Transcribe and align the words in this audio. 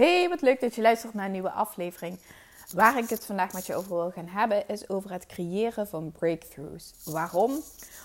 Hey, 0.00 0.28
wat 0.28 0.40
leuk 0.40 0.60
dat 0.60 0.74
je 0.74 0.82
luistert 0.82 1.14
naar 1.14 1.24
een 1.24 1.32
nieuwe 1.32 1.50
aflevering. 1.50 2.18
Waar 2.74 2.98
ik 2.98 3.08
het 3.08 3.26
vandaag 3.26 3.52
met 3.52 3.66
je 3.66 3.74
over 3.74 3.96
wil 3.96 4.10
gaan 4.10 4.26
hebben, 4.26 4.68
is 4.68 4.88
over 4.88 5.12
het 5.12 5.26
creëren 5.26 5.88
van 5.88 6.12
breakthroughs. 6.12 6.92
Waarom? 7.04 7.62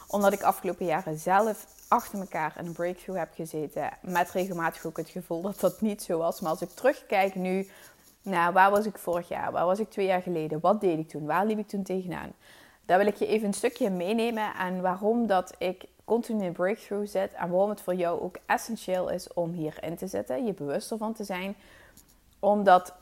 Omdat 0.07 0.33
ik 0.33 0.41
afgelopen 0.41 0.85
jaren 0.85 1.17
zelf 1.17 1.65
achter 1.87 2.19
elkaar 2.19 2.55
in 2.59 2.65
een 2.65 2.73
breakthrough 2.73 3.19
heb 3.19 3.33
gezeten. 3.33 3.89
Met 4.01 4.31
regelmatig 4.31 4.85
ook 4.85 4.97
het 4.97 5.09
gevoel 5.09 5.41
dat 5.41 5.59
dat 5.59 5.81
niet 5.81 6.03
zo 6.03 6.17
was. 6.17 6.41
Maar 6.41 6.51
als 6.51 6.61
ik 6.61 6.69
terugkijk 6.69 7.35
nu, 7.35 7.69
nou, 8.21 8.53
waar 8.53 8.71
was 8.71 8.85
ik 8.85 8.97
vorig 8.97 9.27
jaar? 9.27 9.51
Waar 9.51 9.65
was 9.65 9.79
ik 9.79 9.89
twee 9.89 10.05
jaar 10.05 10.21
geleden? 10.21 10.59
Wat 10.59 10.81
deed 10.81 10.99
ik 10.99 11.09
toen? 11.09 11.25
Waar 11.25 11.45
liep 11.45 11.59
ik 11.59 11.67
toen 11.67 11.83
tegenaan? 11.83 12.31
Daar 12.85 12.97
wil 12.97 13.07
ik 13.07 13.15
je 13.15 13.27
even 13.27 13.47
een 13.47 13.53
stukje 13.53 13.89
meenemen. 13.89 14.55
En 14.55 14.81
waarom 14.81 15.27
dat 15.27 15.55
ik 15.57 15.85
continu 16.05 16.43
in 16.43 16.53
breakthrough 16.53 17.11
zit. 17.11 17.33
En 17.33 17.49
waarom 17.49 17.69
het 17.69 17.81
voor 17.81 17.95
jou 17.95 18.21
ook 18.21 18.37
essentieel 18.45 19.09
is 19.09 19.33
om 19.33 19.51
hierin 19.51 19.95
te 19.95 20.07
zitten. 20.07 20.45
Je 20.45 20.53
bewust 20.53 20.91
ervan 20.91 21.13
te 21.13 21.23
zijn 21.23 21.55
omdat 22.45 22.93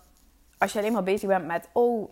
als 0.58 0.74
je 0.74 0.80
alleen 0.80 0.94
maar 0.94 1.04
bezig 1.04 1.28
bent 1.28 1.46
met, 1.46 1.70
oh, 1.72 2.10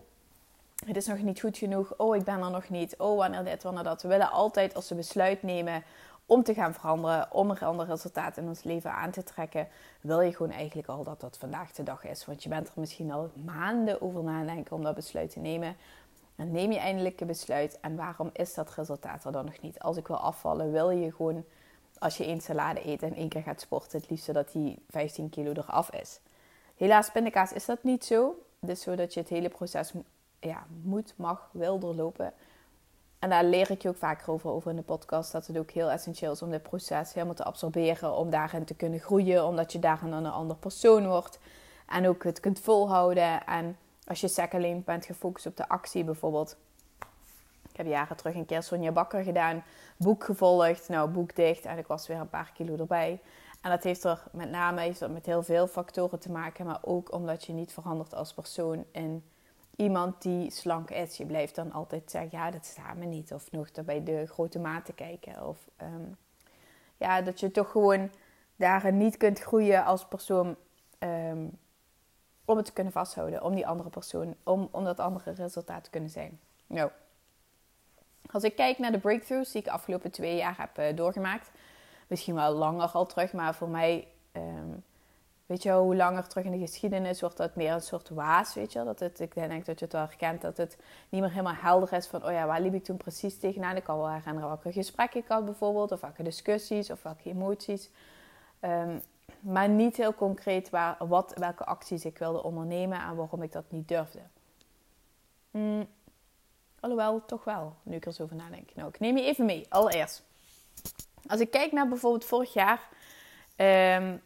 het 0.86 0.96
is 0.96 1.06
nog 1.06 1.18
niet 1.18 1.40
goed 1.40 1.58
genoeg, 1.58 1.94
oh, 1.96 2.16
ik 2.16 2.24
ben 2.24 2.42
er 2.42 2.50
nog 2.50 2.68
niet, 2.68 2.96
oh, 2.96 3.16
wanneer 3.16 3.44
dit, 3.44 3.62
wanneer 3.62 3.82
dat. 3.82 4.02
We 4.02 4.08
willen 4.08 4.30
altijd 4.30 4.74
als 4.74 4.88
we 4.88 4.94
besluit 4.94 5.42
nemen 5.42 5.82
om 6.26 6.42
te 6.42 6.54
gaan 6.54 6.74
veranderen, 6.74 7.32
om 7.32 7.50
een 7.50 7.58
ander 7.58 7.86
resultaat 7.86 8.36
in 8.36 8.48
ons 8.48 8.62
leven 8.62 8.92
aan 8.92 9.10
te 9.10 9.22
trekken, 9.22 9.68
wil 10.00 10.20
je 10.20 10.34
gewoon 10.34 10.52
eigenlijk 10.52 10.88
al 10.88 11.04
dat 11.04 11.20
dat 11.20 11.38
vandaag 11.38 11.72
de 11.72 11.82
dag 11.82 12.04
is. 12.04 12.24
Want 12.24 12.42
je 12.42 12.48
bent 12.48 12.68
er 12.68 12.72
misschien 12.74 13.12
al 13.12 13.30
maanden 13.44 14.02
over 14.02 14.22
nadenken 14.22 14.76
om 14.76 14.82
dat 14.82 14.94
besluit 14.94 15.30
te 15.30 15.38
nemen. 15.38 15.76
Dan 16.36 16.50
neem 16.50 16.72
je 16.72 16.78
eindelijk 16.78 17.20
een 17.20 17.26
besluit. 17.26 17.78
En 17.80 17.96
waarom 17.96 18.30
is 18.32 18.54
dat 18.54 18.74
resultaat 18.74 19.24
er 19.24 19.32
dan 19.32 19.44
nog 19.44 19.60
niet? 19.60 19.78
Als 19.78 19.96
ik 19.96 20.06
wil 20.06 20.16
afvallen, 20.16 20.72
wil 20.72 20.90
je 20.90 21.12
gewoon, 21.12 21.44
als 21.98 22.16
je 22.16 22.24
één 22.24 22.40
salade 22.40 22.88
eet 22.88 23.02
en 23.02 23.14
één 23.14 23.28
keer 23.28 23.42
gaat 23.42 23.60
sporten, 23.60 24.00
het 24.00 24.10
liefst 24.10 24.34
dat 24.34 24.52
die 24.52 24.84
15 24.88 25.30
kilo 25.30 25.52
eraf 25.52 25.90
is. 25.90 26.20
Helaas, 26.82 27.10
pindakaas 27.10 27.52
is 27.52 27.64
dat 27.64 27.82
niet 27.82 28.04
zo. 28.04 28.34
Het 28.60 28.70
is 28.70 28.80
zo 28.80 28.94
dat 28.94 29.14
je 29.14 29.20
het 29.20 29.28
hele 29.28 29.48
proces 29.48 29.92
ja, 30.40 30.66
moet, 30.82 31.14
mag, 31.16 31.48
wil 31.52 31.78
doorlopen. 31.78 32.32
En 33.18 33.30
daar 33.30 33.44
leer 33.44 33.70
ik 33.70 33.82
je 33.82 33.88
ook 33.88 33.96
vaker 33.96 34.32
over, 34.32 34.50
over 34.50 34.70
in 34.70 34.76
de 34.76 34.82
podcast. 34.82 35.32
Dat 35.32 35.46
het 35.46 35.58
ook 35.58 35.70
heel 35.70 35.90
essentieel 35.90 36.32
is 36.32 36.42
om 36.42 36.50
dit 36.50 36.62
proces 36.62 37.12
helemaal 37.12 37.34
te 37.34 37.44
absorberen. 37.44 38.16
Om 38.16 38.30
daarin 38.30 38.64
te 38.64 38.74
kunnen 38.74 39.00
groeien. 39.00 39.46
Omdat 39.46 39.72
je 39.72 39.78
daarin 39.78 40.10
dan 40.10 40.24
een 40.24 40.32
ander 40.32 40.56
persoon 40.56 41.06
wordt. 41.06 41.38
En 41.86 42.08
ook 42.08 42.24
het 42.24 42.40
kunt 42.40 42.60
volhouden. 42.60 43.46
En 43.46 43.78
als 44.06 44.20
je 44.20 44.28
sec 44.28 44.54
alleen 44.54 44.82
bent 44.84 45.04
gefocust 45.04 45.46
op 45.46 45.56
de 45.56 45.68
actie 45.68 46.04
bijvoorbeeld. 46.04 46.56
Ik 47.70 47.76
heb 47.76 47.86
jaren 47.86 48.16
terug 48.16 48.34
een 48.34 48.46
keer 48.46 48.62
Sonja 48.62 48.92
Bakker 48.92 49.22
gedaan. 49.22 49.64
Boek 49.96 50.24
gevolgd. 50.24 50.88
Nou, 50.88 51.10
boek 51.10 51.36
dicht. 51.36 51.64
En 51.64 51.78
ik 51.78 51.86
was 51.86 52.06
weer 52.06 52.20
een 52.20 52.28
paar 52.28 52.52
kilo 52.54 52.76
erbij. 52.76 53.20
En 53.62 53.70
dat 53.70 53.82
heeft 53.82 54.04
er 54.04 54.22
met 54.32 54.50
name 54.50 54.80
heeft 54.80 55.00
er 55.00 55.10
met 55.10 55.26
heel 55.26 55.42
veel 55.42 55.66
factoren 55.66 56.18
te 56.18 56.30
maken, 56.30 56.66
maar 56.66 56.78
ook 56.82 57.12
omdat 57.12 57.44
je 57.44 57.52
niet 57.52 57.72
verandert 57.72 58.14
als 58.14 58.34
persoon 58.34 58.84
in 58.92 59.24
iemand 59.76 60.22
die 60.22 60.50
slank 60.50 60.90
is. 60.90 61.16
Je 61.16 61.26
blijft 61.26 61.54
dan 61.54 61.72
altijd 61.72 62.10
zeggen, 62.10 62.38
ja, 62.38 62.50
dat 62.50 62.66
staat 62.66 62.96
me 62.96 63.04
niet. 63.04 63.32
Of 63.32 63.50
nog 63.50 63.70
bij 63.84 64.02
de 64.04 64.26
grote 64.26 64.58
maten 64.58 64.94
kijken. 64.94 65.46
Of 65.46 65.68
ehm, 65.76 66.08
ja, 66.96 67.22
dat 67.22 67.40
je 67.40 67.50
toch 67.50 67.70
gewoon 67.70 68.10
daarin 68.56 68.96
niet 68.96 69.16
kunt 69.16 69.38
groeien 69.38 69.84
als 69.84 70.06
persoon 70.06 70.56
um, 70.98 71.58
om 72.44 72.56
het 72.56 72.66
te 72.66 72.72
kunnen 72.72 72.92
vasthouden. 72.92 73.42
Om 73.42 73.54
die 73.54 73.66
andere 73.66 73.90
persoon, 73.90 74.34
om, 74.42 74.68
om 74.70 74.84
dat 74.84 75.00
andere 75.00 75.32
resultaat 75.32 75.84
te 75.84 75.90
kunnen 75.90 76.10
zijn. 76.10 76.40
Nou, 76.66 76.90
als 78.30 78.42
ik 78.42 78.56
kijk 78.56 78.78
naar 78.78 78.92
de 78.92 78.98
breakthroughs 78.98 79.50
die 79.50 79.60
ik 79.60 79.66
de 79.66 79.72
afgelopen 79.72 80.10
twee 80.10 80.36
jaar 80.36 80.58
heb 80.58 80.78
uh, 80.78 80.96
doorgemaakt 80.96 81.50
misschien 82.12 82.34
wel 82.34 82.52
langer 82.52 82.88
al 82.88 83.06
terug, 83.06 83.32
maar 83.32 83.54
voor 83.54 83.68
mij, 83.68 84.08
ehm, 84.32 84.70
weet 85.46 85.62
je 85.62 85.68
wel, 85.68 85.82
hoe 85.82 85.96
langer 85.96 86.28
terug 86.28 86.44
in 86.44 86.50
de 86.50 86.58
geschiedenis 86.58 87.20
wordt 87.20 87.36
dat 87.36 87.54
meer 87.54 87.72
een 87.72 87.80
soort 87.80 88.08
waas, 88.08 88.54
weet 88.54 88.72
je 88.72 88.84
Dat 88.84 89.00
het, 89.00 89.20
ik 89.20 89.34
denk 89.34 89.66
dat 89.66 89.78
je 89.78 89.84
het 89.84 89.94
wel 89.94 90.06
herkent, 90.06 90.40
dat 90.40 90.56
het 90.56 90.76
niet 91.08 91.20
meer 91.20 91.30
helemaal 91.30 91.54
helder 91.54 91.92
is 91.92 92.06
van, 92.06 92.24
oh 92.24 92.32
ja, 92.32 92.46
waar 92.46 92.60
liep 92.60 92.74
ik 92.74 92.84
toen 92.84 92.96
precies 92.96 93.38
tegenaan? 93.38 93.76
Ik 93.76 93.84
kan 93.84 93.96
wel 93.96 94.10
herinneren 94.10 94.48
welke 94.48 94.72
gesprekken 94.72 95.20
ik 95.20 95.28
had 95.28 95.44
bijvoorbeeld, 95.44 95.92
of 95.92 96.00
welke 96.00 96.22
discussies, 96.22 96.90
of 96.90 97.02
welke 97.02 97.28
emoties. 97.28 97.90
Ehm, 98.60 98.98
maar 99.40 99.68
niet 99.68 99.96
heel 99.96 100.14
concreet 100.14 100.70
waar, 100.70 100.96
wat, 101.06 101.32
welke 101.36 101.64
acties 101.64 102.04
ik 102.04 102.18
wilde 102.18 102.42
ondernemen 102.42 103.00
en 103.00 103.16
waarom 103.16 103.42
ik 103.42 103.52
dat 103.52 103.64
niet 103.68 103.88
durfde. 103.88 104.20
Mm, 105.50 105.86
alhoewel, 106.80 107.24
toch 107.24 107.44
wel, 107.44 107.74
nu 107.82 107.96
ik 107.96 108.06
er 108.06 108.12
zo 108.12 108.22
over 108.22 108.36
nadenk. 108.36 108.74
Nou, 108.74 108.88
ik 108.88 109.00
neem 109.00 109.16
je 109.16 109.24
even 109.24 109.44
mee, 109.44 109.66
allereerst. 109.68 110.22
Als 111.26 111.40
ik 111.40 111.50
kijk 111.50 111.72
naar 111.72 111.88
bijvoorbeeld 111.88 112.24
vorig 112.24 112.52
jaar. 112.52 112.88
Um, 113.56 114.22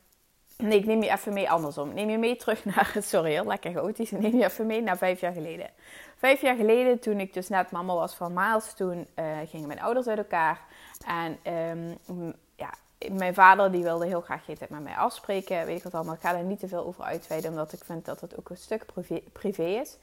nee, 0.56 0.78
ik 0.78 0.86
neem 0.86 1.02
je 1.02 1.10
even 1.10 1.32
mee 1.32 1.50
andersom. 1.50 1.94
Neem 1.94 2.10
je 2.10 2.18
mee 2.18 2.36
terug 2.36 2.64
naar. 2.64 2.96
Sorry, 3.02 3.46
lekker 3.46 3.72
chaotisch. 3.72 4.10
Neem 4.10 4.36
je 4.36 4.44
even 4.44 4.66
mee 4.66 4.82
naar 4.82 4.98
vijf 4.98 5.20
jaar 5.20 5.32
geleden. 5.32 5.70
Vijf 6.16 6.40
jaar 6.40 6.56
geleden, 6.56 6.98
toen 6.98 7.20
ik 7.20 7.34
dus 7.34 7.48
net 7.48 7.70
mama 7.70 7.94
was 7.94 8.14
van 8.14 8.32
Miles, 8.32 8.72
toen 8.72 9.06
uh, 9.18 9.36
gingen 9.46 9.66
mijn 9.66 9.80
ouders 9.80 10.06
uit 10.06 10.18
elkaar. 10.18 10.60
En 11.06 11.38
um, 12.12 12.34
ja, 12.54 12.74
mijn 13.12 13.34
vader 13.34 13.72
die 13.72 13.82
wilde 13.82 14.06
heel 14.06 14.20
graag 14.20 14.44
geen 14.44 14.56
tijd 14.56 14.70
met 14.70 14.82
mij 14.82 14.96
afspreken. 14.96 15.66
Weet 15.66 15.76
ik 15.76 15.82
wat 15.82 15.94
allemaal. 15.94 16.14
Ik 16.14 16.20
ga 16.20 16.36
er 16.36 16.44
niet 16.44 16.58
te 16.58 16.68
veel 16.68 16.86
over 16.86 17.04
uitweiden, 17.04 17.50
omdat 17.50 17.72
ik 17.72 17.84
vind 17.84 18.04
dat 18.04 18.20
het 18.20 18.38
ook 18.38 18.50
een 18.50 18.56
stuk 18.56 18.84
privé, 19.32 19.62
is. 19.62 19.98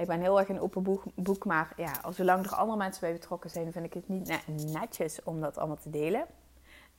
Ik 0.00 0.06
ben 0.06 0.20
heel 0.20 0.38
erg 0.38 0.48
een 0.48 0.60
open 0.60 0.82
boek, 0.82 1.02
boek 1.14 1.44
maar 1.44 1.72
ja, 1.76 1.92
zolang 2.12 2.46
er 2.46 2.54
andere 2.54 2.78
mensen 2.78 3.00
bij 3.00 3.12
betrokken 3.12 3.50
zijn, 3.50 3.72
vind 3.72 3.84
ik 3.84 3.94
het 3.94 4.08
niet 4.08 4.32
netjes 4.72 5.22
om 5.24 5.40
dat 5.40 5.58
allemaal 5.58 5.78
te 5.82 5.90
delen. 5.90 6.26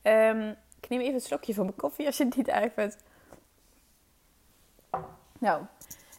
Um, 0.02 0.56
ik 0.80 0.88
neem 0.88 1.00
even 1.00 1.14
een 1.14 1.20
slokje 1.20 1.54
van 1.54 1.64
mijn 1.64 1.76
koffie 1.76 2.06
als 2.06 2.16
je 2.16 2.24
het 2.24 2.36
niet 2.36 2.48
erg 2.48 2.72
vindt. 2.72 2.96
Nou, 5.38 5.62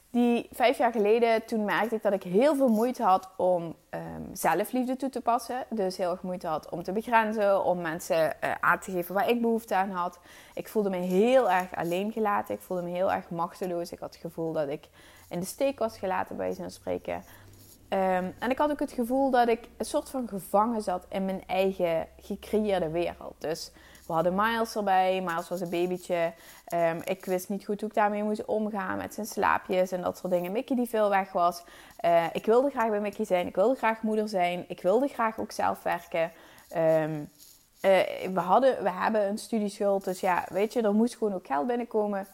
die 0.09 0.47
vijf 0.51 0.77
jaar 0.77 0.91
geleden, 0.91 1.45
toen 1.45 1.65
merkte 1.65 1.95
ik 1.95 2.01
dat 2.01 2.13
ik 2.13 2.23
heel 2.23 2.55
veel 2.55 2.67
moeite 2.67 3.03
had 3.03 3.29
om 3.37 3.75
um, 3.89 4.29
zelfliefde 4.33 4.95
toe 4.95 5.09
te 5.09 5.21
passen. 5.21 5.65
Dus 5.69 5.97
heel 5.97 6.11
erg 6.11 6.21
moeite 6.21 6.47
had 6.47 6.69
om 6.69 6.83
te 6.83 6.91
begrenzen, 6.91 7.63
om 7.63 7.81
mensen 7.81 8.35
uh, 8.43 8.51
aan 8.59 8.79
te 8.79 8.91
geven 8.91 9.15
waar 9.15 9.29
ik 9.29 9.41
behoefte 9.41 9.75
aan 9.75 9.89
had. 9.89 10.19
Ik 10.53 10.67
voelde 10.67 10.89
me 10.89 10.97
heel 10.97 11.51
erg 11.51 11.75
alleen 11.75 12.11
gelaten. 12.11 12.55
Ik 12.55 12.61
voelde 12.61 12.83
me 12.83 12.89
heel 12.89 13.11
erg 13.11 13.29
machteloos. 13.29 13.91
Ik 13.91 13.99
had 13.99 14.13
het 14.13 14.21
gevoel 14.21 14.51
dat 14.51 14.67
ik 14.67 14.87
in 15.29 15.39
de 15.39 15.45
steek 15.45 15.79
was 15.79 15.97
gelaten, 15.97 16.37
bij 16.37 16.53
zo'n 16.53 16.69
spreken. 16.69 17.23
Um, 17.93 18.33
en 18.39 18.49
ik 18.49 18.57
had 18.57 18.71
ook 18.71 18.79
het 18.79 18.91
gevoel 18.91 19.29
dat 19.29 19.47
ik 19.47 19.67
een 19.77 19.85
soort 19.85 20.09
van 20.09 20.27
gevangen 20.27 20.81
zat 20.81 21.05
in 21.09 21.25
mijn 21.25 21.43
eigen 21.47 22.07
gecreëerde 22.21 22.89
wereld. 22.89 23.35
Dus 23.37 23.71
we 24.07 24.13
hadden 24.13 24.35
Miles 24.35 24.75
erbij. 24.75 25.21
Miles 25.21 25.49
was 25.49 25.61
een 25.61 25.69
babytje. 25.69 26.33
Um, 26.73 27.01
ik 27.03 27.25
wist 27.25 27.49
niet 27.49 27.65
goed 27.65 27.79
hoe 27.79 27.89
ik 27.89 27.95
daarmee 27.95 28.23
moest 28.23 28.45
omgaan 28.45 28.97
met 28.97 29.13
zijn 29.13 29.25
slaapjes 29.25 29.91
en 29.91 30.01
dat 30.01 30.17
soort 30.17 30.33
dingen. 30.33 30.51
Mickey 30.51 30.75
die 30.75 30.89
veel 30.89 31.09
weg 31.09 31.31
was. 31.31 31.63
Uh, 32.05 32.25
ik 32.33 32.45
wilde 32.45 32.69
graag 32.69 32.89
bij 32.89 32.99
Mickey 32.99 33.25
zijn. 33.25 33.47
Ik 33.47 33.55
wilde 33.55 33.75
graag 33.75 34.01
moeder 34.01 34.29
zijn. 34.29 34.65
Ik 34.67 34.81
wilde 34.81 35.07
graag 35.07 35.39
ook 35.39 35.51
zelf 35.51 35.83
werken. 35.83 36.31
Um, 36.75 37.29
uh, 37.81 37.99
we, 38.33 38.39
hadden, 38.39 38.83
we 38.83 38.91
hebben 38.91 39.27
een 39.27 39.37
studieschuld. 39.37 40.03
Dus 40.03 40.19
ja, 40.19 40.45
weet 40.49 40.73
je, 40.73 40.81
er 40.81 40.93
moest 40.93 41.17
gewoon 41.17 41.33
ook 41.33 41.47
geld 41.47 41.67
binnenkomen. 41.67 42.27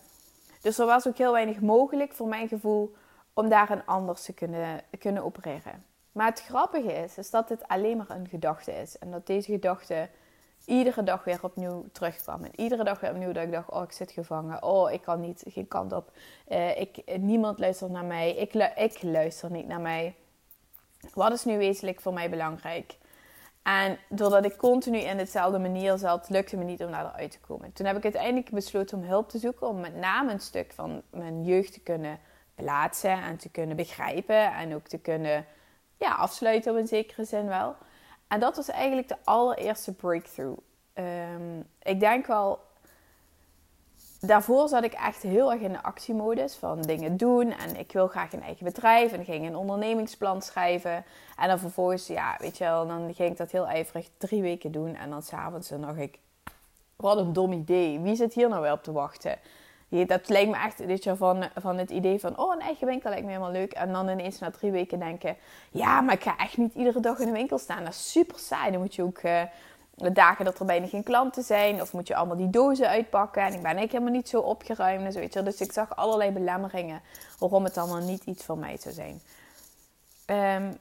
Dus 0.62 0.78
er 0.78 0.86
was 0.86 1.08
ook 1.08 1.18
heel 1.18 1.32
weinig 1.32 1.60
mogelijk 1.60 2.14
voor 2.14 2.28
mijn 2.28 2.48
gevoel 2.48 2.96
om 3.38 3.50
daarin 3.50 3.86
anders 3.86 4.24
te 4.24 4.34
kunnen, 4.34 4.82
kunnen 5.00 5.24
opereren. 5.24 5.86
Maar 6.12 6.30
het 6.30 6.42
grappige 6.42 6.94
is, 6.94 7.18
is 7.18 7.30
dat 7.30 7.48
dit 7.48 7.68
alleen 7.68 7.98
maar 7.98 8.10
een 8.10 8.28
gedachte 8.28 8.72
is. 8.72 8.98
En 8.98 9.12
dat 9.12 9.28
deze 9.28 9.52
gedachte 9.52 10.10
iedere 10.66 11.04
dag 11.04 11.24
weer 11.24 11.40
opnieuw 11.42 11.86
terugkwam. 11.92 12.44
En 12.44 12.52
iedere 12.56 12.84
dag 12.84 13.00
weer 13.00 13.12
opnieuw 13.12 13.32
dat 13.32 13.44
ik 13.44 13.52
dacht, 13.52 13.70
oh, 13.70 13.84
ik 13.84 13.92
zit 13.92 14.12
gevangen. 14.12 14.64
Oh, 14.64 14.92
ik 14.92 15.02
kan 15.02 15.20
niet, 15.20 15.44
geen 15.48 15.68
kant 15.68 15.94
op. 15.94 16.12
Uh, 16.48 16.80
ik, 16.80 17.18
niemand 17.20 17.60
luistert 17.60 17.92
naar 17.92 18.06
mij. 18.06 18.36
Ik, 18.36 18.54
ik 18.76 19.04
luister 19.04 19.52
niet 19.52 19.68
naar 19.68 19.82
mij. 19.82 20.16
Wat 21.14 21.32
is 21.32 21.46
nu 21.46 21.58
wezenlijk 21.58 22.02
voor 22.02 22.14
mij 22.14 22.30
belangrijk? 22.30 22.98
En 23.64 23.98
doordat 24.10 24.46
ik 24.46 24.58
continu 24.58 24.98
in 24.98 25.18
dezelfde 25.18 25.60
manier 25.60 25.98
zat, 25.98 26.30
lukte 26.30 26.58
me 26.58 26.64
niet 26.64 26.84
om 26.84 26.92
daaruit 26.92 27.32
te 27.32 27.40
komen. 27.40 27.74
Toen 27.74 27.86
heb 27.86 27.98
ik 27.98 28.04
uiteindelijk 28.04 28.50
besloten 28.50 28.98
om 28.98 29.04
hulp 29.04 29.30
te 29.30 29.38
zoeken. 29.38 29.68
Om 29.68 29.80
met 29.80 29.96
name 29.96 30.32
een 30.32 30.40
stuk 30.40 30.72
van 30.74 31.02
mijn 31.10 31.44
jeugd 31.44 31.74
te 31.74 31.80
kunnen 31.80 32.20
plaatsen 32.58 33.24
en 33.24 33.38
te 33.38 33.50
kunnen 33.50 33.76
begrijpen. 33.76 34.54
En 34.54 34.76
ook 34.76 34.88
te 34.88 34.98
kunnen 34.98 35.46
ja, 35.98 36.14
afsluiten 36.14 36.72
op 36.72 36.78
een 36.78 36.88
zekere 36.88 37.26
zin 37.26 37.48
wel. 37.48 37.76
En 38.28 38.40
dat 38.40 38.56
was 38.56 38.70
eigenlijk 38.70 39.08
de 39.08 39.18
allereerste 39.24 39.94
breakthrough. 39.94 40.60
Um, 40.94 41.64
ik 41.82 42.00
denk 42.00 42.26
wel 42.26 42.60
daarvoor 44.20 44.68
zat 44.68 44.84
ik 44.84 44.94
echt 44.94 45.22
heel 45.22 45.52
erg 45.52 45.62
in 45.62 45.72
de 45.72 45.84
actiemodus 45.84 46.56
van 46.56 46.82
dingen 46.82 47.18
doen. 47.18 47.52
En 47.52 47.76
ik 47.76 47.92
wil 47.92 48.08
graag 48.08 48.34
een 48.34 48.42
eigen 48.42 48.66
bedrijf. 48.66 49.12
En 49.12 49.26
ging 49.26 49.48
een 49.48 49.56
ondernemingsplan 49.56 50.42
schrijven. 50.42 51.06
En 51.38 51.48
dan 51.48 51.60
vervolgens, 51.60 52.08
ja, 52.08 52.36
weet 52.40 52.58
je 52.58 52.64
wel, 52.64 52.88
dan 52.88 53.14
ging 53.14 53.32
ik 53.32 53.38
dat 53.38 53.52
heel 53.52 53.68
ijverig 53.68 54.10
drie 54.18 54.42
weken 54.42 54.72
doen. 54.72 54.96
En 54.96 55.10
dan 55.10 55.24
s'avonds 55.24 55.70
dan 55.70 55.82
dacht 55.82 56.00
ik, 56.00 56.20
wat 56.96 57.18
een 57.18 57.34
dom 57.34 57.52
idee. 57.52 58.00
Wie 58.00 58.16
zit 58.16 58.34
hier 58.34 58.50
nou 58.50 58.62
weer 58.62 58.72
op 58.72 58.84
te 58.84 58.92
wachten? 58.92 59.40
Dat 59.90 60.30
lijkt 60.30 60.50
me 60.50 60.58
echt 60.58 61.04
je, 61.04 61.16
van, 61.16 61.46
van 61.56 61.78
het 61.78 61.90
idee 61.90 62.20
van, 62.20 62.38
oh, 62.38 62.54
een 62.54 62.62
eigen 62.62 62.88
winkel 62.88 63.10
lijkt 63.10 63.26
me 63.26 63.32
helemaal 63.32 63.52
leuk. 63.52 63.74
En 63.74 63.92
dan 63.92 64.10
ineens 64.10 64.40
na 64.40 64.52
drie 64.52 64.72
weken 64.72 65.00
denken, 65.00 65.38
ja, 65.72 66.02
maar 66.02 66.14
ik 66.14 66.24
ga 66.24 66.38
echt 66.38 66.58
niet 66.58 66.74
iedere 66.74 67.00
dag 67.00 67.20
in 67.20 67.26
de 67.26 67.32
winkel 67.32 67.58
staan. 67.58 67.84
Dat 67.84 67.94
is 67.94 68.12
super 68.12 68.40
saai. 68.40 68.72
Dan 68.72 68.82
moet 68.82 68.96
je 68.96 69.04
ook... 69.04 69.22
Uh, 69.24 69.42
dagen 70.14 70.46
dat 70.46 70.60
er 70.60 70.66
bijna 70.66 70.88
geen 70.88 71.04
klanten 71.04 71.44
zijn. 71.44 71.82
Of 71.82 71.94
moet 71.94 72.08
je 72.08 72.16
allemaal 72.16 72.38
die 72.38 72.50
dozen 72.50 72.90
uitpakken. 72.90 73.42
En 73.42 73.48
ik 73.48 73.54
ben 73.54 73.64
eigenlijk 73.64 73.92
helemaal 73.92 74.14
niet 74.14 74.30
zo 74.30 74.40
opgeruimd. 74.40 75.06
En 75.06 75.12
zo, 75.12 75.20
weet 75.20 75.34
je. 75.34 75.44
Dus 75.44 75.62
ik 75.62 75.72
zag 75.72 75.96
allerlei 75.96 76.32
belemmeringen 76.32 77.02
waarom 77.40 77.64
het 77.64 77.78
allemaal 77.78 78.02
niet 78.02 78.24
iets 78.24 78.44
voor 78.44 78.58
mij 78.58 78.78
zou 78.78 78.94
zijn. 78.94 79.22
Um, 80.66 80.78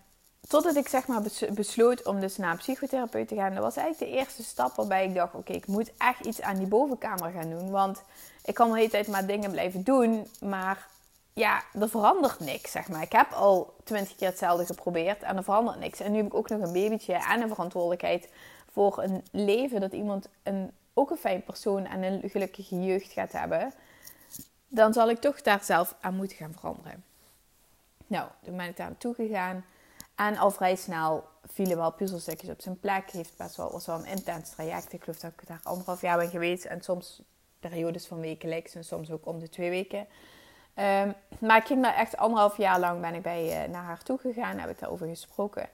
totdat 0.49 0.76
ik 0.76 0.88
zeg 0.88 1.06
maar 1.06 1.23
besloot 1.50 2.06
om 2.06 2.20
dus 2.20 2.37
naar 2.37 2.50
een 2.50 2.56
psychotherapeut 2.56 3.29
te 3.29 3.35
gaan. 3.35 3.55
Dat 3.55 3.62
was 3.62 3.76
eigenlijk 3.76 4.12
de 4.12 4.19
eerste 4.19 4.43
stap 4.43 4.75
waarbij 4.75 5.05
ik 5.05 5.14
dacht... 5.14 5.35
Oké, 5.35 5.53
ik 5.53 5.67
moet 5.67 5.93
echt 5.99 6.26
iets 6.26 6.43
aan 6.43 6.56
die 6.56 6.67
bovenkamer 6.67 7.31
gaan 7.31 7.50
doen. 7.50 7.70
Want 7.70 8.03
ik 8.46 8.54
kan 8.54 8.70
de 8.70 8.76
hele 8.76 8.90
tijd 8.90 9.06
maar 9.06 9.26
dingen 9.26 9.50
blijven 9.50 9.82
doen. 9.82 10.26
Maar 10.40 10.87
ja, 11.32 11.62
er 11.81 11.88
verandert 11.88 12.40
niks, 12.40 12.70
zeg 12.70 12.88
maar. 12.88 13.02
Ik 13.02 13.12
heb 13.12 13.32
al 13.32 13.75
twintig 13.84 14.16
keer 14.16 14.28
hetzelfde 14.28 14.66
geprobeerd 14.66 15.22
en 15.22 15.37
er 15.37 15.44
verandert 15.44 15.78
niks. 15.78 16.00
En 16.00 16.10
nu 16.10 16.16
heb 16.16 16.26
ik 16.26 16.34
ook 16.34 16.48
nog 16.48 16.60
een 16.60 16.72
babytje 16.72 17.14
en 17.14 17.43
een 17.43 17.48
verantwoordelijkheid 17.48 18.28
voor 18.72 19.02
een 19.02 19.25
leven 19.31 19.81
dat 19.81 19.93
iemand 19.93 20.28
een, 20.43 20.70
ook 20.94 21.10
een 21.10 21.16
fijn 21.16 21.43
persoon 21.43 21.87
en 21.87 22.02
een 22.02 22.31
gelukkige 22.31 22.84
jeugd 22.84 23.12
gaat 23.12 23.32
hebben, 23.32 23.72
dan 24.69 24.93
zal 24.93 25.10
ik 25.10 25.20
toch 25.20 25.43
daar 25.43 25.64
zelf 25.64 25.94
aan 26.00 26.16
moeten 26.16 26.37
gaan 26.37 26.54
veranderen. 26.58 27.04
Nou, 28.06 28.28
toen 28.44 28.56
ben 28.56 28.69
ik 28.69 28.76
daar 28.76 28.88
naartoe 28.88 29.14
gegaan. 29.14 29.64
En 30.14 30.37
al 30.37 30.50
vrij 30.50 30.76
snel 30.76 31.25
vielen 31.44 31.76
wel 31.76 31.93
puzzelstukjes 31.93 32.50
op 32.50 32.60
zijn 32.60 32.81
plek. 32.81 33.10
Heeft 33.10 33.37
best 33.37 33.56
wel, 33.56 33.72
was 33.72 33.87
wel 33.87 33.98
een 33.98 34.06
intens 34.06 34.50
traject. 34.50 34.93
Ik 34.93 35.02
geloof 35.02 35.19
dat 35.19 35.32
ik 35.32 35.46
daar 35.46 35.60
anderhalf 35.62 36.00
jaar 36.00 36.19
ben 36.19 36.31
geweest. 36.31 36.64
En 36.64 36.82
soms 36.82 37.22
periodes 37.69 38.07
van 38.07 38.21
wekelijks 38.21 38.75
en 38.75 38.85
soms 38.85 39.11
ook 39.11 39.27
om 39.27 39.39
de 39.39 39.49
twee 39.49 39.71
weken. 39.71 39.99
Um, 39.99 41.15
maar 41.39 41.57
ik 41.57 41.67
ging 41.67 41.83
daar 41.83 41.95
echt 41.95 42.17
anderhalf 42.17 42.57
jaar 42.57 42.81
lang 42.81 43.01
ben 43.01 43.15
ik 43.15 43.23
bij, 43.23 43.65
uh, 43.65 43.73
naar 43.73 43.83
haar 43.83 44.03
toe 44.03 44.19
gegaan. 44.19 44.59
Heb 44.59 44.71
ik 44.71 44.79
daarover 44.79 45.07
gesproken. 45.07 45.69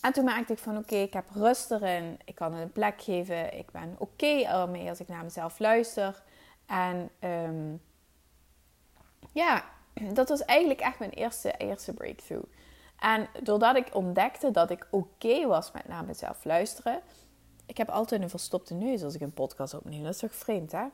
En 0.00 0.12
toen 0.12 0.24
merkte 0.24 0.52
ik 0.52 0.58
van 0.58 0.76
oké, 0.76 0.96
ik 0.96 1.12
heb 1.12 1.24
rust 1.34 1.70
erin. 1.70 2.18
Ik 2.24 2.34
kan 2.34 2.54
een 2.54 2.72
plek 2.72 3.02
geven. 3.02 3.58
Ik 3.58 3.70
ben 3.70 3.94
oké 3.98 4.26
ermee 4.26 4.88
als 4.88 5.00
ik 5.00 5.08
naar 5.08 5.24
mezelf 5.24 5.58
luister. 5.58 6.22
En 6.66 7.10
um, 7.20 7.82
ja, 9.32 9.64
dat 10.12 10.28
was 10.28 10.44
eigenlijk 10.44 10.80
echt 10.80 10.98
mijn 10.98 11.10
eerste, 11.10 11.52
eerste 11.56 11.92
breakthrough. 11.92 12.46
En 12.98 13.28
doordat 13.42 13.76
ik 13.76 13.94
ontdekte 13.94 14.50
dat 14.50 14.70
ik 14.70 14.86
oké 14.90 15.46
was 15.46 15.72
met 15.72 15.88
naar 15.88 16.04
mezelf 16.04 16.44
luisteren. 16.44 17.00
Ik 17.66 17.76
heb 17.76 17.88
altijd 17.88 18.22
een 18.22 18.30
verstopte 18.30 18.74
neus 18.74 19.02
als 19.02 19.14
ik 19.14 19.20
een 19.20 19.32
podcast 19.32 19.74
opneem. 19.74 20.02
Dat 20.02 20.14
is 20.14 20.20
toch 20.20 20.34
vreemd, 20.34 20.72
hè? 20.72 20.84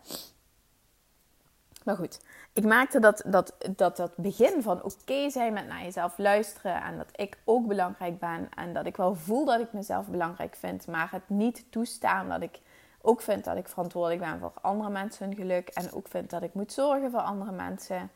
Maar 1.85 1.97
goed, 1.97 2.21
ik 2.53 2.65
maakte 2.65 3.01
dat 3.01 3.23
dat, 3.27 3.55
dat, 3.77 3.97
dat 3.97 4.17
begin 4.17 4.63
van 4.63 4.83
oké 4.83 5.31
zijn 5.31 5.53
met 5.53 5.67
naar 5.67 5.83
jezelf 5.83 6.19
luisteren. 6.19 6.83
En 6.83 6.97
dat 6.97 7.09
ik 7.15 7.39
ook 7.45 7.67
belangrijk 7.67 8.19
ben. 8.19 8.49
En 8.55 8.73
dat 8.73 8.87
ik 8.87 8.97
wel 8.97 9.15
voel 9.15 9.45
dat 9.45 9.61
ik 9.61 9.73
mezelf 9.73 10.07
belangrijk 10.07 10.57
vind. 10.57 10.87
Maar 10.87 11.11
het 11.11 11.29
niet 11.29 11.65
toestaan 11.71 12.29
dat 12.29 12.43
ik 12.43 12.61
ook 13.03 13.23
vind 13.23 13.45
dat 13.45 13.57
ik 13.57 13.69
verantwoordelijk 13.69 14.21
ben 14.21 14.39
voor 14.39 14.53
andere 14.61 14.91
mensen 14.91 15.27
hun 15.27 15.37
geluk. 15.37 15.69
En 15.69 15.93
ook 15.93 16.09
vind 16.09 16.31
dat 16.31 16.43
ik 16.43 16.55
moet 16.55 16.73
zorgen 16.73 17.11
voor 17.11 17.21
andere 17.21 17.53
mensen. 17.53 18.11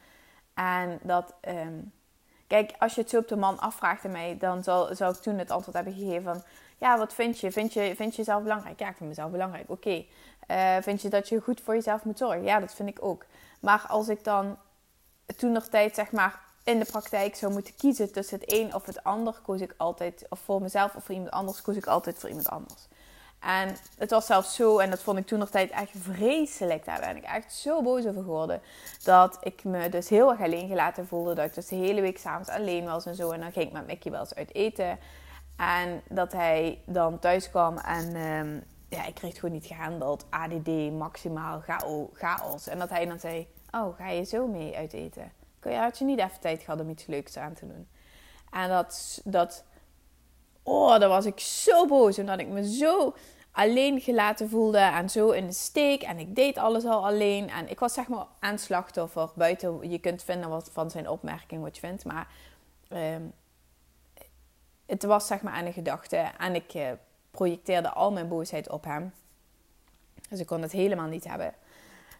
En 0.55 0.99
dat, 1.03 1.35
ehm, 1.41 1.81
kijk, 2.47 2.75
als 2.79 2.95
je 2.95 3.01
het 3.01 3.11
zo 3.11 3.19
op 3.19 3.29
de 3.29 3.37
man 3.37 3.59
afvraagt 3.59 4.05
aan 4.05 4.11
mij, 4.11 4.37
dan 4.39 4.63
zou, 4.63 4.95
zou 4.95 5.15
ik 5.15 5.21
toen 5.21 5.39
het 5.39 5.51
antwoord 5.51 5.77
hebben 5.77 5.95
gegeven 5.95 6.23
van, 6.23 6.43
ja, 6.79 6.99
wat 6.99 7.15
vind 7.15 7.41
je? 7.41 7.53
Vind 7.53 7.73
je, 7.73 7.93
vind 7.97 8.11
je 8.11 8.17
jezelf 8.17 8.43
belangrijk? 8.43 8.79
Ja, 8.81 8.89
ik 8.89 8.97
vind 8.97 9.09
mezelf 9.09 9.31
belangrijk. 9.31 9.71
Oké. 9.71 10.05
Eh, 10.47 10.77
vind 10.81 11.03
je 11.03 11.09
dat 11.09 11.29
je 11.29 11.41
goed 11.41 11.61
voor 11.61 11.75
jezelf 11.75 12.05
moet 12.05 12.19
zorgen? 12.19 12.45
Ja, 12.45 12.61
dat 12.61 12.75
vind 12.75 12.89
ik 12.89 12.99
ook. 13.01 13.25
Maar 13.61 13.85
als 13.89 14.09
ik 14.09 14.25
dan 14.25 14.57
toen 15.37 15.53
nog 15.53 15.67
tijd, 15.67 15.95
zeg 15.95 16.13
maar, 16.13 16.41
in 16.65 16.79
de 16.79 16.85
praktijk 16.85 17.37
zou 17.37 17.53
moeten 17.53 17.75
kiezen 17.77 18.13
tussen 18.13 18.41
het 18.41 18.53
een 18.53 18.75
of 18.75 18.87
het 18.87 19.05
ander, 19.05 19.41
koos 19.43 19.61
ik 19.61 19.75
altijd, 19.77 20.27
of 20.29 20.39
voor 20.39 20.63
mezelf 20.63 20.95
of 20.95 21.05
voor 21.05 21.15
iemand 21.15 21.33
anders, 21.33 21.63
koos 21.63 21.77
ik 21.77 21.87
altijd 21.87 22.19
voor 22.19 22.29
iemand 22.29 22.49
anders. 22.49 22.89
En 23.45 23.77
het 23.99 24.11
was 24.11 24.27
zelfs 24.27 24.55
zo, 24.55 24.79
en 24.79 24.91
dat 24.91 25.03
vond 25.03 25.19
ik 25.19 25.27
toen 25.27 25.39
nog 25.39 25.51
tijd 25.51 25.71
echt 25.71 25.91
vreselijk. 25.99 26.85
Daar 26.85 27.01
ben 27.01 27.17
ik 27.17 27.25
echt 27.25 27.53
zo 27.53 27.83
boos 27.83 28.07
over 28.07 28.23
geworden. 28.23 28.61
Dat 29.03 29.39
ik 29.41 29.65
me 29.65 29.89
dus 29.89 30.09
heel 30.09 30.31
erg 30.31 30.41
alleen 30.41 30.69
gelaten 30.69 31.07
voelde. 31.07 31.35
Dat 31.35 31.45
ik 31.45 31.55
dus 31.55 31.67
de 31.67 31.77
hele 31.77 32.01
week 32.01 32.19
s'avonds 32.19 32.49
alleen 32.49 32.85
was 32.85 33.07
en 33.07 33.15
zo. 33.15 33.31
En 33.31 33.41
dan 33.41 33.53
ging 33.53 33.67
ik 33.67 33.73
met 33.73 33.87
Mickey 33.87 34.11
wel 34.11 34.21
eens 34.21 34.35
uit 34.35 34.55
eten. 34.55 34.99
En 35.57 36.03
dat 36.09 36.33
hij 36.33 36.81
dan 36.87 37.19
thuis 37.19 37.51
kwam 37.51 37.79
en 37.79 38.17
um, 38.17 38.65
ja, 38.89 39.07
ik 39.07 39.15
kreeg 39.15 39.31
het 39.31 39.39
gewoon 39.39 39.55
niet 39.55 39.67
gehandeld. 39.67 40.27
ADD, 40.31 40.93
maximaal, 40.93 41.63
chaos. 42.13 42.67
En 42.67 42.79
dat 42.79 42.91
hij 42.91 43.07
dan 43.07 43.21
zei, 43.21 43.47
oh, 43.71 43.97
ga 43.97 44.09
je 44.09 44.25
zo 44.25 44.47
mee 44.47 44.77
uit 44.77 44.93
eten? 44.93 45.33
Had 45.61 45.99
je 45.99 46.05
niet 46.05 46.19
even 46.19 46.41
tijd 46.41 46.63
gehad 46.63 46.81
om 46.81 46.89
iets 46.89 47.07
leuks 47.07 47.37
aan 47.37 47.55
te 47.55 47.67
doen? 47.67 47.89
En 48.51 48.69
dat, 48.69 49.21
dat, 49.25 49.65
oh, 50.63 50.99
daar 50.99 51.09
was 51.09 51.27
ik 51.27 51.41
zo 51.41 51.87
boos. 51.87 52.19
Omdat 52.19 52.41
ik 52.41 52.49
me 52.49 52.75
zo 52.75 53.15
alleen 53.53 54.01
gelaten 54.01 54.49
voelde 54.49 54.79
en 54.79 55.11
zo 55.11 55.31
in 55.31 55.47
de 55.47 55.53
steek. 55.53 56.03
En 56.03 56.19
ik 56.19 56.35
deed 56.35 56.59
alles 56.59 56.85
al 56.85 57.07
alleen. 57.07 57.51
En 57.51 57.71
ik 57.71 57.79
was 57.79 57.93
zeg 57.93 58.09
maar 58.09 58.27
aan 58.39 58.59
slachtoffer. 58.59 59.31
Buiten, 59.35 59.91
je 59.91 59.99
kunt 59.99 60.23
vinden 60.23 60.49
wat 60.49 60.71
van 60.73 60.91
zijn 60.91 61.09
opmerking 61.09 61.63
wat 61.63 61.75
je 61.75 61.87
vindt. 61.87 62.05
Maar 62.05 62.29
um, 62.91 63.33
het 64.87 65.03
was 65.03 65.27
zeg 65.27 65.43
maar 65.43 65.53
aan 65.53 65.65
de 65.65 65.73
gedachte. 65.73 66.17
En 66.39 66.55
ik 66.55 66.75
uh, 66.75 66.89
projecteerde 67.31 67.91
al 67.91 68.13
mijn 68.13 68.29
boosheid 68.29 68.71
op 68.71 68.85
hem. 68.85 69.13
Dus 70.29 70.41
ik 70.41 70.47
kon 70.47 70.63
het 70.63 70.73
helemaal 70.73 71.09
niet 71.09 71.25
hebben. 71.25 71.55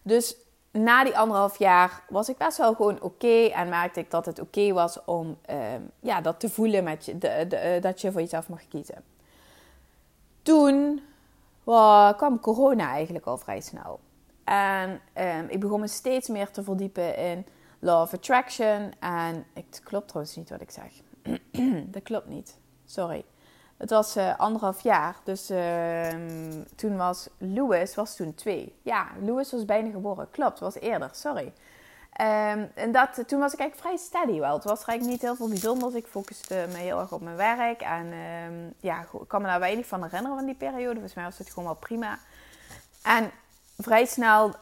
Dus 0.01 0.35
na 0.71 1.03
die 1.03 1.17
anderhalf 1.17 1.59
jaar 1.59 2.03
was 2.09 2.29
ik 2.29 2.37
best 2.37 2.57
wel 2.57 2.73
gewoon 2.73 3.01
oké. 3.01 3.45
en 3.45 3.69
merkte 3.69 3.99
ik 3.99 4.11
dat 4.11 4.25
het 4.25 4.39
oké 4.39 4.73
was 4.73 5.03
om 5.05 5.37
uh, 5.49 5.57
ja, 5.99 6.21
dat 6.21 6.39
te 6.39 6.49
voelen 6.49 6.83
met 6.83 7.05
je, 7.05 7.17
de, 7.17 7.45
de, 7.47 7.75
uh, 7.75 7.81
dat 7.81 8.01
je 8.01 8.11
voor 8.11 8.21
jezelf 8.21 8.49
mag 8.49 8.67
kiezen. 8.67 9.03
Toen 10.41 11.01
kwam 12.15 12.39
corona 12.39 12.89
eigenlijk 12.89 13.25
al 13.25 13.37
vrij 13.37 13.61
snel. 13.61 13.99
En 14.43 15.01
um, 15.17 15.47
ik 15.49 15.59
begon 15.59 15.79
me 15.79 15.87
steeds 15.87 16.27
meer 16.27 16.51
te 16.51 16.63
verdiepen 16.63 17.17
in 17.17 17.45
Law 17.79 18.01
of 18.01 18.13
Attraction. 18.13 18.93
En 18.99 19.45
het 19.53 19.81
klopt 19.83 20.07
trouwens 20.07 20.35
niet 20.35 20.49
wat 20.49 20.61
ik 20.61 20.71
zeg. 20.71 20.91
dat 21.93 22.03
klopt 22.03 22.27
niet. 22.27 22.57
Sorry. 22.85 23.25
Het 23.77 23.89
was 23.89 24.17
uh, 24.17 24.39
anderhalf 24.39 24.81
jaar. 24.81 25.15
Dus 25.23 25.51
uh, 25.51 26.07
toen 26.75 26.97
was 26.97 27.27
Louis 27.37 27.95
was 27.95 28.15
toen 28.15 28.33
twee. 28.33 28.75
Ja, 28.81 29.07
Louis 29.21 29.51
was 29.51 29.65
bijna 29.65 29.89
geboren. 29.89 30.29
Klopt, 30.31 30.59
was 30.59 30.79
eerder. 30.79 31.09
Sorry. 31.11 31.53
Um, 32.21 32.69
en 32.73 32.91
dat, 32.91 33.23
toen 33.27 33.39
was 33.39 33.53
ik 33.53 33.59
eigenlijk 33.59 33.75
vrij 33.75 33.97
steady 33.97 34.39
wel. 34.39 34.53
Het 34.53 34.63
was 34.63 34.83
eigenlijk 34.83 35.11
niet 35.11 35.21
heel 35.21 35.35
veel 35.35 35.47
bijzonders. 35.47 35.93
Ik 35.93 36.07
focuste 36.07 36.65
me 36.71 36.77
heel 36.77 36.99
erg 36.99 37.11
op 37.11 37.21
mijn 37.21 37.35
werk. 37.35 37.81
En 37.81 38.13
um, 38.13 38.73
ja, 38.79 39.01
ik 39.01 39.27
kan 39.27 39.41
me 39.41 39.47
daar 39.47 39.59
weinig 39.59 39.85
van 39.85 40.03
herinneren 40.03 40.37
van 40.37 40.45
die 40.45 40.55
periode. 40.55 40.93
Volgens 40.93 41.13
mij 41.13 41.23
was 41.23 41.37
het 41.37 41.49
gewoon 41.49 41.65
wel 41.65 41.75
prima. 41.75 42.19
En 43.03 43.31
vrij 43.77 44.05
snel, 44.05 44.47
uh, 44.47 44.53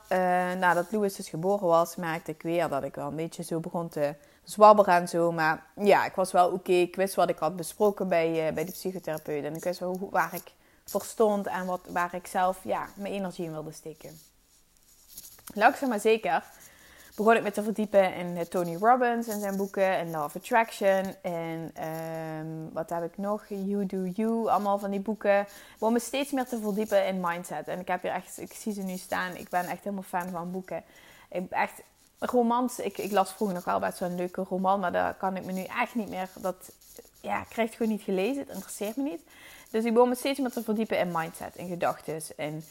nadat 0.54 0.92
Louis 0.92 1.16
dus 1.16 1.30
geboren 1.30 1.68
was, 1.68 1.96
merkte 1.96 2.32
ik 2.32 2.42
weer 2.42 2.70
dat 2.70 2.84
ik 2.84 2.96
wel 2.96 3.08
een 3.08 3.16
beetje 3.16 3.44
zo 3.44 3.60
begon 3.60 3.90
te 3.90 4.16
zwabberen 4.44 4.94
en 4.94 5.08
zo. 5.08 5.32
Maar 5.32 5.66
ja, 5.76 6.06
ik 6.06 6.16
was 6.16 6.32
wel 6.32 6.50
oké. 6.52 6.72
Ik 6.72 6.96
wist 6.96 7.16
wat 7.16 7.30
ik 7.30 7.38
had 7.38 7.56
besproken 7.56 8.08
bij, 8.08 8.48
uh, 8.48 8.54
bij 8.54 8.66
de 8.66 8.72
psychotherapeut. 8.72 9.44
En 9.44 9.56
ik 9.56 9.64
wist 9.64 9.80
wel 9.80 10.10
waar 10.12 10.34
ik 10.34 10.52
voor 10.86 11.04
stond 11.04 11.48
en 11.48 11.66
wat, 11.66 11.82
waar 11.90 12.14
ik 12.14 12.28
zelf 12.28 12.60
ja, 12.64 12.88
mijn 12.96 13.14
energie 13.14 13.46
in 13.46 13.52
wilde 13.52 13.72
steken. 13.72 14.20
Langzaam 15.54 15.90
maar 15.90 16.00
zeker 16.00 16.44
begon 17.16 17.36
ik 17.36 17.44
me 17.44 17.52
te 17.52 17.64
verdiepen 17.64 18.16
in 18.16 18.38
eh, 18.38 18.46
Tony 18.46 18.76
Robbins 18.76 19.28
en 19.28 19.40
zijn 19.40 19.58
boeken. 19.58 19.98
En 19.98 20.20
of 20.20 20.36
Attraction. 20.36 21.16
En 21.22 21.72
um, 22.40 22.70
wat 22.74 22.90
heb 22.90 23.04
ik 23.04 23.18
nog? 23.18 23.46
You 23.48 23.86
Do 23.86 24.06
You. 24.06 24.50
Allemaal 24.50 24.80
van 24.80 24.92
die 24.92 25.00
boeken. 25.00 25.40
Ik 25.40 25.48
begon 25.80 25.94
me 25.94 26.00
steeds 26.00 26.32
meer 26.32 26.46
te 26.46 26.60
verdiepen 26.60 27.08
in 27.08 27.20
mindset. 27.22 27.68
En 27.68 27.80
ik 27.80 27.88
heb 27.88 28.02
hier 28.02 28.12
echt, 28.12 28.40
ik 28.40 28.54
zie 28.54 28.74
ze 28.74 28.82
nu 28.82 28.98
staan. 28.98 29.36
Ik 29.36 29.50
ben 29.50 29.66
echt 29.66 29.84
helemaal 29.84 30.04
fan 30.04 30.30
van 30.30 30.52
boeken. 30.52 30.84
Ik 31.30 31.50
echt 31.50 31.82
romans. 32.32 32.80
Ik, 32.80 32.98
ik 32.98 33.12
las 33.12 33.32
vroeger 33.32 33.56
nog 33.56 33.66
wel 33.66 33.80
best 33.80 33.98
zo'n 33.98 34.16
leuke 34.16 34.44
roman, 34.50 34.80
maar 34.80 34.92
daar 34.92 35.14
kan 35.14 35.36
ik 35.36 35.46
me 35.46 35.52
nu 35.52 35.64
echt 35.64 35.96
niet 35.96 36.10
meer. 36.10 36.30
Dat 36.40 36.72
ja, 37.22 37.42
ik 37.42 37.50
krijg 37.50 37.68
het 37.68 37.78
gewoon 37.78 37.92
niet 37.92 38.02
gelezen. 38.02 38.40
Het 38.40 38.54
interesseert 38.54 38.96
me 38.96 39.04
niet. 39.04 39.22
Dus 39.70 39.84
ik 39.84 39.94
begon 39.94 40.10
me 40.10 40.16
steeds 40.16 40.40
meer 40.40 40.52
te 40.52 40.64
verdiepen 40.64 41.00
in 41.00 41.12
mindset, 41.12 41.56
in 41.56 41.68
gedachten. 41.68 42.22
En 42.38 42.64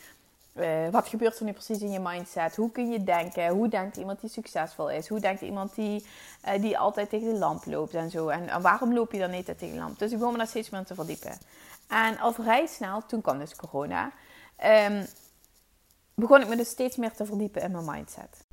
uh, 0.55 0.89
wat 0.89 1.09
gebeurt 1.09 1.39
er 1.39 1.45
nu 1.45 1.53
precies 1.53 1.79
in 1.79 1.91
je 1.91 2.01
mindset? 2.01 2.57
Hoe 2.57 2.71
kun 2.71 2.91
je 2.91 3.05
denken? 3.05 3.49
Hoe 3.49 3.69
denkt 3.69 3.97
iemand 3.97 4.21
die 4.21 4.31
succesvol 4.31 4.91
is? 4.91 5.09
Hoe 5.09 5.21
denkt 5.21 5.41
iemand 5.41 5.75
die, 5.75 6.07
uh, 6.47 6.61
die 6.61 6.79
altijd 6.79 7.09
tegen 7.09 7.33
de 7.33 7.39
lamp 7.39 7.67
loopt 7.67 7.95
en 7.95 8.11
zo? 8.11 8.29
En, 8.29 8.49
en, 8.49 8.63
waarom 8.63 8.95
loop 8.95 9.13
je 9.13 9.19
dan 9.19 9.31
niet 9.31 9.45
tegen 9.45 9.71
de 9.71 9.75
lamp? 9.75 9.99
Dus 9.99 10.11
ik 10.11 10.19
begon 10.19 10.33
me 10.33 10.39
daar 10.39 10.47
steeds 10.47 10.71
meer 10.71 10.85
te 10.85 10.95
verdiepen. 10.95 11.39
En 11.89 12.19
al 12.19 12.33
vrij 12.33 12.67
snel, 12.67 13.07
toen 13.07 13.21
kwam 13.21 13.39
dus 13.39 13.57
corona. 13.57 14.13
Um, 14.65 15.07
begon 16.15 16.41
ik 16.41 16.49
me 16.49 16.57
dus 16.57 16.69
steeds 16.69 16.97
meer 16.97 17.13
te 17.13 17.27
verdiepen 17.27 17.63
in 17.63 17.71
mijn 17.71 17.85
mindset. 17.85 18.45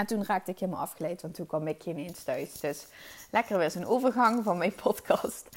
En 0.00 0.06
toen 0.06 0.24
raakte 0.24 0.50
ik 0.50 0.58
helemaal 0.58 0.80
afgeleid, 0.80 1.22
want 1.22 1.34
toen 1.34 1.46
kwam 1.46 1.66
ik 1.66 1.86
ineens 1.86 2.24
thuis. 2.24 2.60
Dus 2.60 2.86
lekker 3.30 3.58
weer 3.58 3.70
zo'n 3.70 3.84
overgang 3.84 4.44
van 4.44 4.58
mijn 4.58 4.74
podcast. 4.82 5.48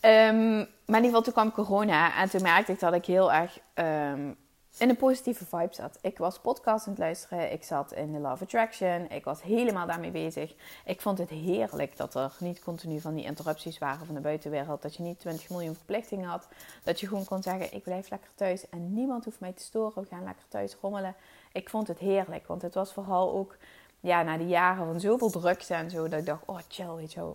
Um, 0.00 0.56
maar 0.86 1.00
in 1.00 1.04
ieder 1.04 1.04
geval, 1.04 1.22
toen 1.22 1.32
kwam 1.32 1.52
corona 1.52 2.16
en 2.16 2.30
toen 2.30 2.42
merkte 2.42 2.72
ik 2.72 2.80
dat 2.80 2.94
ik 2.94 3.06
heel 3.06 3.32
erg 3.32 3.58
um, 3.74 4.36
in 4.78 4.88
een 4.88 4.96
positieve 4.96 5.44
vibe 5.44 5.74
zat. 5.74 5.98
Ik 6.00 6.18
was 6.18 6.38
podcast 6.38 6.86
aan 6.86 6.92
het 6.92 7.02
luisteren, 7.02 7.52
ik 7.52 7.64
zat 7.64 7.92
in 7.92 8.12
de 8.12 8.18
Love 8.18 8.44
Attraction, 8.44 9.10
ik 9.10 9.24
was 9.24 9.42
helemaal 9.42 9.86
daarmee 9.86 10.10
bezig. 10.10 10.54
Ik 10.84 11.00
vond 11.00 11.18
het 11.18 11.30
heerlijk 11.30 11.96
dat 11.96 12.14
er 12.14 12.32
niet 12.38 12.60
continu 12.60 13.00
van 13.00 13.14
die 13.14 13.24
interrupties 13.24 13.78
waren 13.78 14.06
van 14.06 14.14
de 14.14 14.20
buitenwereld. 14.20 14.82
Dat 14.82 14.94
je 14.94 15.02
niet 15.02 15.20
20 15.20 15.48
miljoen 15.50 15.74
verplichtingen 15.74 16.28
had. 16.28 16.48
Dat 16.82 17.00
je 17.00 17.08
gewoon 17.08 17.24
kon 17.24 17.42
zeggen, 17.42 17.74
ik 17.74 17.82
blijf 17.82 18.10
lekker 18.10 18.30
thuis 18.34 18.68
en 18.68 18.94
niemand 18.94 19.24
hoeft 19.24 19.40
mij 19.40 19.52
te 19.52 19.62
storen. 19.62 20.02
We 20.02 20.08
gaan 20.08 20.24
lekker 20.24 20.44
thuis 20.48 20.76
rommelen. 20.80 21.14
Ik 21.52 21.70
vond 21.70 21.88
het 21.88 21.98
heerlijk, 21.98 22.46
want 22.46 22.62
het 22.62 22.74
was 22.74 22.92
vooral 22.92 23.32
ook 23.32 23.56
ja, 24.04 24.22
na 24.22 24.36
die 24.36 24.46
jaren 24.46 24.86
van 24.86 25.00
zoveel 25.00 25.30
drukte 25.30 25.74
en 25.74 25.90
zo, 25.90 26.08
dat 26.08 26.20
ik 26.20 26.26
dacht, 26.26 26.42
oh 26.46 26.58
chill, 26.68 26.94
weet 26.94 27.12
je 27.12 27.34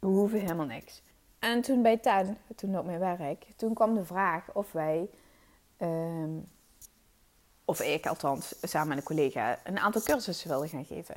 we 0.00 0.06
hoeven 0.06 0.40
helemaal 0.40 0.66
niks. 0.66 1.02
En 1.38 1.60
toen 1.60 1.82
bij 1.82 1.98
TEN, 1.98 2.38
toen 2.56 2.78
op 2.78 2.84
mijn 2.84 2.98
werk, 2.98 3.46
toen 3.56 3.74
kwam 3.74 3.94
de 3.94 4.04
vraag 4.04 4.52
of 4.52 4.72
wij... 4.72 5.10
Um, 5.78 6.48
of 7.64 7.80
ik 7.80 8.06
althans, 8.06 8.54
samen 8.62 8.88
met 8.88 8.96
een 8.96 9.02
collega, 9.02 9.58
een 9.64 9.78
aantal 9.78 10.02
cursussen 10.02 10.48
wilden 10.48 10.68
gaan 10.68 10.84
geven. 10.84 11.16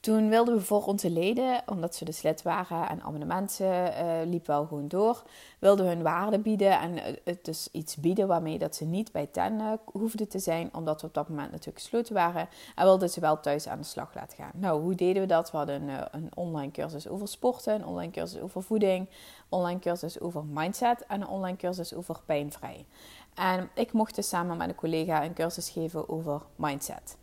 Toen 0.00 0.28
wilden 0.28 0.54
we 0.54 0.60
voor 0.60 0.84
onze 0.84 1.10
leden, 1.10 1.62
omdat 1.66 1.94
ze 1.94 2.04
dus 2.04 2.22
lid 2.22 2.42
waren 2.42 2.88
en 2.88 3.02
abonnementen 3.02 3.92
uh, 3.92 4.30
liep 4.30 4.46
wel 4.46 4.66
gewoon 4.66 4.88
door, 4.88 5.22
wilden 5.58 5.84
we 5.84 5.90
hun 5.90 6.02
waarde 6.02 6.38
bieden 6.38 6.80
en 6.80 7.18
het 7.24 7.44
dus 7.44 7.68
iets 7.72 7.96
bieden 7.96 8.26
waarmee 8.26 8.58
dat 8.58 8.76
ze 8.76 8.84
niet 8.84 9.12
bij 9.12 9.26
TEN 9.26 9.52
uh, 9.52 9.72
hoefden 9.84 10.28
te 10.28 10.38
zijn, 10.38 10.74
omdat 10.74 11.00
we 11.00 11.06
op 11.06 11.14
dat 11.14 11.28
moment 11.28 11.50
natuurlijk 11.50 11.78
gesloten 11.78 12.14
waren. 12.14 12.48
En 12.74 12.84
wilden 12.84 13.10
ze 13.10 13.20
wel 13.20 13.40
thuis 13.40 13.68
aan 13.68 13.78
de 13.78 13.84
slag 13.84 14.14
laten 14.14 14.36
gaan. 14.36 14.52
Nou, 14.54 14.80
hoe 14.80 14.94
deden 14.94 15.22
we 15.22 15.28
dat? 15.28 15.50
We 15.50 15.56
hadden 15.56 15.82
een, 15.82 15.88
eh, 15.88 16.06
een 16.10 16.30
online 16.34 16.72
cursus 16.72 17.08
over 17.08 17.28
sporten, 17.28 17.74
een 17.74 17.86
online 17.86 18.12
cursus 18.12 18.40
over 18.40 18.62
voeding, 18.62 19.08
online 19.48 19.80
cursus 19.80 20.20
over 20.20 20.44
mindset 20.44 21.06
en 21.06 21.20
een 21.20 21.28
online 21.28 21.56
cursus 21.56 21.94
over 21.94 22.20
pijnvrij. 22.26 22.86
En 23.34 23.70
ik 23.74 23.92
mocht 23.92 24.14
dus 24.14 24.28
samen 24.28 24.56
met 24.56 24.68
een 24.68 24.74
collega 24.74 25.24
een 25.24 25.34
cursus 25.34 25.70
geven 25.70 26.08
over 26.08 26.42
mindset. 26.56 27.16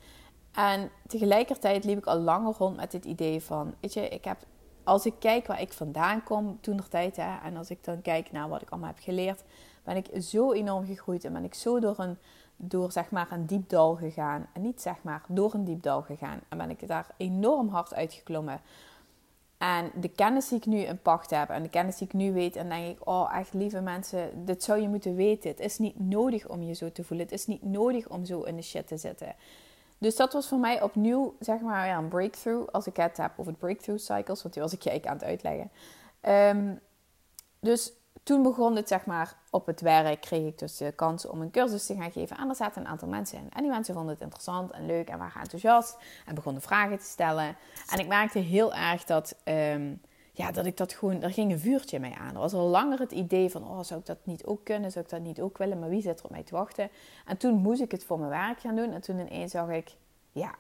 En 0.56 0.92
tegelijkertijd 1.08 1.84
liep 1.84 1.98
ik 1.98 2.06
al 2.06 2.20
langer 2.20 2.54
rond 2.58 2.76
met 2.76 2.94
het 2.94 3.06
idee 3.06 3.42
van, 3.42 3.74
weet 3.80 3.94
je, 3.94 4.10
ik 4.10 4.26
heb, 4.26 4.38
als 4.84 5.06
ik 5.06 5.14
kijk 5.20 5.48
waar 5.48 5.62
ik 5.62 5.74
vandaan 5.74 6.24
kom 6.24 6.58
toen 6.62 6.78
de 6.78 6.88
tijd, 6.88 7.16
hè, 7.16 7.38
en 7.44 7.58
als 7.58 7.70
ik 7.70 7.84
dan 7.84 8.02
kijk 8.02 8.32
naar 8.32 8.50
wat 8.50 8.62
ik 8.62 8.70
allemaal 8.70 8.90
heb 8.90 9.04
geleerd, 9.04 9.44
ben 9.84 9.96
ik 9.96 10.24
zo 10.24 10.52
enorm 10.52 10.86
gegroeid 10.86 11.24
en 11.24 11.34
ben 11.34 11.44
ik 11.44 11.54
zo 11.54 11.80
door 11.80 12.00
een, 12.00 12.18
door 12.56 12.92
zeg 12.92 13.12
maar 13.12 13.32
een 13.32 13.46
diep 13.46 13.70
dal 13.70 13.96
gegaan. 13.96 14.48
En 14.54 14.62
niet 14.62 14.82
zeg 14.82 14.96
maar, 15.02 15.24
door 15.28 15.54
een 15.54 15.66
diep 15.66 15.84
dal 15.84 16.02
gegaan. 16.02 16.40
En 16.50 16.58
ben 16.58 16.70
ik 16.70 16.88
daar 16.88 17.08
enorm 17.18 17.68
hard 17.68 17.94
uitgeklommen. 17.94 18.62
En 19.58 19.92
de 19.96 20.10
kennis 20.10 20.48
die 20.48 20.58
ik 20.58 20.66
nu 20.66 20.78
in 20.78 21.02
pacht 21.02 21.30
heb 21.30 21.50
en 21.50 21.64
de 21.64 21.70
kennis 21.70 21.98
die 21.98 22.08
ik 22.08 22.14
nu 22.14 22.34
weet, 22.34 22.56
en 22.56 22.70
denk 22.70 22.98
ik, 22.98 23.08
oh 23.08 23.36
echt 23.38 23.54
lieve 23.54 23.82
mensen, 23.82 24.46
dit 24.46 24.64
zou 24.64 24.82
je 24.82 24.90
moeten 24.90 25.16
weten. 25.16 25.50
Het 25.50 25.60
is 25.60 25.78
niet 25.78 26.00
nodig 26.00 26.48
om 26.48 26.64
je 26.64 26.74
zo 26.74 26.92
te 26.92 27.04
voelen. 27.04 27.26
Het 27.26 27.36
is 27.36 27.48
niet 27.48 27.64
nodig 27.64 28.08
om 28.10 28.26
zo 28.26 28.42
in 28.42 28.56
de 28.56 28.62
shit 28.62 28.88
te 28.88 28.98
zitten. 28.98 29.36
Dus 29.98 30.16
dat 30.16 30.34
was 30.34 30.48
voor 30.48 30.60
mij 30.60 30.82
opnieuw, 30.82 31.36
zeg 31.40 31.60
maar, 31.60 31.88
ja, 31.88 31.98
een 31.98 32.08
breakthrough. 32.08 32.72
Als 32.72 32.88
ik 32.88 32.98
het 32.98 33.18
heb 33.18 33.32
over 33.38 33.52
het 33.52 33.60
breakthrough 33.60 34.04
cycles, 34.04 34.42
want 34.42 34.54
die 34.54 34.64
was 34.64 34.74
ik 34.74 34.82
je 34.82 35.08
aan 35.08 35.14
het 35.14 35.24
uitleggen. 35.24 35.72
Ehm, 36.22 36.76
dus 37.60 37.94
toen 38.24 38.44
begon 38.44 38.76
het, 38.76 38.88
zeg 38.88 39.06
maar, 39.06 39.38
op 39.50 39.66
het 39.66 39.82
werk 39.82 40.22
kreeg 40.22 40.48
ik 40.48 40.60
dus 40.60 40.78
de 40.78 40.92
kans 40.92 41.26
om 41.26 41.42
een 41.42 41.52
cursus 41.52 41.86
te 41.86 41.96
gaan 41.96 42.12
geven. 42.12 42.38
En 42.38 42.50
er 42.50 42.56
zaten 42.56 42.82
een 42.82 42.88
aantal 42.88 43.08
mensen 43.08 43.38
in. 43.38 43.50
En 43.54 43.62
die 43.62 43.72
mensen 43.72 43.94
vonden 43.94 44.14
het 44.14 44.24
interessant 44.24 44.72
en 44.72 44.86
leuk 44.86 45.10
en 45.10 45.18
waren 45.18 45.42
enthousiast. 45.42 45.98
En 46.26 46.36
begonnen 46.36 46.62
vragen 46.62 46.98
te 47.00 47.06
stellen. 47.06 47.56
En 47.90 48.00
ik 48.00 48.08
merkte 48.08 48.40
heel 48.40 48.74
erg 48.74 49.04
dat, 49.04 49.36
ehm, 49.44 49.94
ja, 50.36 50.52
dat 50.52 50.66
ik 50.66 50.78
dat 50.78 50.94
gewoon... 50.94 51.22
Er 51.22 51.32
ging 51.32 51.52
een 51.52 51.60
vuurtje 51.60 52.00
mee 52.00 52.16
aan. 52.16 52.34
Er 52.34 52.40
was 52.40 52.54
al 52.54 52.68
langer 52.68 53.00
het 53.00 53.12
idee 53.12 53.50
van... 53.50 53.68
Oh, 53.68 53.84
zou 53.84 54.00
ik 54.00 54.06
dat 54.06 54.18
niet 54.24 54.46
ook 54.46 54.64
kunnen? 54.64 54.92
Zou 54.92 55.06
ik 55.06 55.12
dat 55.12 55.22
niet 55.22 55.42
ook 55.42 55.58
willen? 55.58 55.80
Maar 55.80 55.90
wie 55.90 56.02
zit 56.02 56.20
er 56.20 56.26
op 56.26 56.32
mij 56.32 56.44
te 56.44 56.56
wachten? 56.56 56.90
En 57.26 57.38
toen 57.38 57.54
moest 57.54 57.82
ik 57.82 57.92
het 57.92 58.04
voor 58.04 58.20
mijn 58.20 58.30
werk 58.30 58.60
gaan 58.60 58.76
doen. 58.76 58.92
En 58.92 59.02
toen 59.02 59.20
ineens 59.20 59.52
zag 59.52 59.70
ik... 59.70 59.96
Ja, 60.32 60.56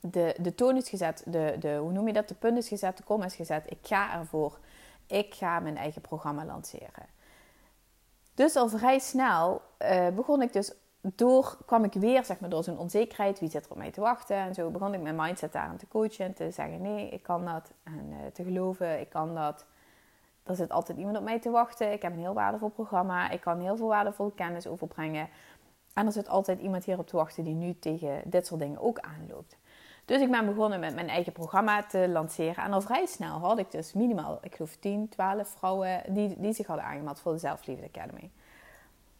de, 0.00 0.34
de 0.40 0.54
toon 0.54 0.76
is 0.76 0.88
gezet. 0.88 1.22
De, 1.26 1.56
de, 1.60 1.76
hoe 1.76 1.92
noem 1.92 2.06
je 2.06 2.12
dat? 2.12 2.28
De 2.28 2.34
punt 2.34 2.56
is 2.56 2.68
gezet. 2.68 2.96
De 2.96 3.02
kom 3.02 3.22
is 3.22 3.34
gezet. 3.34 3.64
Ik 3.70 3.78
ga 3.82 4.18
ervoor 4.18 4.58
ik 5.06 5.34
ga 5.34 5.60
mijn 5.60 5.76
eigen 5.76 6.00
programma 6.00 6.44
lanceren. 6.44 7.06
Dus 8.34 8.56
al 8.56 8.68
vrij 8.68 8.98
snel 8.98 9.62
uh, 9.78 10.08
begon 10.08 10.42
ik 10.42 10.52
dus 10.52 10.72
door, 11.14 11.56
kwam 11.66 11.84
ik 11.84 11.92
weer 11.92 12.24
zeg 12.24 12.40
maar, 12.40 12.50
door 12.50 12.64
zo'n 12.64 12.78
onzekerheid, 12.78 13.40
wie 13.40 13.50
zit 13.50 13.64
er 13.64 13.70
op 13.70 13.76
mij 13.76 13.90
te 13.90 14.00
wachten. 14.00 14.36
En 14.36 14.54
zo 14.54 14.70
begon 14.70 14.94
ik 14.94 15.00
mijn 15.00 15.16
mindset 15.16 15.52
daarin 15.52 15.76
te 15.76 15.88
coachen 15.88 16.24
en 16.24 16.34
te 16.34 16.50
zeggen 16.50 16.82
nee, 16.82 17.08
ik 17.08 17.22
kan 17.22 17.44
dat. 17.44 17.72
En 17.82 18.08
uh, 18.10 18.16
te 18.32 18.44
geloven, 18.44 19.00
ik 19.00 19.08
kan 19.08 19.34
dat. 19.34 19.66
Er 20.42 20.56
zit 20.56 20.70
altijd 20.70 20.98
iemand 20.98 21.16
op 21.16 21.22
mij 21.22 21.40
te 21.40 21.50
wachten. 21.50 21.92
Ik 21.92 22.02
heb 22.02 22.12
een 22.12 22.18
heel 22.18 22.34
waardevol 22.34 22.68
programma. 22.68 23.30
Ik 23.30 23.40
kan 23.40 23.60
heel 23.60 23.76
veel 23.76 23.86
waardevolle 23.86 24.32
kennis 24.34 24.66
overbrengen. 24.66 25.28
En 25.94 26.06
er 26.06 26.12
zit 26.12 26.28
altijd 26.28 26.60
iemand 26.60 26.84
hierop 26.84 27.06
te 27.06 27.16
wachten 27.16 27.44
die 27.44 27.54
nu 27.54 27.78
tegen 27.78 28.22
dit 28.24 28.46
soort 28.46 28.60
dingen 28.60 28.80
ook 28.80 28.98
aanloopt. 28.98 29.56
Dus 30.04 30.20
ik 30.20 30.30
ben 30.30 30.46
begonnen 30.46 30.80
met 30.80 30.94
mijn 30.94 31.08
eigen 31.08 31.32
programma 31.32 31.82
te 31.82 32.08
lanceren. 32.08 32.64
En 32.64 32.72
al 32.72 32.80
vrij 32.80 33.06
snel 33.06 33.38
had 33.38 33.58
ik 33.58 33.70
dus 33.70 33.92
minimaal, 33.92 34.38
ik 34.42 34.54
geloof 34.54 34.76
10, 34.76 35.08
12 35.08 35.48
vrouwen 35.48 36.02
die, 36.08 36.40
die 36.40 36.52
zich 36.52 36.66
hadden 36.66 36.84
aangemeld 36.84 37.20
voor 37.20 37.32
de 37.32 37.38
Zelfliefde 37.38 37.86
Academy. 37.86 38.30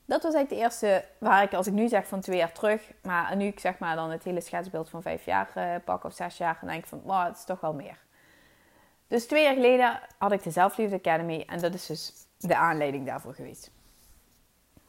Dat 0.07 0.23
was 0.23 0.35
eigenlijk 0.35 0.49
de 0.49 0.69
eerste 0.69 1.05
waar 1.19 1.43
ik, 1.43 1.55
als 1.55 1.67
ik 1.67 1.73
nu 1.73 1.89
zeg 1.89 2.07
van 2.07 2.21
twee 2.21 2.37
jaar 2.37 2.53
terug, 2.53 2.93
maar 3.03 3.37
nu 3.37 3.47
ik 3.47 3.61
zeg 3.61 3.79
maar 3.79 3.97
dan 3.97 4.11
het 4.11 4.25
hele 4.25 4.41
schetsbeeld 4.41 4.91
van 4.91 5.03
vijf 5.03 5.25
jaar 5.25 5.51
uh, 5.57 5.75
pak 5.85 6.05
of 6.05 6.15
zes 6.15 6.37
jaar, 6.37 6.57
dan 6.61 6.69
denk 6.69 6.83
ik 6.83 6.89
van, 6.89 7.01
wow, 7.05 7.27
het 7.27 7.37
is 7.37 7.45
toch 7.45 7.61
wel 7.61 7.75
meer. 7.75 7.99
Dus 9.09 9.27
twee 9.27 9.43
jaar 9.43 9.55
geleden 9.55 10.01
had 10.19 10.33
ik 10.33 10.43
de 10.43 10.51
Zelfliefde 10.51 10.97
Academy 10.97 11.45
en 11.47 11.61
dat 11.61 11.75
is 11.75 11.87
dus 11.87 12.13
de 12.39 12.57
aanleiding 12.57 13.07
daarvoor 13.07 13.35
geweest. 13.35 13.71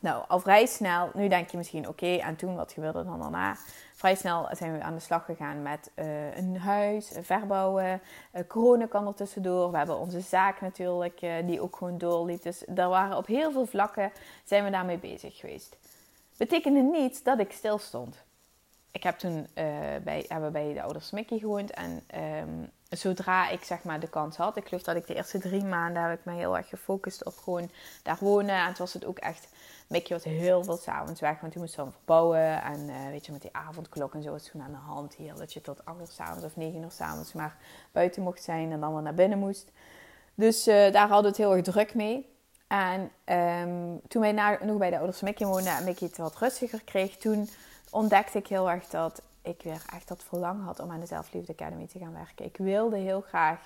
Nou, 0.06 0.24
al 0.28 0.40
vrij 0.40 0.66
snel, 0.66 1.10
nu 1.14 1.28
denk 1.28 1.50
je 1.50 1.58
misschien 1.58 1.88
oké, 1.88 2.16
en 2.16 2.36
toen 2.36 2.56
wat 2.56 2.72
gebeurde 2.72 3.04
dan 3.04 3.20
daarna? 3.20 3.56
Vrij 3.94 4.16
snel 4.16 4.48
zijn 4.52 4.78
we 4.78 4.84
aan 4.84 4.94
de 4.94 5.00
slag 5.00 5.26
gegaan 5.26 5.62
met 5.62 5.92
uh, 5.96 6.38
een 6.38 6.58
huis, 6.58 7.12
verbouwen. 7.22 8.02
Uh, 8.34 8.42
corona 8.48 8.86
kan 8.86 9.08
er 9.08 9.14
tussendoor. 9.14 9.72
We 9.72 9.78
hebben 9.78 9.98
onze 9.98 10.20
zaak 10.20 10.62
natuurlijk, 10.62 11.20
die 11.46 11.62
ook 11.62 11.76
gewoon 11.76 11.98
doorliep. 11.98 12.42
Dus 12.42 12.64
daar 12.68 12.90
waren 12.90 13.18
op 13.18 13.28
heel 13.28 13.52
veel 13.52 13.66
vlakken 13.66 14.12
zijn 14.44 14.64
we 14.64 14.70
daarmee 14.70 14.98
bezig 14.98 15.38
geweest. 15.38 15.78
Betekende 16.38 16.82
niet 16.82 17.24
dat 17.24 17.40
ik 17.40 17.52
stil 17.52 17.78
stond. 17.78 18.24
Ik 18.92 19.04
heb 19.04 19.18
toen 19.18 19.48
bij, 20.04 20.26
hebben 20.28 20.52
bij 20.52 20.74
de 20.74 20.82
ouders 20.82 21.12
Mickey 21.12 21.38
gewoond 21.40 21.72
en 21.72 22.04
um, 22.42 22.72
zodra 22.90 23.50
ik 23.50 23.64
zeg 23.64 23.84
maar 23.84 24.00
de 24.00 24.10
kans 24.10 24.38
had, 24.38 24.58
ik 24.58 24.68
geloof 24.68 24.84
dat 24.84 24.96
ik 24.96 25.08
de 25.08 25.16
eerste 25.16 25.40
drie 25.40 25.64
maanden 25.64 26.04
heb 26.04 26.20
ik 26.20 26.26
me 26.26 26.34
heel 26.34 26.58
erg 26.58 26.70
gefocust 26.70 27.26
op 27.26 27.38
gewoon 27.38 27.70
daar 28.04 28.18
wonen. 28.20 28.56
En 28.56 28.68
het 28.68 28.78
was 28.78 28.94
het 28.94 29.06
ook 29.06 29.18
echt 29.18 29.48
Mickey 29.88 30.16
was 30.16 30.26
heel 30.26 30.64
veel 30.64 30.78
s'avonds 30.78 31.22
weg, 31.22 31.40
want 31.40 31.54
die 31.54 31.62
moest 31.62 31.76
dan 31.76 31.92
verbouwen. 31.92 32.62
En 32.62 32.80
uh, 32.90 33.08
weet 33.10 33.26
je, 33.26 33.32
met 33.32 33.42
die 33.42 33.56
avondklok 33.56 34.14
en 34.14 34.24
zo 34.24 34.34
het 34.34 34.48
gewoon 34.52 34.66
aan 34.66 34.72
de 34.72 34.78
hand 34.78 35.16
hier. 35.16 35.36
Dat 35.36 35.54
je 35.54 35.62
tot 35.62 35.86
8 35.86 36.00
uur 36.00 36.08
s'avonds 36.08 36.46
of 36.46 36.56
9 36.56 36.82
uur 36.82 36.92
s'avonds 36.92 37.34
maar 37.34 37.58
buiten 37.92 38.24
mocht 38.24 38.44
zijn 38.44 38.72
en 38.72 38.80
dan 38.80 38.94
weer 38.94 39.02
naar 39.02 39.14
binnen 39.14 39.40
moest. 39.40 39.72
Dus 40.36 40.68
uh, 40.68 40.92
daar 40.92 41.08
hadden 41.08 41.22
we 41.22 41.28
het 41.28 41.38
heel 41.38 41.56
erg 41.56 41.64
druk 41.64 41.94
mee. 41.94 42.34
En 42.68 43.12
um, 43.26 44.02
toen 44.08 44.22
wij 44.22 44.32
na, 44.32 44.58
nog 44.62 44.78
bij 44.78 44.90
de 44.90 44.98
ouders 44.98 45.18
van 45.18 45.28
Mickey 45.28 45.48
woonden 45.48 45.78
en 45.78 45.84
Mickey 45.84 46.08
het 46.08 46.18
wat 46.18 46.38
rustiger 46.38 46.84
kreeg, 46.84 47.18
toen 47.18 47.50
ontdekte 47.90 48.38
ik 48.38 48.48
heel 48.48 48.70
erg 48.70 48.88
dat 48.88 49.22
ik 49.46 49.62
weer 49.64 49.82
echt 49.94 50.08
dat 50.08 50.24
verlangen 50.24 50.64
had 50.64 50.80
om 50.80 50.92
aan 50.92 51.00
de 51.00 51.06
Zelfliefde 51.06 51.54
Academy 51.54 51.88
te 51.88 52.00
gaan 52.00 52.14
werken. 52.14 52.46
Ik 52.46 52.58
wilde 52.58 52.98
heel 52.98 53.22
graag 53.22 53.60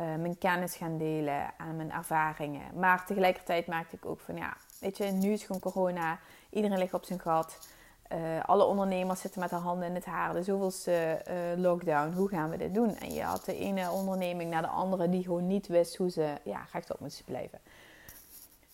uh, 0.00 0.04
mijn 0.04 0.38
kennis 0.38 0.76
gaan 0.76 0.98
delen 0.98 1.52
en 1.58 1.76
mijn 1.76 1.92
ervaringen. 1.92 2.78
Maar 2.78 3.06
tegelijkertijd 3.06 3.66
maakte 3.66 3.96
ik 3.96 4.06
ook 4.06 4.20
van 4.20 4.36
ja, 4.36 4.56
Weet 4.80 4.96
je, 4.96 5.04
nu 5.04 5.32
is 5.32 5.44
gewoon 5.44 5.60
corona. 5.60 6.18
Iedereen 6.50 6.78
ligt 6.78 6.94
op 6.94 7.04
zijn 7.04 7.20
gat. 7.20 7.68
Uh, 8.12 8.18
alle 8.44 8.64
ondernemers 8.64 9.20
zitten 9.20 9.40
met 9.40 9.50
de 9.50 9.56
handen 9.56 9.88
in 9.88 9.94
het 9.94 10.04
haar. 10.04 10.34
De 10.34 10.42
zoveelste 10.42 11.22
uh, 11.28 11.62
lockdown. 11.62 12.12
Hoe 12.12 12.28
gaan 12.28 12.50
we 12.50 12.56
dit 12.56 12.74
doen? 12.74 12.96
En 12.96 13.12
je 13.14 13.22
had 13.22 13.44
de 13.44 13.56
ene 13.56 13.90
onderneming 13.90 14.50
naar 14.50 14.62
de 14.62 14.68
andere 14.68 15.08
die 15.08 15.22
gewoon 15.22 15.46
niet 15.46 15.66
wist 15.66 15.96
hoe 15.96 16.10
ze 16.10 16.34
ja, 16.44 16.66
rechtop 16.72 17.00
moesten 17.00 17.24
blijven. 17.24 17.60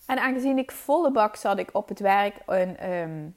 En 0.05 0.19
aangezien 0.19 0.57
ik 0.57 0.71
volle 0.71 1.11
bak 1.11 1.35
zat 1.35 1.57
ik 1.57 1.69
op 1.73 1.89
het 1.89 1.99
werk 1.99 2.35
um, 2.47 3.35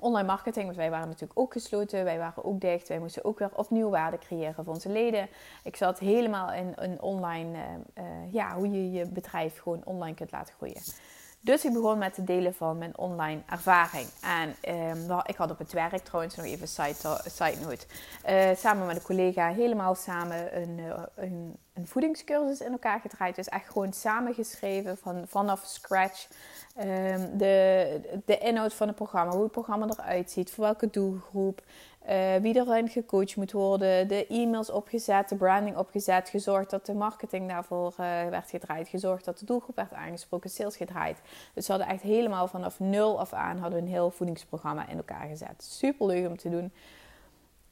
online 0.00 0.26
marketing. 0.26 0.64
Want 0.64 0.76
wij 0.76 0.90
waren 0.90 1.08
natuurlijk 1.08 1.38
ook 1.38 1.52
gesloten. 1.52 2.04
Wij 2.04 2.18
waren 2.18 2.44
ook 2.44 2.60
dicht. 2.60 2.88
Wij 2.88 2.98
moesten 2.98 3.24
ook 3.24 3.38
weer 3.38 3.50
opnieuw 3.56 3.88
waarde 3.88 4.18
creëren 4.18 4.54
voor 4.54 4.74
onze 4.74 4.88
leden. 4.88 5.28
Ik 5.64 5.76
zat 5.76 5.98
helemaal 5.98 6.52
in 6.52 6.72
een 6.74 7.00
online, 7.00 7.58
uh, 7.98 8.04
ja, 8.30 8.54
hoe 8.54 8.70
je 8.70 8.90
je 8.90 9.06
bedrijf 9.06 9.58
gewoon 9.58 9.84
online 9.84 10.14
kunt 10.14 10.32
laten 10.32 10.54
groeien. 10.54 10.82
Dus 11.40 11.64
ik 11.64 11.72
begon 11.72 11.98
met 11.98 12.16
het 12.16 12.26
delen 12.26 12.54
van 12.54 12.78
mijn 12.78 12.98
online 12.98 13.40
ervaring. 13.46 14.08
En 14.22 14.74
um, 14.90 15.20
ik 15.26 15.36
had 15.36 15.50
op 15.50 15.58
het 15.58 15.72
werk 15.72 16.04
trouwens 16.04 16.36
nog 16.36 16.46
even 16.46 16.68
side, 16.68 17.20
side 17.26 17.56
note. 17.62 17.86
Uh, 18.28 18.56
samen 18.56 18.86
met 18.86 18.96
een 18.96 19.02
collega 19.02 19.48
helemaal 19.48 19.94
samen 19.94 20.60
een, 20.60 20.78
uh, 20.78 21.02
een, 21.14 21.56
een, 21.74 21.86
voedingscursus 21.86 22.60
in 22.60 22.72
elkaar 22.72 23.00
gedraaid. 23.00 23.36
Dus 23.36 23.48
echt 23.48 23.70
gewoon 23.70 23.92
samengeschreven 23.92 24.98
van, 24.98 25.24
vanaf 25.26 25.62
scratch. 25.66 26.28
Um, 26.78 27.38
de, 27.38 28.20
de 28.24 28.38
inhoud 28.38 28.74
van 28.74 28.86
het 28.86 28.96
programma, 28.96 29.32
hoe 29.32 29.42
het 29.42 29.52
programma 29.52 29.86
eruit 29.86 30.30
ziet, 30.30 30.50
voor 30.50 30.64
welke 30.64 30.90
doelgroep. 30.90 31.62
Uh, 32.08 32.36
wie 32.36 32.56
erin 32.56 32.88
gecoacht 32.88 33.36
moet 33.36 33.52
worden, 33.52 34.08
de 34.08 34.26
e-mails 34.26 34.70
opgezet, 34.70 35.28
de 35.28 35.36
branding 35.36 35.76
opgezet, 35.76 36.28
gezorgd 36.28 36.70
dat 36.70 36.86
de 36.86 36.94
marketing 36.94 37.48
daarvoor 37.48 37.90
uh, 37.90 37.96
werd 38.28 38.50
gedraaid, 38.50 38.88
gezorgd 38.88 39.24
dat 39.24 39.38
de 39.38 39.44
doelgroep 39.44 39.76
werd 39.76 39.92
aangesproken, 39.92 40.50
sales 40.50 40.76
gedraaid. 40.76 41.20
Dus 41.54 41.66
we 41.66 41.72
hadden 41.72 41.92
echt 41.92 42.02
helemaal 42.02 42.48
vanaf 42.48 42.80
nul 42.80 43.18
af 43.20 43.32
aan 43.32 43.58
hadden 43.58 43.78
een 43.78 43.88
heel 43.88 44.10
voedingsprogramma 44.10 44.88
in 44.88 44.96
elkaar 44.96 45.26
gezet. 45.28 45.62
Super 45.62 46.06
leuk 46.06 46.28
om 46.28 46.36
te 46.36 46.50
doen. 46.50 46.72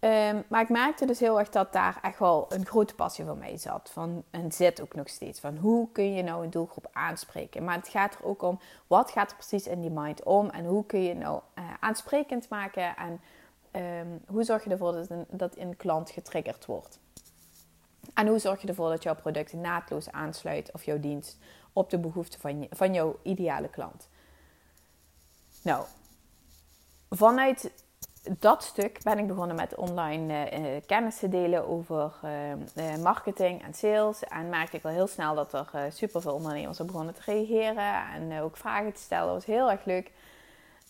Um, 0.00 0.44
maar 0.48 0.60
ik 0.60 0.68
merkte 0.68 1.06
dus 1.06 1.20
heel 1.20 1.38
erg 1.38 1.48
dat 1.48 1.72
daar 1.72 1.98
echt 2.02 2.18
wel 2.18 2.46
een 2.48 2.66
grote 2.66 2.94
passie 2.94 3.24
van 3.24 3.38
mij 3.38 3.56
zat. 3.56 3.90
Van, 3.92 4.22
en 4.30 4.52
zit 4.52 4.82
ook 4.82 4.94
nog 4.94 5.08
steeds. 5.08 5.40
Van 5.40 5.56
hoe 5.56 5.88
kun 5.92 6.14
je 6.14 6.22
nou 6.22 6.44
een 6.44 6.50
doelgroep 6.50 6.88
aanspreken? 6.92 7.64
Maar 7.64 7.76
het 7.76 7.88
gaat 7.88 8.14
er 8.14 8.24
ook 8.24 8.42
om, 8.42 8.60
wat 8.86 9.10
gaat 9.10 9.30
er 9.30 9.36
precies 9.36 9.66
in 9.66 9.80
die 9.80 9.90
mind 9.90 10.22
om? 10.22 10.48
En 10.50 10.64
hoe 10.64 10.86
kun 10.86 11.02
je 11.02 11.14
nou 11.14 11.40
uh, 11.58 11.64
aansprekend 11.80 12.48
maken? 12.48 12.96
En 12.96 13.20
um, 13.76 14.20
hoe 14.26 14.44
zorg 14.44 14.64
je 14.64 14.70
ervoor 14.70 14.92
dat 14.92 15.10
een, 15.10 15.24
dat 15.30 15.56
klant 15.76 16.10
getriggerd 16.10 16.66
wordt? 16.66 16.98
En 18.14 18.26
hoe 18.26 18.38
zorg 18.38 18.62
je 18.62 18.68
ervoor 18.68 18.90
dat 18.90 19.02
jouw 19.02 19.14
product 19.14 19.52
naadloos 19.52 20.10
aansluit 20.10 20.72
of 20.72 20.84
jouw 20.84 21.00
dienst 21.00 21.38
op 21.72 21.90
de 21.90 21.98
behoeften 21.98 22.40
van, 22.40 22.66
van 22.70 22.94
jouw 22.94 23.18
ideale 23.22 23.68
klant? 23.68 24.08
Nou, 25.62 25.84
vanuit 27.10 27.70
dat 28.38 28.62
stuk 28.62 29.02
ben 29.02 29.18
ik 29.18 29.26
begonnen 29.26 29.56
met 29.56 29.74
online 29.74 30.58
uh, 30.58 30.80
kennis 30.86 31.18
te 31.18 31.28
delen 31.28 31.68
over 31.68 32.12
uh, 32.24 32.96
marketing 33.02 33.62
en 33.62 33.74
sales. 33.74 34.24
En 34.24 34.48
merkte 34.48 34.76
ik 34.76 34.84
al 34.84 34.90
heel 34.90 35.06
snel 35.06 35.34
dat 35.34 35.52
er 35.52 35.92
superveel 35.92 36.34
ondernemers 36.34 36.80
op 36.80 36.86
begonnen 36.86 37.14
te 37.14 37.20
reageren 37.24 38.10
en 38.14 38.40
ook 38.40 38.56
vragen 38.56 38.92
te 38.92 39.00
stellen. 39.00 39.26
Dat 39.26 39.34
was 39.34 39.44
heel 39.44 39.70
erg 39.70 39.84
leuk. 39.84 40.12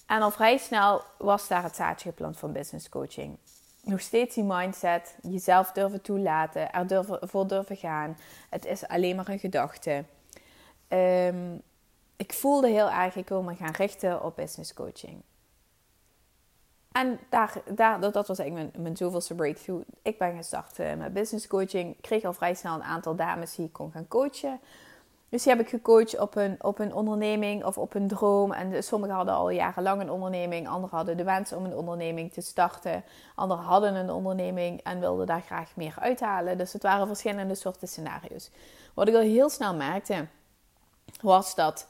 En 0.06 0.22
al 0.22 0.30
vrij 0.30 0.58
snel 0.58 1.02
was 1.18 1.48
daar 1.48 1.62
het 1.62 1.76
zaadje 1.76 2.08
geplant 2.08 2.38
van 2.38 2.52
business 2.52 2.88
coaching. 2.88 3.36
Nog 3.82 4.00
steeds 4.00 4.34
die 4.34 4.44
mindset, 4.44 5.16
jezelf 5.22 5.72
durven 5.72 6.02
toelaten, 6.02 6.72
er 6.72 6.86
durven, 6.86 7.28
voor 7.28 7.46
durven 7.46 7.76
gaan. 7.76 8.16
Het 8.50 8.64
is 8.64 8.88
alleen 8.88 9.16
maar 9.16 9.28
een 9.28 9.38
gedachte. 9.38 10.04
Um, 10.88 11.62
ik 12.16 12.32
voelde 12.32 12.68
heel 12.68 12.90
erg, 12.90 13.16
ik 13.16 13.30
me 13.30 13.54
gaan 13.54 13.72
richten 13.72 14.22
op 14.22 14.36
business 14.36 14.74
coaching. 14.74 15.22
En 16.92 17.18
daar, 17.30 17.52
daar, 17.74 18.00
dat 18.00 18.26
was 18.26 18.38
eigenlijk 18.38 18.70
mijn, 18.70 18.82
mijn 18.82 18.96
zoveelste 18.96 19.34
breakthrough. 19.34 19.88
Ik 20.02 20.18
ben 20.18 20.36
gestart 20.36 20.78
uh, 20.78 20.94
met 20.94 21.12
business 21.12 21.46
coaching. 21.46 21.94
Ik 21.94 22.02
kreeg 22.02 22.24
al 22.24 22.32
vrij 22.32 22.54
snel 22.54 22.74
een 22.74 22.82
aantal 22.82 23.16
dames 23.16 23.54
die 23.54 23.66
ik 23.66 23.72
kon 23.72 23.90
gaan 23.90 24.08
coachen. 24.08 24.60
Dus 25.28 25.42
die 25.42 25.52
heb 25.52 25.60
ik 25.60 25.68
gecoacht 25.68 26.18
op 26.18 26.36
een, 26.36 26.56
op 26.60 26.78
een 26.78 26.94
onderneming 26.94 27.64
of 27.64 27.78
op 27.78 27.94
een 27.94 28.08
droom. 28.08 28.52
En 28.52 28.82
sommigen 28.82 29.14
hadden 29.14 29.34
al 29.34 29.50
jarenlang 29.50 30.00
een 30.00 30.10
onderneming. 30.10 30.68
Anderen 30.68 30.96
hadden 30.96 31.16
de 31.16 31.24
wens 31.24 31.52
om 31.52 31.64
een 31.64 31.74
onderneming 31.74 32.32
te 32.32 32.40
starten. 32.40 33.04
Anderen 33.34 33.64
hadden 33.64 33.94
een 33.94 34.10
onderneming 34.10 34.80
en 34.82 35.00
wilden 35.00 35.26
daar 35.26 35.42
graag 35.42 35.76
meer 35.76 35.94
uithalen. 36.00 36.58
Dus 36.58 36.72
het 36.72 36.82
waren 36.82 37.06
verschillende 37.06 37.54
soorten 37.54 37.88
scenario's. 37.88 38.50
Wat 38.94 39.08
ik 39.08 39.14
al 39.14 39.20
heel 39.20 39.48
snel 39.48 39.74
merkte, 39.74 40.26
was 41.20 41.54
dat 41.54 41.88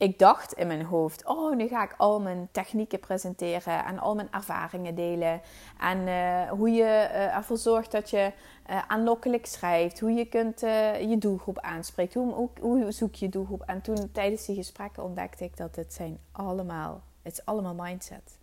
ik 0.00 0.18
dacht 0.18 0.52
in 0.52 0.66
mijn 0.66 0.84
hoofd: 0.84 1.26
oh, 1.26 1.56
nu 1.56 1.68
ga 1.68 1.82
ik 1.82 1.94
al 1.96 2.20
mijn 2.20 2.48
technieken 2.52 3.00
presenteren 3.00 3.84
en 3.84 3.98
al 3.98 4.14
mijn 4.14 4.32
ervaringen 4.32 4.94
delen. 4.94 5.40
En 5.78 5.98
uh, 5.98 6.50
hoe 6.50 6.70
je 6.70 6.82
uh, 6.82 7.36
ervoor 7.36 7.56
zorgt 7.56 7.92
dat 7.92 8.10
je 8.10 8.32
uh, 8.70 8.82
aanlokkelijk 8.86 9.46
schrijft, 9.46 10.00
hoe 10.00 10.12
je 10.12 10.24
kunt 10.24 10.60
je 10.60 11.16
doelgroep 11.18 11.58
aanspreekt, 11.58 12.14
hoe, 12.14 12.32
hoe, 12.32 12.50
hoe, 12.60 12.92
zoek 12.92 13.14
je 13.14 13.28
doelgroep. 13.28 13.62
En 13.62 13.80
toen 13.80 14.12
tijdens 14.12 14.46
die 14.46 14.56
gesprekken 14.56 15.02
ontdekte 15.02 15.44
ik 15.44 15.56
dat 15.56 15.76
het 15.76 15.92
zijn 15.92 16.18
allemaal, 16.32 17.02
het 17.22 17.32
is 17.32 17.44
allemaal 17.44 17.74
mindset. 17.74 18.38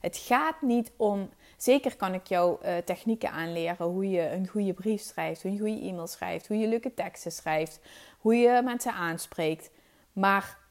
Het 0.00 0.16
gaat 0.16 0.62
niet 0.62 0.92
om, 0.96 1.28
zeker 1.56 1.96
kan 1.96 2.14
ik 2.14 2.26
jou 2.26 2.58
technieken 2.84 3.30
aanleren 3.30 3.86
hoe 3.86 4.10
je 4.10 4.30
een 4.30 4.48
goede 4.48 4.72
brief 4.72 5.02
schrijft, 5.02 5.42
hoe 5.42 5.52
je 5.52 5.58
een 5.58 5.66
goede 5.66 5.88
e-mail 5.88 6.06
schrijft, 6.06 6.48
hoe 6.48 6.58
je 6.58 6.68
leuke 6.68 6.94
teksten 6.94 7.32
schrijft, 7.32 7.80
hoe 8.18 8.34
je 8.34 8.62
mensen 8.64 8.92
aanspreekt. 8.92 9.70
Maar 10.12 10.66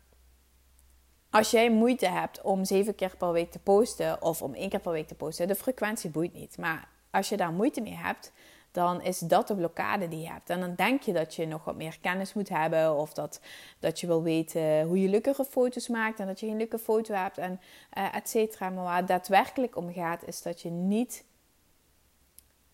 als 1.29 1.51
jij 1.51 1.71
moeite 1.71 2.07
hebt 2.07 2.41
om 2.41 2.65
zeven 2.65 2.95
keer 2.95 3.15
per 3.17 3.31
week 3.31 3.51
te 3.51 3.59
posten 3.59 4.21
of 4.21 4.41
om 4.41 4.53
één 4.53 4.69
keer 4.69 4.79
per 4.79 4.91
week 4.91 5.07
te 5.07 5.15
posten, 5.15 5.47
de 5.47 5.55
frequentie 5.55 6.09
boeit 6.09 6.33
niet. 6.33 6.57
Maar 6.57 6.89
als 7.11 7.29
je 7.29 7.37
daar 7.37 7.51
moeite 7.51 7.81
mee 7.81 7.95
hebt, 7.95 8.31
dan 8.71 9.01
is 9.01 9.19
dat 9.19 9.47
de 9.47 9.55
blokkade 9.55 10.07
die 10.07 10.19
je 10.19 10.29
hebt. 10.31 10.49
En 10.49 10.59
dan 10.59 10.75
denk 10.75 11.01
je 11.01 11.13
dat 11.13 11.35
je 11.35 11.45
nog 11.45 11.63
wat 11.63 11.75
meer 11.75 11.97
kennis 12.01 12.33
moet 12.33 12.49
hebben 12.49 12.95
of 12.95 13.13
dat, 13.13 13.41
dat 13.79 13.99
je 13.99 14.07
wil 14.07 14.23
weten 14.23 14.83
hoe 14.83 15.01
je 15.01 15.09
leukere 15.09 15.45
foto's 15.45 15.87
maakt 15.87 16.19
en 16.19 16.27
dat 16.27 16.39
je 16.39 16.47
geen 16.47 16.57
leuke 16.57 16.79
foto 16.79 17.13
hebt 17.13 17.37
en 17.37 17.59
uh, 17.97 18.15
et 18.15 18.29
cetera. 18.29 18.69
Maar 18.69 18.83
waar 18.83 18.97
het 18.97 19.07
daadwerkelijk 19.07 19.75
om 19.75 19.93
gaat, 19.93 20.23
is 20.25 20.41
dat 20.41 20.61
je 20.61 20.69
niet 20.69 21.25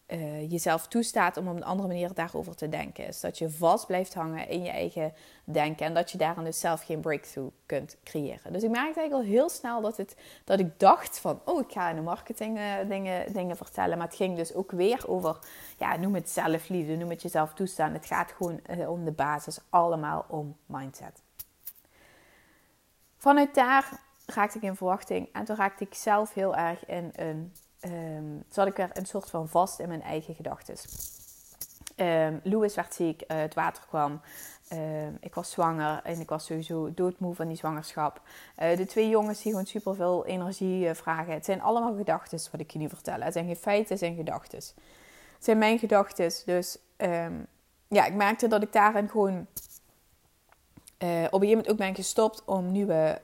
uh, 0.07 0.51
jezelf 0.51 0.87
toestaat 0.87 1.37
om 1.37 1.47
op 1.47 1.55
een 1.55 1.63
andere 1.63 1.87
manier 1.87 2.13
daarover 2.13 2.55
te 2.55 2.69
denken. 2.69 3.07
Is 3.07 3.19
dat 3.19 3.37
je 3.37 3.49
vast 3.49 3.87
blijft 3.87 4.13
hangen 4.13 4.47
in 4.47 4.63
je 4.63 4.69
eigen 4.69 5.13
denken 5.43 5.85
en 5.85 5.93
dat 5.93 6.11
je 6.11 6.17
daarin 6.17 6.43
dus 6.43 6.59
zelf 6.59 6.83
geen 6.85 6.99
breakthrough 6.99 7.53
kunt 7.65 7.97
creëren. 8.03 8.53
Dus 8.53 8.63
ik 8.63 8.69
merkte 8.69 8.99
eigenlijk 8.99 9.13
al 9.13 9.33
heel 9.33 9.49
snel 9.49 9.81
dat, 9.81 9.97
het, 9.97 10.15
dat 10.43 10.59
ik 10.59 10.79
dacht 10.79 11.19
van, 11.19 11.41
oh 11.45 11.59
ik 11.61 11.71
ga 11.71 11.89
in 11.89 11.95
de 11.95 12.01
marketing 12.01 12.57
uh, 12.57 12.73
dingen, 12.87 13.33
dingen 13.33 13.57
vertellen. 13.57 13.97
Maar 13.97 14.07
het 14.07 14.15
ging 14.15 14.35
dus 14.35 14.53
ook 14.53 14.71
weer 14.71 15.07
over, 15.07 15.37
ja 15.77 15.97
noem 15.97 16.15
het 16.15 16.29
zelfliefde, 16.29 16.95
noem 16.95 17.09
het 17.09 17.21
jezelf 17.21 17.53
toestaan. 17.53 17.93
Het 17.93 18.05
gaat 18.05 18.31
gewoon 18.31 18.59
uh, 18.69 18.89
om 18.89 19.05
de 19.05 19.11
basis, 19.11 19.59
allemaal 19.69 20.25
om 20.27 20.57
mindset. 20.65 21.21
Vanuit 23.17 23.55
daar 23.55 23.99
raakte 24.25 24.57
ik 24.57 24.63
in 24.63 24.75
verwachting 24.75 25.29
en 25.33 25.45
toen 25.45 25.55
raakte 25.55 25.83
ik 25.83 25.93
zelf 25.93 26.33
heel 26.33 26.55
erg 26.55 26.85
in 26.85 27.11
een 27.15 27.53
zat 28.49 28.67
ik 28.67 28.75
weer 28.75 28.89
een 28.93 29.05
soort 29.05 29.29
van 29.29 29.49
vast 29.49 29.79
in 29.79 29.87
mijn 29.87 30.01
eigen 30.01 30.35
gedachten. 30.35 30.75
Um, 31.95 32.39
Louis 32.43 32.75
werd 32.75 32.93
ziek, 32.93 33.21
uh, 33.21 33.37
het 33.37 33.53
water 33.53 33.83
kwam. 33.87 34.21
Um, 34.73 35.17
ik 35.19 35.35
was 35.35 35.51
zwanger 35.51 36.01
en 36.03 36.19
ik 36.19 36.29
was 36.29 36.45
sowieso 36.45 36.93
doodmoe 36.93 37.35
van 37.35 37.47
die 37.47 37.57
zwangerschap. 37.57 38.21
Uh, 38.61 38.77
de 38.77 38.85
twee 38.85 39.09
jongens 39.09 39.41
die 39.41 39.51
gewoon 39.51 39.67
superveel 39.67 40.25
energie 40.25 40.85
uh, 40.85 40.93
vragen. 40.93 41.33
Het 41.33 41.45
zijn 41.45 41.61
allemaal 41.61 41.95
gedachten 41.95 42.39
wat 42.51 42.59
ik 42.59 42.71
je 42.71 42.79
nu 42.79 42.89
vertel. 42.89 43.21
Het 43.21 43.33
zijn 43.33 43.45
geen 43.45 43.55
feiten, 43.55 43.89
het 43.89 43.99
zijn 43.99 44.15
gedachten. 44.15 44.57
Het 44.57 44.75
zijn 45.39 45.57
mijn 45.57 45.79
gedachten. 45.79 46.31
Dus 46.45 46.77
ja, 47.87 48.05
ik 48.05 48.13
merkte 48.13 48.47
dat 48.47 48.63
ik 48.63 48.73
daarin 48.73 49.09
gewoon 49.09 49.47
op 50.97 51.09
een 51.09 51.17
gegeven 51.19 51.47
moment 51.47 51.69
ook 51.69 51.77
ben 51.77 51.95
gestopt 51.95 52.43
om 52.45 52.71
nieuwe 52.71 53.21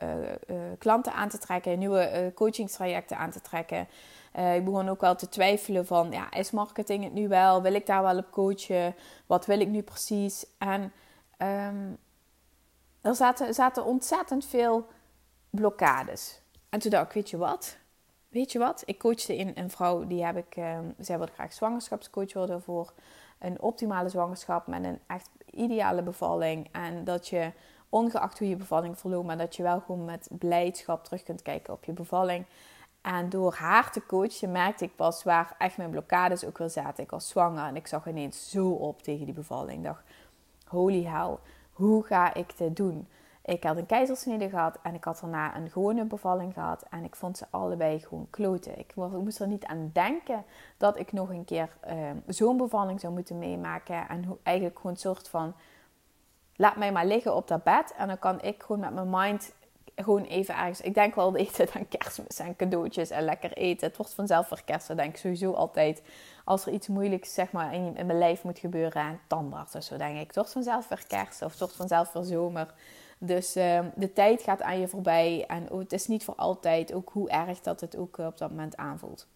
klanten 0.78 1.14
aan 1.14 1.30
te 1.30 1.38
trekken, 1.38 1.80
nieuwe 1.80 2.32
coachingstrajecten 2.36 3.18
aan 3.18 3.32
te 3.32 3.42
trekken. 3.42 3.88
Uh, 4.36 4.56
ik 4.56 4.66
begon 4.66 4.90
ook 4.90 5.02
wel 5.02 5.16
te 5.16 5.30
twijfelen 5.30 5.86
van, 5.86 6.12
ja, 6.12 6.32
is 6.32 6.52
marketing 6.52 7.04
het 7.04 7.14
nu 7.14 7.28
wel? 7.28 7.62
Wil 7.62 7.74
ik 7.74 7.86
daar 7.86 8.02
wel 8.02 8.18
op 8.18 8.32
coachen? 8.32 8.96
Wat 9.26 9.46
wil 9.46 9.60
ik 9.60 9.68
nu 9.68 9.82
precies? 9.82 10.46
En 10.58 10.82
um, 11.38 11.98
er 13.02 13.16
zaten, 13.16 13.54
zaten 13.54 13.86
ontzettend 13.86 14.46
veel 14.46 14.88
blokkades. 15.50 16.42
En 16.70 16.80
toen 16.80 16.92
dacht 16.92 17.06
ik, 17.06 17.14
weet 17.14 17.30
je 17.30 17.38
wat? 17.38 17.78
Weet 18.30 18.52
je 18.52 18.60
wat? 18.60 18.84
Ik 18.86 19.00
coachte 19.00 19.38
in 19.38 19.52
een 19.56 19.70
vrouw, 19.70 20.08
die 20.08 20.26
heb 20.26 20.38
ik, 20.38 20.56
um, 20.58 20.94
zij 21.00 21.18
wilde 21.18 21.32
graag 21.32 21.54
zwangerschapscoach 21.54 22.34
worden 22.34 22.62
voor 22.62 22.94
een 23.40 23.62
optimale 23.62 24.10
zwangerschap 24.10 24.68
met 24.68 24.84
een 24.84 25.00
echt 25.08 25.30
ideale 25.52 26.02
bevalling. 26.02 26.70
En 26.72 27.04
dat 27.04 27.28
je, 27.28 27.52
ongeacht 27.90 28.40
hoe 28.40 28.50
je 28.50 28.56
bevalling 28.56 29.00
verloopt, 29.00 29.26
maar 29.26 29.38
dat 29.38 29.56
je 29.56 29.64
wel 29.64 29.80
gewoon 29.80 30.06
met 30.06 30.28
blijdschap 30.32 31.04
terug 31.04 31.24
kunt 31.24 31.42
kijken 31.42 31.74
op 31.74 31.84
je 31.84 31.92
bevalling. 31.92 32.46
En 33.02 33.30
door 33.30 33.54
haar 33.54 33.92
te 33.92 34.06
coachen 34.06 34.52
merkte 34.52 34.84
ik 34.84 34.96
pas 34.96 35.24
waar 35.24 35.56
echt 35.58 35.78
mijn 35.78 35.90
blokkades 35.90 36.46
ook 36.46 36.58
wel 36.58 36.70
zaten. 36.70 37.04
Ik 37.04 37.12
was 37.12 37.30
zwanger 37.30 37.66
en 37.66 37.76
ik 37.76 37.88
zag 37.88 38.08
ineens 38.08 38.50
zo 38.50 38.70
op 38.70 39.02
tegen 39.02 39.26
die 39.26 39.34
bevalling. 39.34 39.78
Ik 39.78 39.84
dacht, 39.84 40.04
holy 40.68 41.04
hell, 41.04 41.38
hoe 41.74 42.04
ga 42.04 42.34
ik 42.34 42.58
dit 42.58 42.76
doen? 42.76 43.08
Ik 43.50 43.64
had 43.64 43.78
een 43.78 43.86
keizersnede 43.86 44.50
gehad 44.50 44.80
en 44.84 44.94
ik 44.94 45.04
had 45.04 45.20
daarna 45.20 45.56
een 45.56 45.70
gewone 45.70 46.06
bevalling 46.06 46.54
gehad. 46.54 46.86
En 46.90 47.04
ik 47.04 47.16
vond 47.16 47.38
ze 47.38 47.46
allebei 47.50 48.00
gewoon 48.00 48.28
kloten. 48.30 48.80
Ik 48.80 48.96
moest 48.96 49.40
er 49.40 49.48
niet 49.48 49.66
aan 49.66 49.90
denken 49.94 50.46
dat 50.78 51.00
ik 51.00 51.12
nog 51.12 51.30
een 51.30 51.46
keer 51.46 51.70
ehm, 51.80 52.18
zo'n 52.28 52.58
bevalling 52.58 53.00
zou 53.00 53.14
moeten 53.14 53.40
meemaken. 53.40 54.08
En 54.10 54.40
eigenlijk 54.44 54.78
gewoon 54.78 54.92
een 54.92 54.98
soort 54.98 55.30
van, 55.30 55.54
laat 56.56 56.76
mij 56.76 56.92
maar 56.92 57.06
liggen 57.06 57.36
op 57.36 57.48
dat 57.48 57.64
bed. 57.64 57.94
En 57.98 58.08
dan 58.08 58.20
kan 58.20 58.42
ik 58.42 58.64
gewoon 58.64 58.82
met 58.82 58.94
mijn 58.94 59.10
mind 59.10 59.54
gewoon 60.04 60.24
even 60.24 60.56
ergens. 60.56 60.82
Ik 60.82 60.94
denk 60.94 61.16
wel 61.16 61.36
eten 61.36 61.68
aan 61.74 61.88
kerstmis 61.88 62.40
en 62.40 62.56
cadeautjes 62.56 63.10
en 63.10 63.24
lekker 63.24 63.54
eten. 63.54 63.88
Het 63.88 63.98
wordt 63.98 64.14
vanzelf 64.14 64.50
weer 64.50 64.64
kerst. 64.66 64.96
denk 64.96 65.10
ik 65.14 65.18
sowieso 65.18 65.54
altijd. 65.54 66.02
Als 66.44 66.66
er 66.66 66.74
iets 66.74 66.88
moeilijks 66.88 67.34
zeg 67.34 67.52
maar, 67.52 67.74
in, 67.74 67.98
in 67.98 68.06
mijn 68.06 68.18
lijf 68.18 68.44
moet 68.44 68.60
gebeuren. 68.60 69.02
En 69.02 69.20
tandarts 69.28 69.76
of 69.76 69.84
zo 69.84 69.98
denk 69.98 70.20
ik. 70.20 70.28
Het 70.28 70.36
wordt 70.36 70.52
vanzelf 70.52 70.88
weer 70.88 71.04
kerst 71.08 71.42
of 71.42 71.60
het 71.60 71.76
vanzelf 71.76 72.12
weer 72.12 72.24
zomer. 72.24 72.74
Dus 73.18 73.58
uh, 73.58 73.80
de 73.96 74.14
tijd 74.14 74.42
gaat 74.42 74.62
aan 74.62 74.80
je 74.80 74.88
voorbij 74.88 75.46
en 75.48 75.68
het 75.78 75.94
is 75.94 76.08
niet 76.08 76.24
voor 76.24 76.36
altijd, 76.36 76.94
ook 76.94 77.10
hoe 77.14 77.30
erg 77.30 77.62
dat 77.62 77.82
het 77.82 77.98
ook 77.98 78.18
op 78.18 78.38
dat 78.38 78.50
moment 78.50 78.78
aanvoelt. 78.78 79.28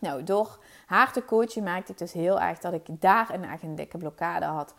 Nou, 0.00 0.22
door 0.22 0.58
haar 0.86 1.12
te 1.12 1.24
coachen 1.24 1.62
maakte 1.62 1.92
ik 1.92 1.98
dus 1.98 2.12
heel 2.12 2.40
erg 2.40 2.58
dat 2.58 2.72
ik 2.72 2.86
daar 2.88 3.30
echt 3.30 3.62
een 3.62 3.74
dikke 3.74 3.98
blokkade 3.98 4.44
had. 4.44 4.74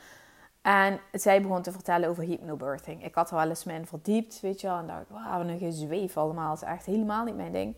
En 0.62 1.00
zij 1.12 1.42
begon 1.42 1.62
te 1.62 1.72
vertellen 1.72 2.10
over 2.10 2.24
hypnobirthing. 2.24 3.06
Ik 3.06 3.16
had 3.16 3.30
er 3.30 3.36
wel 3.36 3.50
eens 3.50 3.64
mee 3.64 3.78
in 3.78 3.86
verdiept, 3.86 4.40
weet 4.40 4.62
je 4.62 4.68
wel. 4.68 4.78
En 4.78 4.88
dacht, 4.88 5.10
wauw, 5.10 5.42
een 5.42 5.60
gezweef 5.60 6.18
allemaal. 6.18 6.50
Dat 6.50 6.64
is 6.64 6.68
echt 6.68 6.86
helemaal 6.86 7.24
niet 7.24 7.36
mijn 7.36 7.52
ding. 7.52 7.78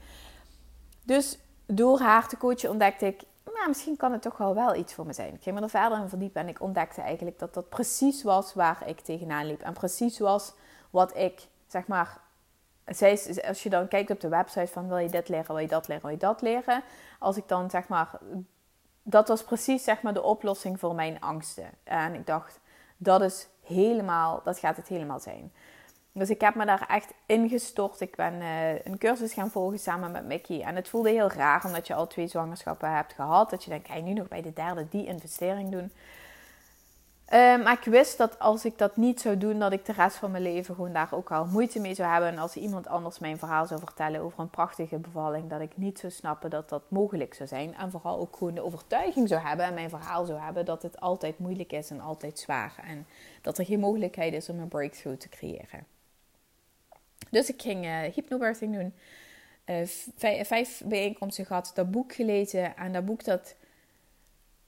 Dus 1.04 1.40
door 1.66 2.00
haar 2.00 2.28
te 2.28 2.38
coachen 2.38 2.70
ontdekte 2.70 3.06
ik... 3.06 3.24
Nou, 3.54 3.68
misschien 3.68 3.98
kan 3.98 4.12
het 4.12 4.22
toch 4.22 4.38
wel 4.38 4.56
wel 4.56 4.76
iets 4.76 4.94
voor 4.94 5.06
me 5.06 5.14
zijn. 5.14 5.34
Ik 5.34 5.44
ging 5.44 5.56
me 5.56 5.62
er 5.62 5.70
verder 5.70 5.98
in 5.98 6.10
verdiepen 6.10 6.42
en 6.42 6.48
ik 6.48 6.62
ontdekte 6.62 7.02
eigenlijk 7.02 7.40
dat 7.40 7.54
dat 7.54 7.70
precies 7.70 8.24
was 8.24 8.54
waar 8.54 8.88
ik 8.88 9.00
tegenaan 9.00 9.46
liep. 9.46 9.62
En 9.62 9.74
precies 9.74 10.20
was 10.20 10.54
wat 10.90 11.18
ik, 11.18 11.48
zeg 11.68 11.88
maar... 11.88 12.20
Zij, 12.86 13.44
als 13.48 13.64
je 13.64 13.70
dan 13.70 13.88
kijkt 13.88 14.12
op 14.12 14.20
de 14.20 14.30
website 14.30 14.72
van 14.72 14.88
wil 14.88 14.98
je 14.98 15.10
dit 15.10 15.30
leren, 15.30 15.48
wil 15.48 15.58
je 15.58 15.68
dat 15.68 15.88
leren, 15.88 16.04
wil 16.04 16.12
je 16.12 16.18
dat 16.18 16.42
leren. 16.42 16.84
Als 17.20 17.38
ik 17.38 17.48
dan 17.48 17.70
zeg 17.70 17.88
maar... 17.88 18.20
Dat 19.04 19.28
was 19.28 19.44
precies 19.44 19.84
zeg 19.84 20.02
maar 20.02 20.14
de 20.14 20.24
oplossing 20.24 20.80
voor 20.80 20.96
mijn 20.96 21.20
angsten. 21.20 21.70
En 21.84 22.14
ik 22.14 22.26
dacht, 22.26 22.60
dat 23.04 23.22
is 23.22 23.48
helemaal, 23.64 24.42
dat 24.44 24.60
gaat 24.60 24.78
het 24.78 24.88
helemaal 24.88 25.20
zijn. 25.20 25.52
Dus 26.14 26.30
ik 26.30 26.42
heb 26.42 26.56
me 26.56 26.66
daar 26.66 26.86
echt 26.88 27.14
ingestort. 27.26 28.00
Ik 28.00 28.16
ben 28.16 28.34
uh, 28.34 28.86
een 28.86 28.98
cursus 28.98 29.34
gaan 29.34 29.52
volgen 29.52 29.80
samen 29.80 30.12
met 30.12 30.26
Mickey. 30.26 30.62
En 30.62 30.76
het 30.76 30.90
voelde 30.90 31.10
heel 31.10 31.32
raar, 31.32 31.66
omdat 31.66 31.88
je 31.88 31.94
al 31.94 32.08
twee 32.08 32.28
zwangerschappen 32.28 32.96
hebt 32.96 33.14
gehad. 33.14 33.50
Dat 33.50 33.64
je 33.64 33.70
denkt, 33.70 33.88
ga 33.88 33.96
je 33.96 34.02
nu 34.02 34.14
nog 34.14 34.28
bij 34.28 34.42
de 34.42 34.54
derde 34.54 34.88
die 34.90 35.06
investering 35.06 35.72
doen? 35.72 35.92
Uh, 37.32 37.64
maar 37.64 37.78
ik 37.78 37.92
wist 37.92 38.18
dat 38.18 38.40
als 38.40 38.66
ik 38.66 38.78
dat 38.78 38.98
niet 38.98 39.22
zou 39.22 39.38
doen, 39.38 39.60
dat 39.60 39.72
ik 39.72 39.86
de 39.86 39.92
rest 39.92 40.16
van 40.16 40.32
mijn 40.32 40.44
leven 40.44 40.76
gewoon 40.76 40.94
daar 40.94 41.14
ook 41.14 41.32
al 41.32 41.46
moeite 41.46 41.80
mee 41.80 41.94
zou 41.94 42.12
hebben. 42.12 42.30
En 42.30 42.38
als 42.38 42.56
iemand 42.56 42.88
anders 42.88 43.20
mijn 43.20 43.38
verhaal 43.38 43.66
zou 43.66 43.80
vertellen 43.80 44.22
over 44.22 44.40
een 44.40 44.50
prachtige 44.50 44.98
bevalling, 44.98 45.50
dat 45.50 45.62
ik 45.62 45.78
niet 45.78 46.00
zou 46.00 46.12
snappen 46.12 46.50
dat 46.50 46.70
dat 46.70 46.82
mogelijk 46.88 47.34
zou 47.34 47.50
zijn. 47.50 47.76
En 47.76 47.92
vooral 47.92 48.20
ook 48.20 48.36
gewoon 48.36 48.54
de 48.54 48.64
overtuiging 48.64 49.28
zou 49.28 49.42
hebben 49.42 49.66
en 49.66 49.74
mijn 49.74 49.90
verhaal 49.90 50.26
zou 50.26 50.40
hebben 50.40 50.66
dat 50.66 50.82
het 50.82 51.00
altijd 51.00 51.40
moeilijk 51.40 51.72
is 51.72 51.90
en 51.90 52.00
altijd 52.00 52.40
zwaar. 52.40 52.74
En 52.88 53.06
dat 53.42 53.58
er 53.58 53.66
geen 53.66 53.80
mogelijkheid 53.80 54.34
is 54.34 54.50
om 54.50 54.60
een 54.60 54.68
breakthrough 54.68 55.20
te 55.20 55.30
creëren. 55.30 55.86
Dus 57.30 57.50
ik 57.50 57.62
ging 57.62 57.86
uh, 57.86 58.00
hypnobirthing 58.00 58.76
doen. 58.76 58.94
Uh, 59.66 59.88
vijf 60.44 60.82
bijeenkomsten 60.86 61.46
gehad, 61.46 61.72
dat 61.74 61.92
boek 61.92 62.14
gelezen. 62.14 62.78
En 62.78 62.94
dat 62.94 63.06
boek 63.06 63.24
dat 63.24 63.56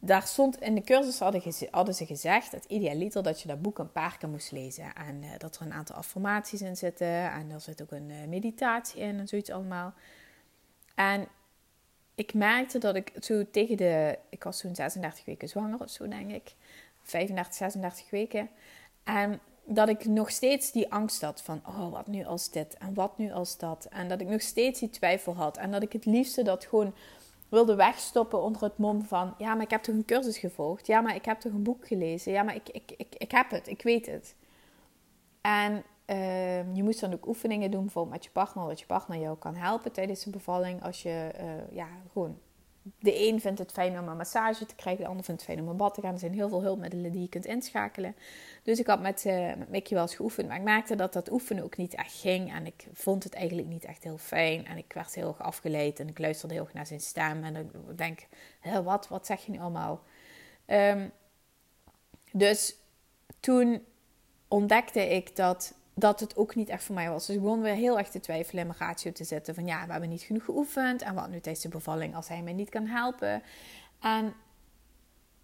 daar 0.05 0.27
stond 0.27 0.61
in 0.61 0.75
de 0.75 0.81
cursus 0.81 1.19
hadden, 1.69 1.93
ze 1.95 2.05
gezegd, 2.05 2.51
het 2.51 2.65
idealiter, 2.65 3.23
dat 3.23 3.41
je 3.41 3.47
dat 3.47 3.61
boek 3.61 3.79
een 3.79 3.91
paar 3.91 4.17
keer 4.17 4.29
moest 4.29 4.51
lezen. 4.51 4.93
En 4.95 5.23
uh, 5.23 5.29
dat 5.37 5.55
er 5.55 5.61
een 5.61 5.73
aantal 5.73 5.95
affirmaties 5.95 6.61
in 6.61 6.77
zitten. 6.77 7.31
En 7.31 7.51
er 7.51 7.61
zit 7.61 7.81
ook 7.81 7.91
een 7.91 8.09
uh, 8.09 8.27
meditatie 8.27 9.01
in 9.01 9.19
en 9.19 9.27
zoiets 9.27 9.49
allemaal. 9.49 9.93
En 10.95 11.27
ik 12.15 12.33
merkte 12.33 12.77
dat 12.77 12.95
ik 12.95 13.11
zo 13.19 13.49
tegen 13.51 13.77
de... 13.77 14.19
Ik 14.29 14.43
was 14.43 14.57
zo'n 14.57 14.75
36 14.75 15.25
weken 15.25 15.49
zwanger 15.49 15.79
of 15.79 15.89
zo, 15.89 16.07
denk 16.07 16.31
ik. 16.31 16.53
35, 17.01 17.53
36 17.53 18.09
weken. 18.09 18.49
En 19.03 19.39
dat 19.65 19.89
ik 19.89 20.05
nog 20.05 20.31
steeds 20.31 20.71
die 20.71 20.91
angst 20.91 21.21
had 21.21 21.41
van... 21.41 21.61
Oh, 21.67 21.91
wat 21.91 22.07
nu 22.07 22.25
als 22.25 22.51
dit? 22.51 22.77
En 22.77 22.93
wat 22.93 23.17
nu 23.17 23.31
als 23.31 23.57
dat? 23.57 23.87
En 23.89 24.07
dat 24.07 24.21
ik 24.21 24.27
nog 24.27 24.41
steeds 24.41 24.79
die 24.79 24.89
twijfel 24.89 25.35
had. 25.35 25.57
En 25.57 25.71
dat 25.71 25.83
ik 25.83 25.93
het 25.93 26.05
liefste 26.05 26.43
dat 26.43 26.65
gewoon 26.65 26.93
wilde 27.53 27.75
wegstoppen 27.75 28.41
onder 28.41 28.61
het 28.61 28.77
mom 28.77 29.03
van... 29.03 29.33
Ja, 29.37 29.53
maar 29.53 29.63
ik 29.63 29.69
heb 29.69 29.83
toch 29.83 29.95
een 29.95 30.05
cursus 30.05 30.37
gevolgd? 30.37 30.87
Ja, 30.87 31.01
maar 31.01 31.15
ik 31.15 31.25
heb 31.25 31.39
toch 31.39 31.53
een 31.53 31.63
boek 31.63 31.87
gelezen? 31.87 32.31
Ja, 32.31 32.43
maar 32.43 32.55
ik, 32.55 32.69
ik, 32.69 32.93
ik, 32.97 33.15
ik 33.17 33.31
heb 33.31 33.51
het, 33.51 33.67
ik 33.67 33.81
weet 33.81 34.05
het. 34.05 34.35
En 35.41 35.83
uh, 36.07 36.75
je 36.75 36.83
moest 36.83 36.99
dan 36.99 37.13
ook 37.13 37.27
oefeningen 37.27 37.71
doen, 37.71 37.81
bijvoorbeeld 37.81 38.15
met 38.15 38.23
je 38.23 38.31
partner... 38.31 38.67
dat 38.67 38.79
je 38.79 38.85
partner 38.85 39.19
jou 39.19 39.37
kan 39.37 39.55
helpen 39.55 39.91
tijdens 39.91 40.23
de 40.23 40.29
bevalling. 40.29 40.83
Als 40.83 41.01
je 41.01 41.31
uh, 41.41 41.75
ja, 41.75 41.87
gewoon 42.11 42.37
de 42.99 43.27
een 43.27 43.41
vindt 43.41 43.59
het 43.59 43.71
fijn 43.71 43.99
om 43.99 44.07
een 44.07 44.17
massage 44.17 44.65
te 44.65 44.75
krijgen, 44.75 45.03
de 45.03 45.09
ander 45.09 45.25
vindt 45.25 45.41
het 45.41 45.49
fijn 45.49 45.63
om 45.63 45.69
een 45.71 45.77
bad 45.77 45.93
te 45.93 46.01
gaan. 46.01 46.13
Er 46.13 46.19
zijn 46.19 46.33
heel 46.33 46.49
veel 46.49 46.61
hulpmiddelen 46.61 47.11
die 47.11 47.21
je 47.21 47.29
kunt 47.29 47.45
inschakelen. 47.45 48.15
Dus 48.63 48.79
ik 48.79 48.87
had 48.87 49.01
met, 49.01 49.25
uh, 49.25 49.55
met 49.55 49.69
Mickey 49.69 49.93
wel 49.93 50.01
eens 50.01 50.15
geoefend, 50.15 50.47
maar 50.47 50.57
ik 50.57 50.63
merkte 50.63 50.95
dat 50.95 51.13
dat 51.13 51.31
oefenen 51.31 51.63
ook 51.63 51.77
niet 51.77 51.95
echt 51.95 52.13
ging. 52.13 52.53
En 52.53 52.65
ik 52.65 52.87
vond 52.93 53.23
het 53.23 53.33
eigenlijk 53.33 53.67
niet 53.67 53.85
echt 53.85 54.03
heel 54.03 54.17
fijn. 54.17 54.65
En 54.65 54.77
ik 54.77 54.93
werd 54.93 55.15
heel 55.15 55.27
erg 55.27 55.41
afgeleid 55.41 55.99
en 55.99 56.07
ik 56.07 56.19
luisterde 56.19 56.53
heel 56.53 56.63
erg 56.63 56.73
naar 56.73 56.87
zijn 56.87 57.01
stem. 57.01 57.43
En 57.43 57.55
ik 57.55 57.97
denk, 57.97 58.27
wat, 58.83 59.07
wat 59.07 59.25
zeg 59.25 59.45
je 59.45 59.51
nu 59.51 59.59
allemaal? 59.59 60.01
Um, 60.67 61.11
dus 62.31 62.75
toen 63.39 63.85
ontdekte 64.47 65.09
ik 65.09 65.35
dat 65.35 65.73
dat 65.93 66.19
het 66.19 66.38
ook 66.38 66.56
niet 66.56 66.69
echt 66.69 66.84
voor 66.84 66.95
mij 66.95 67.10
was. 67.10 67.25
Dus 67.25 67.36
ik 67.36 67.41
begon 67.41 67.62
weer 67.62 67.73
heel 67.73 67.97
erg 67.97 68.10
te 68.10 68.19
twijfelen 68.19 68.62
in 68.62 68.67
mijn 68.67 68.79
ratio 68.79 69.12
te 69.12 69.23
zetten. 69.23 69.56
Van 69.56 69.65
ja, 69.65 69.86
we 69.86 69.91
hebben 69.91 70.10
niet 70.10 70.21
genoeg 70.21 70.45
geoefend. 70.45 71.01
En 71.01 71.15
wat 71.15 71.29
nu 71.29 71.39
tijdens 71.39 71.63
de 71.63 71.69
bevalling 71.69 72.15
als 72.15 72.27
hij 72.27 72.41
mij 72.41 72.53
niet 72.53 72.69
kan 72.69 72.86
helpen. 72.86 73.43
En 73.99 74.34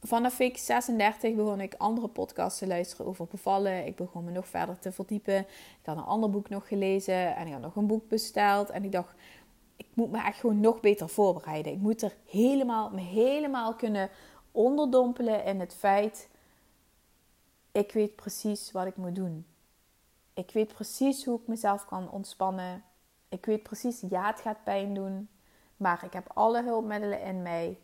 vanaf 0.02 0.38
week 0.38 0.58
36 0.58 1.36
begon 1.36 1.62
ik 1.62 1.76
andere 1.78 2.08
podcasts 2.08 2.60
te 2.60 2.68
luisteren 2.68 3.06
over 3.06 3.26
bevallen. 3.28 3.86
Ik 3.86 3.96
begon 3.96 4.24
me 4.24 4.32
nog 4.32 4.48
verder 4.48 4.80
te 4.80 4.92
verdiepen. 4.92 5.40
Ik 5.40 5.86
had 5.86 5.98
een 5.98 6.04
ander 6.04 6.30
boek 6.30 6.50
nog 6.50 6.68
gelezen. 6.68 7.36
En 7.36 7.48
ik 7.48 7.54
had 7.54 7.62
nog 7.62 7.76
een 7.76 7.88
boek 7.88 8.08
besteld. 8.08 8.70
En 8.70 8.84
ik 8.84 8.92
dacht, 8.92 9.14
ik 9.76 9.88
moet 9.94 10.12
me 10.12 10.24
echt 10.24 10.40
gewoon 10.40 10.60
nog 10.60 10.80
beter 10.80 11.10
voorbereiden. 11.10 11.72
Ik 11.72 11.80
moet 11.80 12.02
er 12.02 12.16
helemaal, 12.26 12.90
me 12.90 13.02
helemaal 13.02 13.76
kunnen 13.76 14.10
onderdompelen 14.52 15.44
in 15.44 15.60
het 15.60 15.74
feit... 15.74 16.28
Ik 17.72 17.92
weet 17.92 18.16
precies 18.16 18.72
wat 18.72 18.86
ik 18.86 18.96
moet 18.96 19.16
doen. 19.16 19.46
Ik 20.40 20.52
weet 20.52 20.74
precies 20.74 21.26
hoe 21.26 21.40
ik 21.40 21.48
mezelf 21.48 21.86
kan 21.86 22.12
ontspannen. 22.12 22.84
Ik 23.30 23.46
weet 23.46 23.64
precies, 23.64 24.04
ja, 24.10 24.26
het 24.26 24.40
gaat 24.40 24.64
pijn 24.64 24.94
doen. 24.94 25.30
Maar 25.78 26.04
ik 26.04 26.14
heb 26.14 26.32
alle 26.34 26.64
hulpmiddelen 26.64 27.22
in 27.22 27.42
mij 27.42 27.80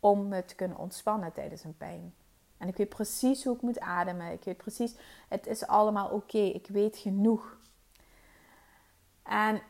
om 0.00 0.28
me 0.28 0.44
te 0.44 0.54
kunnen 0.54 0.76
ontspannen 0.76 1.32
tijdens 1.32 1.64
een 1.64 1.76
pijn. 1.76 2.14
En 2.56 2.68
ik 2.68 2.76
weet 2.76 2.88
precies 2.88 3.44
hoe 3.44 3.54
ik 3.54 3.62
moet 3.62 3.80
ademen. 3.80 4.32
Ik 4.32 4.44
weet 4.44 4.56
precies, 4.56 4.94
het 5.28 5.46
is 5.46 5.66
allemaal 5.66 6.08
oké. 6.08 6.38
Ik 6.38 6.66
weet 6.66 6.96
genoeg. 6.96 7.58
En 9.22 9.62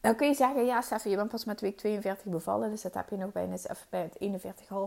dan 0.00 0.16
kun 0.16 0.26
je 0.26 0.34
zeggen, 0.34 0.64
ja 0.64 0.80
Steffi, 0.80 1.10
je 1.10 1.16
bent 1.16 1.28
pas 1.28 1.44
met 1.44 1.60
week 1.60 1.76
42 1.76 2.32
bevallen. 2.32 2.70
Dus 2.70 2.82
dat 2.82 2.94
heb 2.94 3.10
je 3.10 3.16
nog 3.16 3.32
bijna, 3.32 3.54
of 3.54 3.86
bij 3.90 4.10
het 4.12 4.42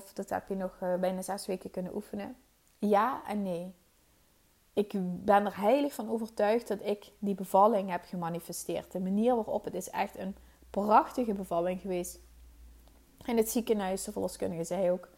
41,5, 0.07 0.13
dat 0.13 0.29
heb 0.29 0.47
je 0.47 0.55
nog 0.55 0.79
uh, 0.83 0.95
bijna 0.95 1.21
zes 1.21 1.45
weken 1.45 1.71
kunnen 1.71 1.95
oefenen. 1.95 2.35
Ja 2.79 3.21
en 3.27 3.43
nee 3.43 3.73
ik 4.73 4.91
ben 5.25 5.45
er 5.45 5.59
heilig 5.59 5.93
van 5.93 6.09
overtuigd 6.09 6.67
dat 6.67 6.79
ik 6.81 7.11
die 7.19 7.35
bevalling 7.35 7.89
heb 7.89 8.03
gemanifesteerd. 8.05 8.91
De 8.91 8.99
manier 8.99 9.35
waarop 9.35 9.65
het 9.65 9.73
is 9.73 9.89
echt 9.89 10.17
een 10.17 10.35
prachtige 10.69 11.33
bevalling 11.33 11.81
geweest. 11.81 12.19
In 13.25 13.37
het 13.37 13.49
ziekenhuis, 13.49 14.03
de 14.03 14.11
verloskundige 14.11 14.63
zei 14.63 14.91
ook 14.91 15.09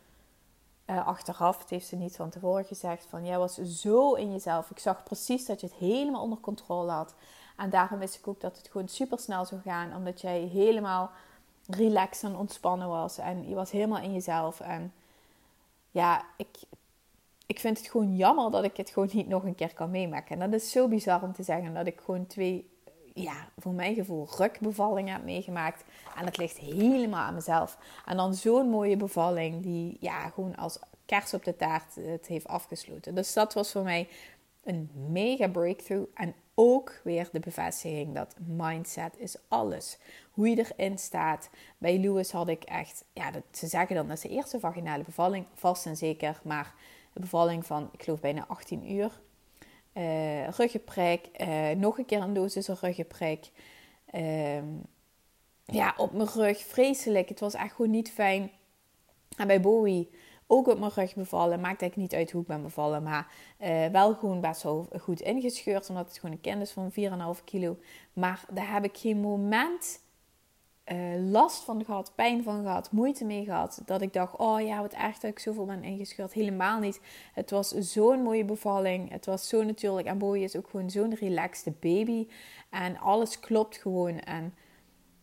uh, 0.85 1.07
achteraf, 1.07 1.59
het 1.59 1.69
heeft 1.69 1.87
ze 1.87 1.95
niet 1.95 2.15
van 2.15 2.29
tevoren 2.29 2.65
gezegd, 2.65 3.05
van 3.09 3.25
jij 3.25 3.37
was 3.37 3.55
zo 3.55 4.13
in 4.13 4.31
jezelf. 4.31 4.69
Ik 4.71 4.79
zag 4.79 5.03
precies 5.03 5.45
dat 5.45 5.61
je 5.61 5.67
het 5.67 5.75
helemaal 5.75 6.21
onder 6.21 6.39
controle 6.39 6.91
had. 6.91 7.15
En 7.57 7.69
daarom 7.69 7.99
wist 7.99 8.15
ik 8.15 8.27
ook 8.27 8.41
dat 8.41 8.57
het 8.57 8.67
gewoon 8.67 8.87
super 8.87 9.19
snel 9.19 9.45
zou 9.45 9.61
gaan, 9.61 9.95
omdat 9.95 10.21
jij 10.21 10.39
helemaal 10.39 11.11
relaxed 11.67 12.29
en 12.29 12.37
ontspannen 12.37 12.87
was. 12.87 13.17
En 13.17 13.49
je 13.49 13.55
was 13.55 13.71
helemaal 13.71 14.01
in 14.01 14.13
jezelf. 14.13 14.59
En 14.59 14.93
ja, 15.91 16.25
ik, 16.37 16.47
ik 17.45 17.60
vind 17.60 17.77
het 17.77 17.88
gewoon 17.88 18.15
jammer 18.15 18.51
dat 18.51 18.63
ik 18.63 18.77
het 18.77 18.89
gewoon 18.89 19.10
niet 19.12 19.27
nog 19.27 19.43
een 19.43 19.55
keer 19.55 19.73
kan 19.73 19.91
meemaken. 19.91 20.41
En 20.41 20.51
dat 20.51 20.62
is 20.62 20.71
zo 20.71 20.88
bizar 20.88 21.21
om 21.21 21.34
te 21.34 21.43
zeggen 21.43 21.73
dat 21.73 21.88
ik 21.88 22.01
gewoon 22.05 22.27
twee, 22.27 22.69
ja, 23.13 23.49
voor 23.58 23.73
mijn 23.73 23.95
gevoel, 23.95 24.27
rukbevallingen 24.38 25.13
heb 25.13 25.23
meegemaakt. 25.23 25.84
En 26.17 26.25
het 26.25 26.38
ligt 26.38 26.58
helemaal 26.58 27.23
aan 27.23 27.34
mezelf. 27.34 27.77
En 28.05 28.17
dan 28.17 28.34
zo'n 28.34 28.69
mooie 28.69 28.97
bevalling 28.97 29.63
die, 29.63 29.97
ja, 29.99 30.29
gewoon 30.29 30.55
als 30.55 30.79
kers 31.05 31.34
op 31.34 31.43
de 31.43 31.55
taart 31.55 31.95
het 31.95 32.27
heeft 32.27 32.47
afgesloten. 32.47 33.15
Dus 33.15 33.34
dat 33.34 33.53
was 33.53 33.71
voor 33.71 33.84
mij 33.84 34.08
een 34.63 34.89
mega 35.10 35.47
breakthrough. 35.47 36.10
En 36.13 36.36
ook 36.53 37.01
weer 37.03 37.29
de 37.31 37.39
bevestiging 37.39 38.13
dat 38.13 38.36
mindset 38.47 39.13
is 39.17 39.36
alles. 39.47 39.97
Hoe 40.31 40.49
je 40.49 40.65
erin 40.77 40.97
staat. 40.97 41.49
Bij 41.77 41.99
Louis 41.99 42.31
had 42.31 42.47
ik 42.47 42.63
echt, 42.63 43.05
ja, 43.13 43.31
dat, 43.31 43.43
ze 43.51 43.67
zeggen 43.67 43.95
dan 43.95 44.08
dat 44.08 44.17
is 44.17 44.23
de 44.23 44.29
eerste 44.29 44.60
vaginale 44.60 45.03
bevalling, 45.03 45.45
vast 45.53 45.86
en 45.86 45.97
zeker. 45.97 46.39
Maar 46.43 46.73
de 47.15 47.21
bevalling 47.21 47.65
van, 47.65 47.89
ik 47.91 48.04
geloof 48.04 48.19
bijna 48.19 48.45
18 48.47 48.91
uur. 48.91 49.21
Uh, 49.93 50.47
nog 51.78 51.97
een 51.97 52.06
keer 52.06 52.21
een 52.21 52.34
dosis 52.34 52.67
ruggenprik. 52.67 53.51
Uh, 54.15 54.58
ja, 55.65 55.93
op 55.97 56.12
mijn 56.12 56.30
rug, 56.34 56.60
vreselijk. 56.60 57.30
Het 57.30 57.39
was 57.39 57.54
echt 57.54 57.75
gewoon 57.75 57.91
niet 57.91 58.12
fijn. 58.12 58.51
En 59.38 59.47
bij 59.47 59.62
Bowie 59.62 60.10
ook 60.47 60.67
op 60.67 60.80
mijn 60.80 60.91
rug 60.95 61.15
bevallen. 61.15 61.60
Maakt 61.60 61.82
eigenlijk 61.82 61.95
niet 61.95 62.19
uit 62.19 62.32
hoe 62.32 62.41
ik 62.41 62.47
ben 62.47 62.62
bevallen. 62.62 63.04
Maar 63.04 63.34
uh, 63.62 63.86
wel 63.86 64.13
gewoon 64.15 64.41
best 64.41 64.63
wel 64.63 64.88
goed 64.99 65.21
ingescheurd. 65.21 65.89
Omdat 65.89 66.08
het 66.08 66.17
gewoon 66.17 66.36
een 66.36 66.41
kind 66.41 66.62
is 66.62 66.71
van 66.71 66.91
4,5 67.38 67.43
kilo. 67.43 67.78
Maar 68.13 68.45
daar 68.54 68.73
heb 68.73 68.84
ik 68.84 68.97
geen 68.97 69.19
moment 69.19 70.04
uh, 70.91 71.32
last 71.32 71.63
van 71.63 71.86
gehad, 71.86 72.12
pijn 72.15 72.43
van 72.43 72.63
gehad, 72.63 72.91
moeite 72.91 73.26
mee 73.26 73.43
gehad. 73.43 73.82
Dat 73.86 74.02
ik 74.02 74.13
dacht, 74.13 74.38
oh 74.38 74.62
ja, 74.62 74.82
wat 74.82 74.93
echt 74.93 75.21
dat 75.21 75.32
ik 75.32 75.39
zoveel 75.39 75.65
ben 75.65 75.84
ingescheurd. 75.84 76.34
Helemaal 76.34 76.80
niet. 76.80 77.02
Het 77.34 77.50
was 77.50 77.69
zo'n 77.69 78.21
mooie 78.21 78.45
bevalling. 78.45 79.12
Het 79.12 79.26
was 79.26 79.48
zo 79.48 79.63
natuurlijk. 79.63 80.08
En 80.08 80.17
Bowie 80.17 80.43
is 80.43 80.56
ook 80.56 80.69
gewoon 80.69 80.89
zo'n 80.89 81.15
relaxed 81.15 81.80
baby. 81.80 82.28
En 82.69 82.98
alles 82.98 83.39
klopt 83.39 83.78
gewoon. 83.78 84.19
En 84.19 84.54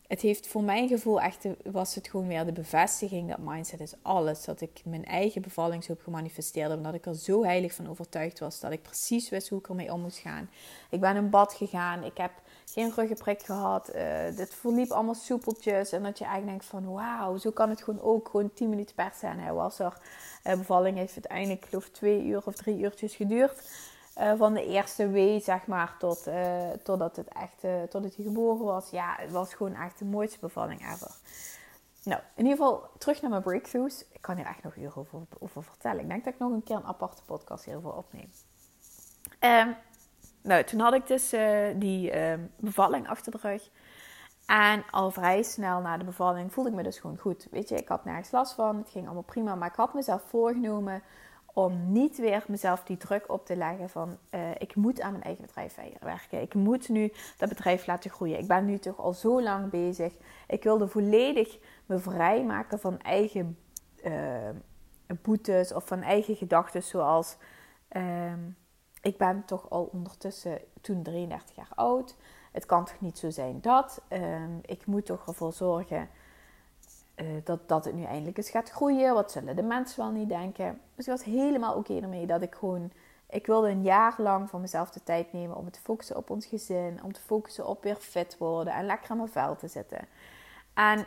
het 0.07 0.21
heeft 0.21 0.47
voor 0.47 0.63
mijn 0.63 0.87
gevoel 0.87 1.21
echt, 1.21 1.47
was 1.71 1.95
het 1.95 2.07
gewoon 2.07 2.27
weer 2.27 2.45
de 2.45 2.51
bevestiging 2.51 3.29
dat 3.29 3.37
mindset 3.37 3.79
is 3.79 3.93
alles. 4.01 4.45
Dat 4.45 4.61
ik 4.61 4.81
mijn 4.85 5.05
eigen 5.05 5.41
bevalling 5.41 5.83
zo 5.83 5.91
heb 5.91 6.01
gemanifesteerd. 6.01 6.71
Omdat 6.71 6.93
ik 6.93 7.05
er 7.05 7.15
zo 7.15 7.43
heilig 7.43 7.73
van 7.73 7.89
overtuigd 7.89 8.39
was. 8.39 8.59
Dat 8.59 8.71
ik 8.71 8.81
precies 8.81 9.29
wist 9.29 9.49
hoe 9.49 9.59
ik 9.59 9.69
ermee 9.69 9.93
om 9.93 10.01
moest 10.01 10.17
gaan. 10.17 10.49
Ik 10.89 10.99
ben 10.99 11.15
in 11.15 11.29
bad 11.29 11.53
gegaan. 11.53 12.03
Ik 12.03 12.17
heb 12.17 12.31
geen 12.65 12.91
ruggenprik 12.95 13.41
gehad. 13.41 13.95
Uh, 13.95 14.35
dit 14.35 14.53
verliep 14.53 14.91
allemaal 14.91 15.13
soepeltjes. 15.13 15.91
En 15.91 16.03
dat 16.03 16.17
je 16.17 16.25
eigenlijk 16.25 16.57
denkt 16.57 16.65
van 16.65 16.93
wauw, 16.93 17.37
zo 17.37 17.51
kan 17.51 17.69
het 17.69 17.83
gewoon 17.83 18.01
ook. 18.01 18.29
Gewoon 18.29 18.53
10 18.53 18.69
minuten 18.69 18.95
per 18.95 19.11
zijn. 19.15 19.39
Hij 19.39 19.53
was 19.53 19.79
er. 19.79 19.97
Uh, 20.43 20.55
bevalling 20.55 20.97
heeft 20.97 21.13
uiteindelijk, 21.13 21.65
geloof, 21.65 21.89
twee 21.89 22.25
uur 22.25 22.41
of 22.45 22.55
drie 22.55 22.79
uurtjes 22.79 23.15
geduurd. 23.15 23.71
Uh, 24.17 24.33
van 24.37 24.53
de 24.53 24.65
eerste 24.65 25.07
wee, 25.09 25.39
zeg 25.39 25.67
maar, 25.67 25.95
tot, 25.99 26.27
totdat 26.83 27.15
het 27.15 27.27
echt, 27.27 27.89
tot 27.89 28.03
het 28.03 28.13
geboren 28.13 28.65
was. 28.65 28.89
Ja, 28.89 29.15
het 29.17 29.31
was 29.31 29.53
gewoon 29.53 29.75
echt 29.75 29.99
de 29.99 30.05
mooiste 30.05 30.39
bevalling 30.39 30.91
ever. 30.93 31.11
Nou, 32.03 32.21
in 32.35 32.45
ieder 32.45 32.57
geval 32.57 32.89
terug 32.97 33.21
naar 33.21 33.29
mijn 33.29 33.41
breakthroughs. 33.41 34.05
Ik 34.11 34.21
kan 34.21 34.35
hier 34.35 34.45
echt 34.45 34.63
nog 34.63 34.75
uren 34.75 34.95
over, 34.95 35.19
over 35.39 35.63
vertellen. 35.63 35.99
Ik 35.99 36.07
denk 36.07 36.23
dat 36.23 36.33
ik 36.33 36.39
nog 36.39 36.51
een 36.51 36.63
keer 36.63 36.75
een 36.75 36.85
aparte 36.85 37.23
podcast 37.23 37.65
hierover 37.65 37.93
opneem. 37.93 38.29
Um, 39.39 39.75
nou, 40.43 40.63
toen 40.63 40.79
had 40.79 40.93
ik 40.93 41.07
dus 41.07 41.33
uh, 41.33 41.67
die 41.75 42.15
uh, 42.15 42.33
bevalling 42.57 43.07
achter 43.07 43.31
de 43.31 43.37
rug. 43.41 43.69
En 44.45 44.83
al 44.91 45.11
vrij 45.11 45.43
snel 45.43 45.81
na 45.81 45.97
de 45.97 46.03
bevalling 46.03 46.53
voelde 46.53 46.69
ik 46.69 46.75
me 46.75 46.83
dus 46.83 46.99
gewoon 46.99 47.17
goed. 47.17 47.47
Weet 47.51 47.69
je, 47.69 47.75
ik 47.75 47.87
had 47.87 48.05
nergens 48.05 48.31
last 48.31 48.53
van. 48.53 48.77
Het 48.77 48.89
ging 48.89 49.05
allemaal 49.05 49.23
prima. 49.23 49.55
Maar 49.55 49.69
ik 49.69 49.75
had 49.75 49.93
mezelf 49.93 50.23
voorgenomen 50.27 51.01
om 51.53 51.91
niet 51.91 52.17
weer 52.17 52.43
mezelf 52.47 52.83
die 52.83 52.97
druk 52.97 53.31
op 53.31 53.45
te 53.45 53.55
leggen 53.55 53.89
van 53.89 54.17
uh, 54.31 54.51
ik 54.57 54.75
moet 54.75 55.01
aan 55.01 55.11
mijn 55.11 55.23
eigen 55.23 55.45
bedrijf 55.45 55.75
werken. 55.99 56.41
Ik 56.41 56.53
moet 56.53 56.89
nu 56.89 57.11
dat 57.37 57.49
bedrijf 57.49 57.85
laten 57.85 58.11
groeien. 58.11 58.39
Ik 58.39 58.47
ben 58.47 58.65
nu 58.65 58.77
toch 58.77 58.99
al 58.99 59.13
zo 59.13 59.41
lang 59.41 59.69
bezig. 59.69 60.13
Ik 60.47 60.63
wilde 60.63 60.87
volledig 60.87 61.57
me 61.85 61.99
vrijmaken 61.99 62.79
van 62.79 62.99
eigen 62.99 63.57
boetes 65.21 65.73
of 65.73 65.87
van 65.87 66.01
eigen 66.01 66.35
gedachten 66.35 66.83
zoals... 66.83 67.37
Ehm, 67.87 68.39
ik 69.03 69.17
ben 69.17 69.45
toch 69.45 69.69
al 69.69 69.89
ondertussen 69.91 70.59
toen 70.81 71.03
33 71.03 71.55
jaar 71.55 71.71
oud. 71.75 72.15
Het 72.51 72.65
kan 72.65 72.85
toch 72.85 72.99
niet 72.99 73.17
zo 73.17 73.29
zijn 73.29 73.61
dat. 73.61 74.01
Ehm, 74.07 74.57
ik 74.61 74.85
moet 74.85 75.05
toch 75.05 75.27
ervoor 75.27 75.53
zorgen 75.53 76.09
uh, 77.15 77.27
dat, 77.43 77.67
dat 77.67 77.85
het 77.85 77.95
nu 77.95 78.03
eindelijk 78.03 78.37
eens 78.37 78.49
gaat 78.49 78.69
groeien. 78.69 79.13
Wat 79.13 79.31
zullen 79.31 79.55
de 79.55 79.63
mensen 79.63 79.99
wel 79.99 80.11
niet 80.11 80.29
denken? 80.29 80.81
Dus 80.95 81.05
ik 81.05 81.11
was 81.11 81.23
helemaal 81.23 81.75
oké 81.75 81.99
ermee 81.99 82.25
dat 82.25 82.41
ik 82.41 82.55
gewoon... 82.55 82.91
Ik 83.29 83.45
wilde 83.45 83.69
een 83.69 83.81
jaar 83.81 84.15
lang 84.17 84.49
voor 84.49 84.59
mezelf 84.59 84.89
de 84.89 85.03
tijd 85.03 85.33
nemen 85.33 85.57
om 85.57 85.71
te 85.71 85.79
focussen 85.79 86.17
op 86.17 86.29
ons 86.29 86.45
gezin. 86.45 87.03
Om 87.03 87.13
te 87.13 87.21
focussen 87.21 87.67
op 87.67 87.83
weer 87.83 87.95
fit 87.95 88.37
worden 88.37 88.73
en 88.73 88.85
lekker 88.85 89.09
aan 89.09 89.17
mijn 89.17 89.29
vel 89.29 89.55
te 89.55 89.67
zitten. 89.67 90.07
En 90.73 90.99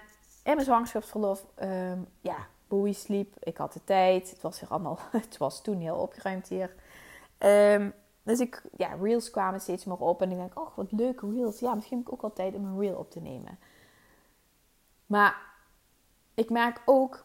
in 0.43 0.55
mijn 0.55 0.65
zwangerschapsverlof, 0.65 1.47
um, 1.63 2.09
ja, 2.21 2.37
Bowie 2.69 2.95
sliep. 2.95 3.35
Ik 3.41 3.57
had 3.57 3.73
de 3.73 3.85
tijd. 3.85 4.31
Het 4.31 4.41
was, 4.41 4.61
weer 4.61 4.71
allemaal, 4.71 4.99
het 5.11 5.37
was 5.37 5.63
toen 5.63 5.81
heel 5.81 5.97
opgeruimd 5.97 6.49
hier. 6.49 6.75
Um, 7.39 7.93
dus 8.23 8.41
ik, 8.41 8.63
ja, 8.77 8.95
reels 9.01 9.31
kwamen 9.31 9.61
steeds 9.61 9.85
meer 9.85 9.97
op. 9.97 10.23
En 10.23 10.31
ik 10.31 10.37
denk, 10.37 10.59
oh, 10.59 10.77
wat 10.77 10.93
leuke 10.93 11.31
reels. 11.31 11.59
Ja, 11.59 11.75
misschien 11.75 11.99
heb 11.99 12.07
ik 12.07 12.13
ook 12.13 12.23
al 12.23 12.33
tijd 12.33 12.55
om 12.55 12.65
een 12.65 12.79
reel 12.79 12.97
op 12.97 13.11
te 13.11 13.21
nemen. 13.21 13.59
Maar 15.07 15.37
ik 16.35 16.51
merk 16.51 16.83
ook 16.85 17.25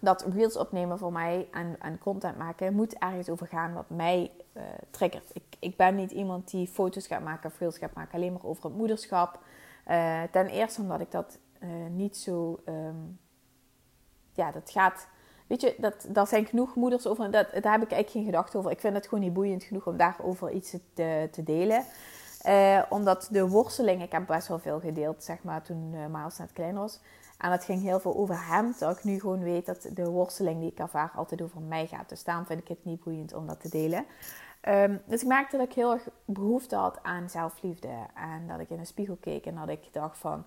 dat 0.00 0.22
reels 0.22 0.56
opnemen 0.56 0.98
voor 0.98 1.12
mij 1.12 1.48
en, 1.52 1.76
en 1.80 1.98
content 1.98 2.38
maken 2.38 2.74
moet 2.74 2.98
ergens 2.98 3.28
over 3.28 3.46
gaan 3.46 3.72
wat 3.72 3.90
mij 3.90 4.32
uh, 4.52 4.62
triggert. 4.90 5.30
Ik, 5.32 5.56
ik 5.58 5.76
ben 5.76 5.94
niet 5.94 6.10
iemand 6.10 6.50
die 6.50 6.68
foto's 6.68 7.06
gaat 7.06 7.22
maken 7.22 7.50
of 7.50 7.58
reels 7.58 7.78
gaat 7.78 7.94
maken 7.94 8.14
alleen 8.14 8.32
maar 8.32 8.44
over 8.44 8.64
het 8.64 8.76
moederschap. 8.76 9.40
Uh, 9.88 10.22
ten 10.22 10.46
eerste 10.46 10.80
omdat 10.80 11.00
ik 11.00 11.10
dat 11.10 11.38
uh, 11.62 11.68
niet 11.90 12.16
zo... 12.16 12.60
Um, 12.64 13.18
ja, 14.32 14.50
dat 14.50 14.70
gaat 14.70 15.08
Weet 15.50 15.60
je, 15.60 15.74
dat, 15.78 16.06
daar 16.08 16.26
zijn 16.26 16.46
genoeg 16.46 16.74
moeders 16.74 17.06
over. 17.06 17.30
Dat, 17.30 17.32
daar 17.32 17.72
heb 17.72 17.82
ik 17.82 17.90
eigenlijk 17.90 18.10
geen 18.10 18.24
gedachte 18.24 18.58
over. 18.58 18.70
Ik 18.70 18.80
vind 18.80 18.94
het 18.94 19.08
gewoon 19.08 19.24
niet 19.24 19.32
boeiend 19.32 19.64
genoeg 19.64 19.86
om 19.86 19.96
daarover 19.96 20.50
iets 20.50 20.76
te, 20.94 21.28
te 21.32 21.42
delen. 21.42 21.84
Uh, 22.46 22.82
omdat 22.88 23.28
de 23.30 23.48
worsteling, 23.48 24.02
ik 24.02 24.12
heb 24.12 24.26
best 24.26 24.48
wel 24.48 24.58
veel 24.58 24.80
gedeeld, 24.80 25.24
zeg 25.24 25.42
maar, 25.42 25.62
toen 25.62 25.92
uh, 25.92 26.06
Miles 26.06 26.38
net 26.38 26.52
klein 26.52 26.74
was. 26.74 27.00
En 27.38 27.50
het 27.50 27.64
ging 27.64 27.82
heel 27.82 28.00
veel 28.00 28.16
over 28.16 28.46
hem, 28.46 28.70
terwijl 28.70 28.96
ik 28.98 29.04
nu 29.04 29.20
gewoon 29.20 29.42
weet 29.42 29.66
dat 29.66 29.88
de 29.94 30.10
worsteling 30.10 30.60
die 30.60 30.70
ik 30.70 30.78
ervaar 30.78 31.12
altijd 31.14 31.42
over 31.42 31.60
mij 31.60 31.86
gaat. 31.86 32.08
Dus 32.08 32.24
daarom 32.24 32.46
vind 32.46 32.60
ik 32.60 32.68
het 32.68 32.84
niet 32.84 33.04
boeiend 33.04 33.34
om 33.34 33.46
dat 33.46 33.60
te 33.60 33.68
delen. 33.68 34.04
Um, 34.68 35.02
dus 35.06 35.22
ik 35.22 35.28
merkte 35.28 35.56
dat 35.56 35.66
ik 35.66 35.72
heel 35.72 35.92
erg 35.92 36.08
behoefte 36.24 36.76
had 36.76 36.98
aan 37.02 37.30
zelfliefde. 37.30 37.92
En 38.14 38.46
dat 38.48 38.60
ik 38.60 38.70
in 38.70 38.78
de 38.78 38.84
spiegel 38.84 39.16
keek 39.20 39.46
en 39.46 39.54
dat 39.54 39.68
ik 39.68 39.92
dacht 39.92 40.18
van... 40.18 40.44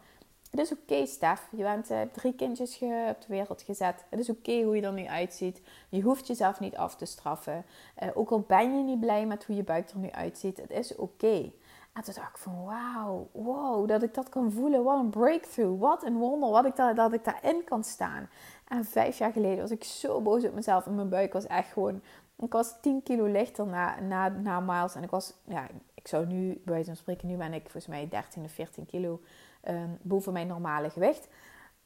Het 0.53 0.61
is 0.61 0.71
oké, 0.71 0.81
okay, 0.81 1.05
Stef. 1.05 1.47
Je 1.51 1.63
bent 1.63 1.91
uh, 1.91 2.01
drie 2.11 2.33
kindjes 2.33 2.73
op 3.09 3.21
de 3.21 3.27
wereld 3.27 3.61
gezet. 3.61 4.05
Het 4.09 4.19
is 4.19 4.29
oké 4.29 4.61
hoe 4.61 4.75
je 4.75 4.81
er 4.81 4.93
nu 4.93 5.07
uitziet. 5.07 5.61
Je 5.89 6.01
hoeft 6.01 6.27
jezelf 6.27 6.59
niet 6.59 6.75
af 6.75 6.95
te 6.95 7.05
straffen. 7.05 7.65
Uh, 8.03 8.09
ook 8.13 8.29
al 8.29 8.39
ben 8.39 8.77
je 8.77 8.83
niet 8.83 8.99
blij 8.99 9.25
met 9.25 9.45
hoe 9.45 9.55
je 9.55 9.63
buik 9.63 9.89
er 9.89 9.97
nu 9.97 10.11
uitziet, 10.11 10.57
het 10.57 10.69
is 10.69 10.95
oké. 10.95 11.51
En 11.93 12.03
toen 12.03 12.13
dacht 12.13 12.29
ik 12.29 12.37
van 12.37 12.63
wauw, 12.63 13.29
wow, 13.31 13.87
dat 13.87 14.03
ik 14.03 14.13
dat 14.13 14.29
kan 14.29 14.51
voelen. 14.51 14.83
Wat 14.83 14.99
een 14.99 15.09
breakthrough. 15.09 15.79
Wat 15.79 16.05
een 16.05 16.17
wonder 16.17 16.49
wat 16.49 16.65
ik 16.65 16.75
daar, 16.75 16.95
dat 16.95 17.13
ik 17.13 17.23
daarin 17.23 17.63
kan 17.63 17.83
staan. 17.83 18.29
En 18.67 18.85
vijf 18.85 19.17
jaar 19.17 19.31
geleden 19.31 19.61
was 19.61 19.71
ik 19.71 19.83
zo 19.83 20.21
boos 20.21 20.43
op 20.43 20.53
mezelf. 20.53 20.85
En 20.85 20.95
mijn 20.95 21.09
buik 21.09 21.33
was 21.33 21.47
echt 21.47 21.71
gewoon... 21.71 22.01
Ik 22.37 22.51
was 22.51 22.81
10 22.81 23.03
kilo 23.03 23.25
lichter 23.25 23.67
na, 23.67 23.99
na, 23.99 24.29
na 24.29 24.59
miles. 24.59 24.95
En 24.95 25.03
ik 25.03 25.09
was, 25.09 25.33
ja, 25.43 25.67
ik 25.93 26.07
zou 26.07 26.25
nu, 26.25 26.61
bij 26.65 26.73
wijze 26.73 26.85
van 26.85 26.95
spreken, 26.95 27.27
nu 27.27 27.35
ben 27.35 27.53
ik 27.53 27.61
volgens 27.61 27.87
mij 27.87 28.07
13 28.09 28.43
of 28.43 28.51
14 28.51 28.85
kilo 28.85 29.19
um, 29.67 29.97
boven 30.02 30.34
mijn 30.34 30.47
normale 30.47 30.89
gewicht. 30.89 31.28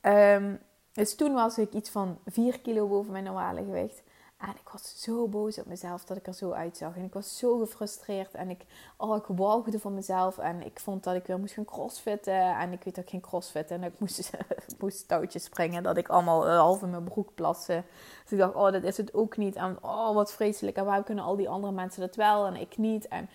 Um, 0.02 0.60
dus 0.94 1.16
toen 1.16 1.34
was 1.34 1.58
ik 1.58 1.74
iets 1.74 1.90
van 1.90 2.20
4 2.26 2.60
kilo 2.60 2.88
boven 2.88 3.12
mijn 3.12 3.24
normale 3.24 3.64
gewicht. 3.64 4.04
En 4.38 4.50
ik 4.50 4.70
was 4.72 5.02
zo 5.02 5.28
boos 5.28 5.60
op 5.60 5.66
mezelf 5.66 6.06
dat 6.06 6.18
ik 6.18 6.28
er 6.28 6.34
zo 6.34 6.52
uitzag. 6.52 6.96
En 6.96 7.04
ik 7.04 7.14
was 7.14 7.38
zo 7.38 7.58
gefrustreerd. 7.58 8.34
En 8.34 8.50
ik, 8.50 8.66
oh, 8.98 9.16
ik 9.16 9.26
walgde 9.28 9.80
van 9.80 9.94
mezelf. 9.94 10.38
En 10.38 10.66
ik 10.66 10.80
vond 10.80 11.04
dat 11.04 11.16
ik 11.16 11.26
weer 11.26 11.40
moest 11.40 11.54
gaan 11.54 11.66
crossfitten. 11.66 12.58
En 12.58 12.72
ik 12.72 12.84
weet 12.84 12.96
dat 12.96 13.04
ik 13.04 13.10
geen 13.10 13.22
crossfitten. 13.22 13.76
En 13.76 13.84
ik 13.84 14.00
moest, 14.00 14.32
moest 14.80 15.08
touwtjes 15.08 15.44
springen. 15.44 15.84
Dat 15.84 15.98
ik 15.98 16.08
allemaal 16.08 16.50
half 16.50 16.82
in 16.82 16.90
mijn 16.90 17.04
broek 17.04 17.36
plassen. 17.36 17.86
Dus 18.24 18.32
ik 18.32 18.38
dacht, 18.38 18.56
oh, 18.56 18.72
dat 18.72 18.84
is 18.84 18.98
het 18.98 19.14
ook 19.14 19.38
niet. 19.38 19.56
En 19.56 19.78
oh, 19.82 20.14
wat 20.14 20.34
vreselijk. 20.34 20.78
En 20.78 20.86
waarom 20.86 21.04
kunnen 21.04 21.24
al 21.24 21.36
die 21.36 21.50
andere 21.50 21.74
mensen 21.74 22.02
dat 22.02 22.16
wel 22.16 22.46
en 22.46 22.56
ik 22.56 22.78
niet? 22.78 23.08
En 23.08 23.30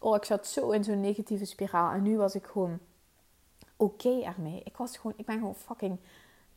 oh, 0.00 0.16
ik 0.16 0.24
zat 0.24 0.46
zo 0.46 0.70
in 0.70 0.84
zo'n 0.84 1.00
negatieve 1.00 1.44
spiraal. 1.44 1.92
En 1.92 2.02
nu 2.02 2.16
was 2.16 2.34
ik 2.34 2.44
gewoon 2.44 2.78
oké 3.78 4.20
ermee. 4.20 4.60
Ik, 4.64 4.76
was 4.76 4.96
gewoon, 4.96 5.12
ik 5.16 5.26
ben 5.26 5.38
gewoon 5.38 5.54
fucking 5.54 5.98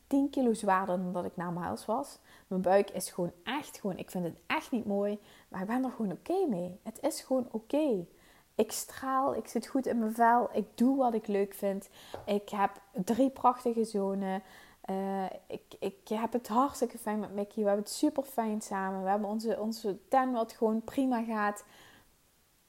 10 0.06 0.30
kilo 0.30 0.52
zwaarder 0.52 0.96
dan 0.96 1.12
dat 1.12 1.24
ik 1.24 1.36
na 1.36 1.50
mijn 1.50 1.66
huis 1.66 1.86
was. 1.86 2.18
Mijn 2.46 2.62
buik 2.62 2.90
is 2.90 3.10
gewoon 3.10 3.32
echt 3.44 3.78
gewoon, 3.80 3.98
ik 3.98 4.10
vind 4.10 4.24
het 4.24 4.36
echt 4.46 4.70
niet 4.70 4.86
mooi, 4.86 5.18
maar 5.48 5.60
ik 5.60 5.66
ben 5.66 5.84
er 5.84 5.90
gewoon 5.90 6.12
oké 6.12 6.46
mee. 6.48 6.80
Het 6.82 6.98
is 7.00 7.20
gewoon 7.20 7.48
oké. 7.50 8.06
Ik 8.54 8.72
straal, 8.72 9.34
ik 9.34 9.48
zit 9.48 9.66
goed 9.66 9.86
in 9.86 9.98
mijn 9.98 10.14
vel, 10.14 10.48
ik 10.52 10.66
doe 10.74 10.96
wat 10.96 11.14
ik 11.14 11.26
leuk 11.26 11.54
vind. 11.54 11.88
Ik 12.24 12.48
heb 12.48 12.70
drie 13.04 13.30
prachtige 13.30 13.84
zonen. 13.84 14.42
Uh, 14.90 15.24
ik, 15.46 15.62
ik 15.78 16.08
heb 16.08 16.32
het 16.32 16.48
hartstikke 16.48 16.98
fijn 16.98 17.18
met 17.18 17.34
Mickey. 17.34 17.62
We 17.62 17.68
hebben 17.68 17.84
het 17.84 17.94
super 17.94 18.22
fijn 18.22 18.60
samen. 18.60 19.02
We 19.02 19.08
hebben 19.08 19.28
onze, 19.28 19.60
onze 19.60 19.98
ten 20.08 20.32
wat 20.32 20.52
gewoon 20.52 20.82
prima 20.84 21.22
gaat. 21.22 21.64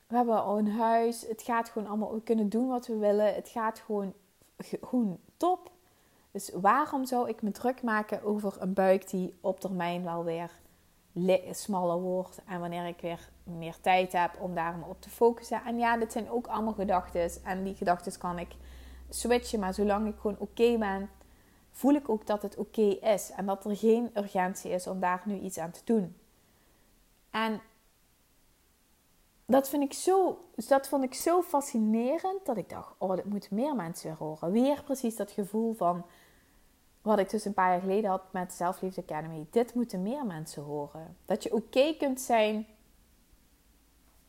We 0.08 0.16
hebben 0.16 0.44
al 0.44 0.58
een 0.58 0.72
huis. 0.72 1.28
Het 1.28 1.42
gaat 1.42 1.70
gewoon 1.70 1.88
allemaal. 1.88 2.14
We 2.14 2.22
kunnen 2.22 2.50
doen 2.50 2.68
wat 2.68 2.88
we 2.88 2.98
willen. 2.98 3.36
Het 3.36 3.50
gaat 3.50 3.80
gewoon 3.80 4.14
gewoon 4.82 5.20
top. 5.38 5.72
Dus 6.32 6.52
waarom 6.54 7.06
zou 7.06 7.30
ik 7.30 7.42
me 7.42 7.52
druk 7.52 7.82
maken 7.84 8.24
over 8.24 8.56
een 8.60 8.74
buik 8.74 9.10
die 9.10 9.34
op 9.42 9.60
termijn 9.60 10.04
wel 10.04 10.24
weer 10.24 10.52
smaller 11.52 12.00
wordt 12.00 12.42
en 12.46 12.60
wanneer 12.60 12.88
ik 12.88 13.02
weer 13.02 13.30
meer 13.44 13.76
tijd 13.82 14.12
heb 14.12 14.32
om 14.40 14.56
daar 14.56 14.76
op 14.88 15.02
te 15.02 15.10
focussen. 15.10 15.62
En 15.66 15.78
ja, 15.78 15.98
dit 15.98 16.12
zijn 16.12 16.30
ook 16.30 16.48
allemaal 16.48 16.74
gedachten 16.74 17.32
en 17.44 17.64
die 17.64 17.76
gedachten 17.76 18.18
kan 18.18 18.40
ik 18.40 18.56
switchen, 19.10 19.60
maar 19.60 19.74
zolang 19.74 20.08
ik 20.08 20.16
gewoon 20.20 20.40
oké 20.40 20.78
ben, 20.78 21.10
voel 21.72 21.94
ik 21.94 22.10
ook 22.10 22.28
dat 22.28 22.42
het 22.42 22.58
oké 22.58 22.82
is 23.02 23.32
en 23.32 23.46
dat 23.46 23.66
er 23.66 23.78
geen 23.78 24.12
urgentie 24.14 24.72
is 24.72 24.88
om 24.88 25.00
daar 25.00 25.22
nu 25.26 25.40
iets 25.40 25.58
aan 25.58 25.72
te 25.72 25.82
doen. 25.84 26.16
En 27.32 27.62
dat, 29.54 29.70
vind 29.70 29.84
ik 29.84 29.94
zo, 29.94 30.46
dat 30.56 30.88
vond 30.88 31.04
ik 31.04 31.14
zo 31.14 31.42
fascinerend 31.42 32.46
dat 32.46 32.58
ik 32.58 32.70
dacht: 32.70 32.94
oh, 32.98 33.10
dat 33.10 33.26
moeten 33.26 33.56
meer 33.56 33.76
mensen 33.76 34.08
weer 34.08 34.18
horen. 34.18 34.52
Weer 34.52 34.84
precies 34.84 35.16
dat 35.16 35.32
gevoel 35.32 35.74
van 35.74 36.06
wat 37.02 37.20
ik 37.20 37.30
dus 37.30 37.46
een 37.46 37.54
paar 37.54 37.72
jaar 37.72 37.82
geleden 37.82 38.10
had 38.10 38.22
met 38.32 38.54
Zelfliefde 38.54 39.02
Academy. 39.02 39.46
Dit 39.50 39.74
moeten 39.74 40.02
meer 40.02 40.26
mensen 40.26 40.64
horen. 40.64 41.18
Dat 41.26 41.44
je 41.44 41.54
oké 41.54 41.96
kunt 41.98 42.22
zijn 42.22 42.68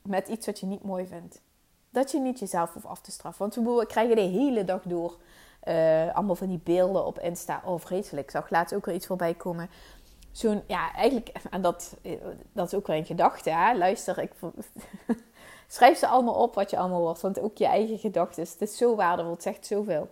met 0.02 0.28
iets 0.28 0.46
wat 0.46 0.60
je 0.60 0.66
niet 0.66 0.84
mooi 0.84 1.06
vindt. 1.06 1.40
Dat 1.90 2.10
je 2.10 2.20
niet 2.20 2.38
jezelf 2.38 2.72
hoeft 2.72 2.86
af 2.86 3.00
te 3.00 3.10
straffen. 3.10 3.50
Want 3.50 3.66
we 3.66 3.86
krijgen 3.86 4.16
de 4.16 4.22
hele 4.22 4.64
dag 4.64 4.82
door 4.82 5.18
Uh, 5.68 6.14
allemaal 6.14 6.34
van 6.34 6.48
die 6.48 6.60
beelden 6.64 7.06
op 7.06 7.18
Insta. 7.18 7.62
Oh, 7.64 7.80
vreselijk. 7.80 8.26
Ik 8.26 8.32
zag 8.32 8.50
laatst 8.50 8.74
ook 8.74 8.86
weer 8.86 8.94
iets 8.94 9.06
voorbij 9.06 9.34
komen. 9.34 9.70
Zo'n, 10.34 10.62
ja, 10.66 10.94
eigenlijk, 10.94 11.32
en 11.50 11.62
dat, 11.62 11.96
dat 12.52 12.66
is 12.66 12.74
ook 12.74 12.86
wel 12.86 12.96
een 12.96 13.04
gedachte, 13.04 13.50
hè. 13.50 13.74
Luister, 13.74 14.18
ik... 14.18 14.32
Schrijf 15.66 15.98
ze 15.98 16.06
allemaal 16.06 16.34
op 16.34 16.54
wat 16.54 16.70
je 16.70 16.76
allemaal 16.76 17.00
wordt, 17.00 17.20
want 17.20 17.40
ook 17.40 17.58
je 17.58 17.66
eigen 17.66 17.98
gedachten. 17.98 18.42
Het 18.42 18.60
is 18.60 18.76
zo 18.76 18.94
waardevol, 18.94 19.32
het 19.32 19.42
zegt 19.42 19.66
zoveel. 19.66 20.08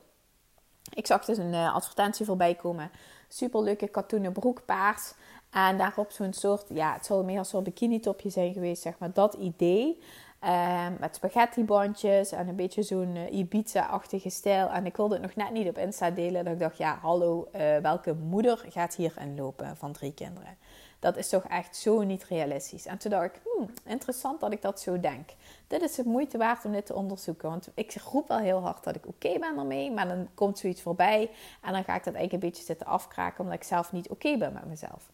Ik 0.95 1.07
zag 1.07 1.25
dus 1.25 1.39
een 1.39 1.53
uh, 1.53 1.75
advertentie 1.75 2.27
voorbij 2.27 2.55
komen. 2.55 2.91
Superleuke 3.29 3.89
katoenen 3.89 4.33
broek, 4.33 4.65
paars. 4.65 5.13
En 5.51 5.79
daarop 5.79 6.11
zo'n 6.11 6.33
soort, 6.33 6.65
ja, 6.69 6.93
het 6.93 7.07
zal 7.07 7.25
meer 7.25 7.39
een 7.39 7.45
soort 7.45 7.65
bikini 7.65 8.01
topje 8.01 8.31
zijn 8.31 8.53
geweest, 8.53 8.83
zeg 8.83 8.99
maar. 8.99 9.13
Dat 9.13 9.35
idee. 9.35 10.03
Um, 10.45 10.97
met 11.01 11.15
spaghettibandjes 11.15 12.33
en 12.33 12.49
een 12.49 12.57
beetje 12.57 12.83
zo'n 12.83 13.17
uh, 13.17 13.33
Ibiza-achtige 13.33 14.31
stijl. 14.31 14.69
En 14.69 14.87
ik 14.87 14.97
wilde 14.97 15.15
het 15.15 15.23
nog 15.23 15.35
net 15.35 15.51
niet 15.51 15.69
op 15.69 15.79
Insta 15.79 16.11
delen. 16.11 16.45
Dat 16.45 16.53
ik 16.53 16.59
dacht, 16.59 16.79
ja, 16.79 16.99
hallo, 17.03 17.49
uh, 17.55 17.77
welke 17.77 18.15
moeder 18.15 18.65
gaat 18.69 18.95
hierin 18.95 19.37
lopen 19.37 19.77
van 19.77 19.93
drie 19.93 20.15
kinderen? 20.15 20.57
Dat 20.99 21.17
is 21.17 21.29
toch 21.29 21.45
echt 21.45 21.77
zo 21.77 22.03
niet 22.03 22.25
realistisch. 22.25 22.87
En 22.87 22.99
toen 22.99 23.11
dacht 23.11 23.25
ik, 23.25 23.41
hmm, 23.45 23.71
interessant 23.85 24.41
dat 24.41 24.53
ik 24.53 24.63
dat 24.63 24.81
zo 24.81 25.01
denk. 25.01 25.31
Dit 25.67 25.83
is 25.83 25.97
het 25.97 26.07
moeite 26.07 26.39
waard 26.39 26.65
om 26.65 26.73
dit 26.73 26.87
te 26.87 26.95
onderzoeken. 26.95 27.49
Want 27.49 27.69
ik 27.75 27.95
roep 27.95 28.29
wel 28.29 28.39
heel 28.39 28.61
hard 28.61 28.85
dat 28.85 28.97
ik 28.97 29.07
oké 29.07 29.39
ben 29.39 29.59
ermee. 29.59 29.91
Maar 29.91 30.09
dan 30.09 30.29
komt 30.35 30.59
zoiets 30.59 30.83
voorbij. 30.83 31.31
En 31.61 31.73
dan 31.73 31.85
ga 31.85 31.95
ik 31.95 32.05
dat 32.05 32.15
eigenlijk 32.15 32.33
een 32.33 32.49
beetje 32.51 32.65
zitten 32.65 32.87
afkraken. 32.87 33.45
Omdat 33.45 33.57
ik 33.57 33.65
zelf 33.65 33.93
niet 33.93 34.09
oké 34.09 34.37
ben 34.37 34.53
met 34.53 34.67
mezelf. 34.67 35.11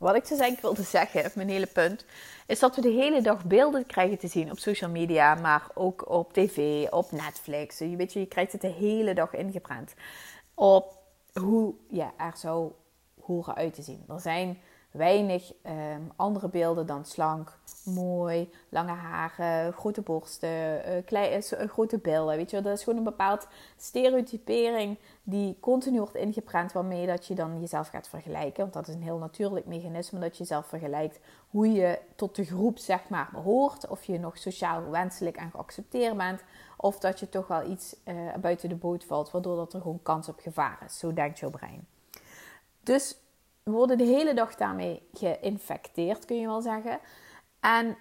Wat 0.00 0.14
ik 0.14 0.28
dus 0.28 0.38
eigenlijk 0.38 0.60
wilde 0.60 0.82
zeggen, 0.82 1.30
mijn 1.34 1.48
hele 1.48 1.66
punt, 1.66 2.04
is 2.46 2.58
dat 2.58 2.76
we 2.76 2.82
de 2.82 2.88
hele 2.88 3.22
dag 3.22 3.44
beelden 3.44 3.86
krijgen 3.86 4.18
te 4.18 4.28
zien 4.28 4.50
op 4.50 4.58
social 4.58 4.90
media, 4.90 5.34
maar 5.34 5.66
ook 5.74 6.10
op 6.10 6.32
tv, 6.32 6.86
op 6.90 7.10
Netflix. 7.12 7.78
Je 7.78 7.96
weet 7.96 8.12
je, 8.12 8.20
je 8.20 8.26
krijgt 8.26 8.52
het 8.52 8.60
de 8.60 8.68
hele 8.68 9.14
dag 9.14 9.34
ingeprent 9.34 9.94
op 10.54 10.98
hoe 11.32 11.74
je 11.88 12.06
er 12.16 12.32
zou 12.36 12.72
horen 13.24 13.54
uit 13.54 13.74
te 13.74 13.82
zien. 13.82 14.04
Er 14.08 14.20
zijn 14.20 14.58
weinig 14.90 15.52
um, 15.66 16.12
andere 16.16 16.48
beelden 16.48 16.86
dan 16.86 17.04
slank, 17.04 17.58
mooi, 17.84 18.50
lange 18.68 18.92
haren, 18.92 19.72
grote 19.72 20.00
borsten, 20.00 20.82
uh, 21.10 21.68
grote 21.68 21.98
billen. 21.98 22.36
Weet 22.36 22.50
je, 22.50 22.60
dat 22.60 22.76
is 22.76 22.84
gewoon 22.84 22.98
een 22.98 23.04
bepaald 23.04 23.46
stereotypering 23.76 24.98
die 25.22 25.56
continu 25.60 25.98
wordt 25.98 26.14
ingeprent, 26.14 26.72
waarmee 26.72 27.06
dat 27.06 27.26
je 27.26 27.34
dan 27.34 27.60
jezelf 27.60 27.88
gaat 27.88 28.08
vergelijken. 28.08 28.60
Want 28.62 28.72
dat 28.72 28.88
is 28.88 28.94
een 28.94 29.02
heel 29.02 29.18
natuurlijk 29.18 29.66
mechanisme 29.66 30.18
dat 30.18 30.32
je 30.32 30.38
jezelf 30.38 30.66
vergelijkt 30.66 31.20
hoe 31.50 31.72
je 31.72 31.98
tot 32.16 32.36
de 32.36 32.44
groep 32.44 32.78
zeg 32.78 33.08
maar 33.08 33.28
behoort, 33.32 33.88
of 33.88 34.04
je 34.04 34.18
nog 34.18 34.38
sociaal 34.38 34.90
wenselijk 34.90 35.36
en 35.36 35.50
geaccepteerd 35.50 36.16
bent, 36.16 36.42
of 36.76 36.98
dat 36.98 37.20
je 37.20 37.28
toch 37.28 37.46
wel 37.46 37.70
iets 37.70 37.96
buiten 38.40 38.68
de 38.68 38.74
boot 38.74 39.04
valt, 39.04 39.30
waardoor 39.30 39.56
dat 39.56 39.72
er 39.72 39.80
gewoon 39.80 40.02
kans 40.02 40.28
op 40.28 40.40
gevaar 40.40 40.82
is. 40.86 40.98
Zo 40.98 41.12
denkt 41.12 41.38
jouw 41.38 41.50
brein. 41.50 41.86
Dus 42.82 43.16
worden 43.62 43.98
de 43.98 44.04
hele 44.04 44.34
dag 44.34 44.54
daarmee 44.54 45.08
geïnfecteerd, 45.12 46.24
kun 46.24 46.40
je 46.40 46.46
wel 46.46 46.60
zeggen. 46.60 46.98
En 47.60 47.96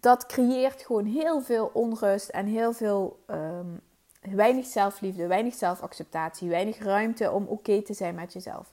dat 0.00 0.26
creëert 0.26 0.82
gewoon 0.82 1.04
heel 1.04 1.40
veel 1.40 1.70
onrust 1.72 2.28
en 2.28 2.46
heel 2.46 2.72
veel 2.72 3.24
um, 3.26 3.80
weinig 4.20 4.66
zelfliefde, 4.66 5.26
weinig 5.26 5.54
zelfacceptatie, 5.54 6.48
weinig 6.48 6.78
ruimte 6.78 7.30
om 7.30 7.46
oké 7.46 7.82
te 7.82 7.94
zijn 7.94 8.14
met 8.14 8.32
jezelf. 8.32 8.72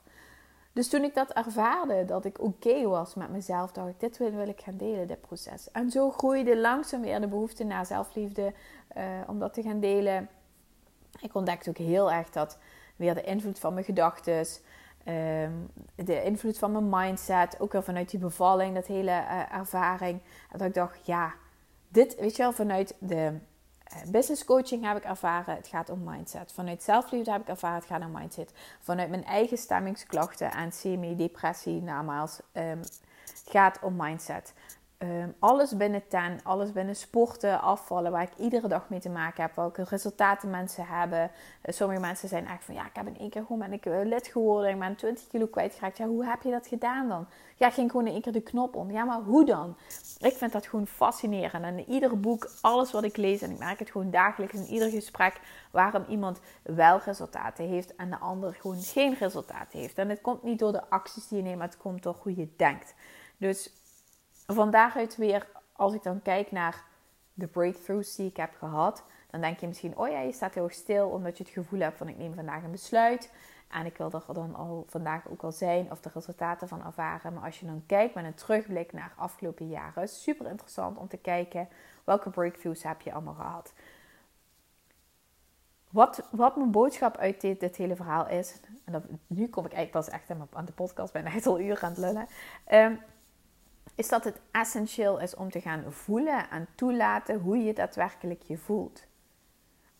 Dus 0.72 0.88
toen 0.88 1.04
ik 1.04 1.14
dat 1.14 1.32
ervaarde, 1.32 2.04
dat 2.04 2.24
ik 2.24 2.40
oké 2.40 2.88
was 2.88 3.14
met 3.14 3.30
mezelf, 3.30 3.72
dacht 3.72 3.88
ik, 3.88 4.00
dit 4.00 4.18
wil, 4.18 4.30
wil, 4.30 4.48
ik 4.48 4.60
gaan 4.60 4.76
delen, 4.76 5.06
dit 5.06 5.20
proces. 5.20 5.70
En 5.70 5.90
zo 5.90 6.10
groeide 6.10 6.56
langzaam 6.56 7.00
weer 7.00 7.20
de 7.20 7.28
behoefte 7.28 7.64
naar 7.64 7.86
zelfliefde, 7.86 8.52
uh, 8.96 9.02
om 9.26 9.38
dat 9.38 9.54
te 9.54 9.62
gaan 9.62 9.80
delen. 9.80 10.28
Ik 11.20 11.34
ontdekte 11.34 11.70
ook 11.70 11.78
heel 11.78 12.12
erg 12.12 12.30
dat 12.30 12.58
weer 12.96 13.14
de 13.14 13.22
invloed 13.22 13.58
van 13.58 13.72
mijn 13.72 13.84
gedachten, 13.84 14.46
Um, 15.08 15.70
de 15.94 16.22
invloed 16.22 16.58
van 16.58 16.72
mijn 16.72 16.88
mindset, 16.88 17.60
ook 17.60 17.72
wel 17.72 17.82
vanuit 17.82 18.10
die 18.10 18.20
bevalling, 18.20 18.74
dat 18.74 18.86
hele 18.86 19.10
uh, 19.10 19.52
ervaring. 19.52 20.20
Dat 20.52 20.60
ik 20.60 20.74
dacht, 20.74 21.06
ja, 21.06 21.34
dit, 21.88 22.16
weet 22.16 22.36
je 22.36 22.42
wel, 22.42 22.52
vanuit 22.52 22.94
de 22.98 23.14
uh, 23.14 24.10
business 24.10 24.44
coaching 24.44 24.84
heb 24.84 24.96
ik 24.96 25.04
ervaren, 25.04 25.54
het 25.54 25.68
gaat 25.68 25.90
om 25.90 26.04
mindset. 26.04 26.52
Vanuit 26.52 26.82
zelfliefde 26.82 27.30
heb 27.30 27.40
ik 27.40 27.48
ervaren, 27.48 27.78
het 27.78 27.86
gaat 27.86 28.04
om 28.04 28.12
mindset. 28.12 28.52
Vanuit 28.80 29.08
mijn 29.10 29.24
eigen 29.24 29.58
stemmingsklachten 29.58 30.50
en 30.50 30.72
semi-depressie, 30.72 31.82
namaals, 31.82 32.40
um, 32.52 32.78
het 32.78 33.44
gaat 33.46 33.78
om 33.82 33.96
mindset. 33.96 34.52
Um, 35.02 35.34
alles 35.38 35.76
binnen 35.76 36.08
ten, 36.08 36.40
alles 36.42 36.72
binnen 36.72 36.96
sporten, 36.96 37.60
afvallen, 37.60 38.12
waar 38.12 38.22
ik 38.22 38.38
iedere 38.38 38.68
dag 38.68 38.88
mee 38.88 39.00
te 39.00 39.08
maken 39.08 39.42
heb, 39.42 39.54
welke 39.54 39.84
resultaten 39.88 40.50
mensen 40.50 40.86
hebben. 40.86 41.30
Uh, 41.64 41.74
sommige 41.74 42.00
mensen 42.00 42.28
zijn 42.28 42.46
echt 42.46 42.64
van, 42.64 42.74
ja, 42.74 42.86
ik 42.86 42.94
heb 42.96 43.06
in 43.06 43.18
één 43.18 43.30
keer 43.30 43.42
gewoon 43.42 43.58
ben 43.58 43.72
ik 43.72 43.86
uh, 43.86 43.98
lid 44.04 44.26
geworden, 44.26 44.70
ik 44.70 44.78
ben 44.78 44.96
20 44.96 45.26
kilo 45.26 45.46
kwijtgeraakt. 45.46 45.96
Ja, 45.96 46.06
hoe 46.06 46.24
heb 46.24 46.42
je 46.42 46.50
dat 46.50 46.66
gedaan 46.66 47.08
dan? 47.08 47.26
Ja, 47.56 47.70
ging 47.70 47.90
gewoon 47.90 48.06
in 48.06 48.12
één 48.12 48.22
keer 48.22 48.32
de 48.32 48.40
knop 48.40 48.76
om. 48.76 48.90
Ja, 48.90 49.04
maar 49.04 49.20
hoe 49.20 49.44
dan? 49.44 49.76
Ik 50.18 50.36
vind 50.36 50.52
dat 50.52 50.66
gewoon 50.66 50.86
fascinerend. 50.86 51.64
En 51.64 51.78
in 51.78 51.88
ieder 51.88 52.20
boek, 52.20 52.50
alles 52.60 52.92
wat 52.92 53.04
ik 53.04 53.16
lees, 53.16 53.42
en 53.42 53.50
ik 53.50 53.58
merk 53.58 53.78
het 53.78 53.90
gewoon 53.90 54.10
dagelijks 54.10 54.54
in 54.54 54.66
ieder 54.66 54.90
gesprek, 54.90 55.40
waarom 55.70 56.04
iemand 56.08 56.40
wel 56.62 57.00
resultaten 57.04 57.68
heeft 57.68 57.96
en 57.96 58.10
de 58.10 58.18
ander 58.18 58.54
gewoon 58.60 58.80
geen 58.80 59.14
resultaten 59.14 59.78
heeft. 59.78 59.98
En 59.98 60.08
het 60.08 60.20
komt 60.20 60.42
niet 60.42 60.58
door 60.58 60.72
de 60.72 60.90
acties 60.90 61.28
die 61.28 61.38
je 61.38 61.44
neemt, 61.44 61.58
maar 61.58 61.68
het 61.68 61.76
komt 61.76 62.02
door 62.02 62.16
hoe 62.22 62.36
je 62.36 62.48
denkt. 62.56 62.94
Dus 63.36 63.72
van 64.54 64.70
daaruit 64.70 65.16
weer, 65.16 65.46
als 65.72 65.94
ik 65.94 66.02
dan 66.02 66.22
kijk 66.22 66.50
naar 66.50 66.84
de 67.34 67.46
breakthroughs 67.46 68.14
die 68.14 68.28
ik 68.28 68.36
heb 68.36 68.54
gehad, 68.58 69.04
dan 69.30 69.40
denk 69.40 69.60
je 69.60 69.66
misschien, 69.66 69.96
oh 69.96 70.08
ja, 70.08 70.20
je 70.20 70.32
staat 70.32 70.54
heel 70.54 70.68
stil 70.68 71.08
omdat 71.08 71.38
je 71.38 71.44
het 71.44 71.52
gevoel 71.52 71.80
hebt 71.80 71.98
van 71.98 72.08
ik 72.08 72.18
neem 72.18 72.34
vandaag 72.34 72.62
een 72.62 72.70
besluit. 72.70 73.32
En 73.68 73.86
ik 73.86 73.96
wil 73.96 74.12
er 74.12 74.34
dan 74.34 74.54
al 74.54 74.84
vandaag 74.88 75.28
ook 75.28 75.42
al 75.42 75.52
zijn 75.52 75.90
of 75.90 76.00
de 76.00 76.10
resultaten 76.14 76.68
van 76.68 76.84
ervaren. 76.84 77.32
Maar 77.32 77.44
als 77.44 77.60
je 77.60 77.66
dan 77.66 77.82
kijkt 77.86 78.14
met 78.14 78.24
een 78.24 78.34
terugblik 78.34 78.92
naar 78.92 79.12
afgelopen 79.16 79.68
jaren, 79.68 80.08
super 80.08 80.46
interessant 80.46 80.98
om 80.98 81.08
te 81.08 81.16
kijken 81.16 81.68
welke 82.04 82.30
breakthroughs 82.30 82.82
heb 82.82 83.00
je 83.00 83.12
allemaal 83.12 83.34
gehad. 83.34 83.72
Wat, 85.90 86.28
wat 86.30 86.56
mijn 86.56 86.70
boodschap 86.70 87.16
uit 87.16 87.40
dit, 87.40 87.76
hele 87.76 87.96
verhaal 87.96 88.28
is, 88.28 88.60
en 88.84 89.20
nu 89.26 89.48
kom 89.48 89.64
ik 89.64 89.72
eigenlijk 89.72 90.06
pas 90.06 90.14
echt 90.14 90.30
aan 90.52 90.64
de 90.64 90.72
podcast, 90.72 91.12
ben 91.12 91.24
echt 91.24 91.46
al 91.46 91.60
uren 91.60 91.82
aan 91.82 91.90
het 91.90 91.98
lullen. 91.98 92.26
Um, 92.72 93.00
is 93.98 94.08
dat 94.08 94.24
het 94.24 94.40
essentieel 94.50 95.20
is 95.20 95.34
om 95.34 95.50
te 95.50 95.60
gaan 95.60 95.92
voelen 95.92 96.50
en 96.50 96.68
toelaten 96.74 97.40
hoe 97.40 97.58
je 97.58 97.72
daadwerkelijk 97.72 98.42
je 98.42 98.58
voelt. 98.58 99.06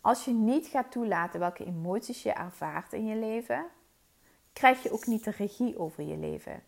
Als 0.00 0.24
je 0.24 0.32
niet 0.32 0.66
gaat 0.66 0.90
toelaten 0.90 1.40
welke 1.40 1.64
emoties 1.64 2.22
je 2.22 2.32
ervaart 2.32 2.92
in 2.92 3.06
je 3.06 3.16
leven, 3.16 3.66
krijg 4.52 4.82
je 4.82 4.92
ook 4.92 5.06
niet 5.06 5.24
de 5.24 5.30
regie 5.30 5.78
over 5.78 6.02
je 6.02 6.16
leven. 6.16 6.62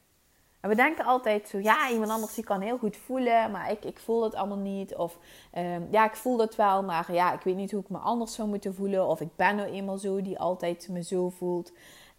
En 0.60 0.68
we 0.68 0.74
denken 0.74 1.04
altijd 1.04 1.48
zo, 1.48 1.58
ja, 1.58 1.90
iemand 1.90 2.10
anders 2.10 2.34
die 2.34 2.44
kan 2.44 2.60
heel 2.60 2.78
goed 2.78 2.96
voelen, 2.96 3.50
maar 3.50 3.70
ik, 3.70 3.84
ik 3.84 3.98
voel 3.98 4.22
het 4.22 4.34
allemaal 4.34 4.56
niet. 4.56 4.94
Of 4.96 5.18
um, 5.54 5.88
ja, 5.90 6.04
ik 6.04 6.16
voel 6.16 6.38
het 6.38 6.56
wel, 6.56 6.82
maar 6.82 7.12
ja, 7.12 7.32
ik 7.32 7.40
weet 7.40 7.56
niet 7.56 7.70
hoe 7.70 7.80
ik 7.80 7.88
me 7.88 7.98
anders 7.98 8.34
zou 8.34 8.48
moeten 8.48 8.74
voelen. 8.74 9.06
Of 9.06 9.20
ik 9.20 9.36
ben 9.36 9.56
nou 9.56 9.68
eenmaal 9.68 9.98
zo 9.98 10.22
die 10.22 10.38
altijd 10.38 10.88
me 10.88 11.02
zo 11.02 11.28
voelt. 11.28 11.72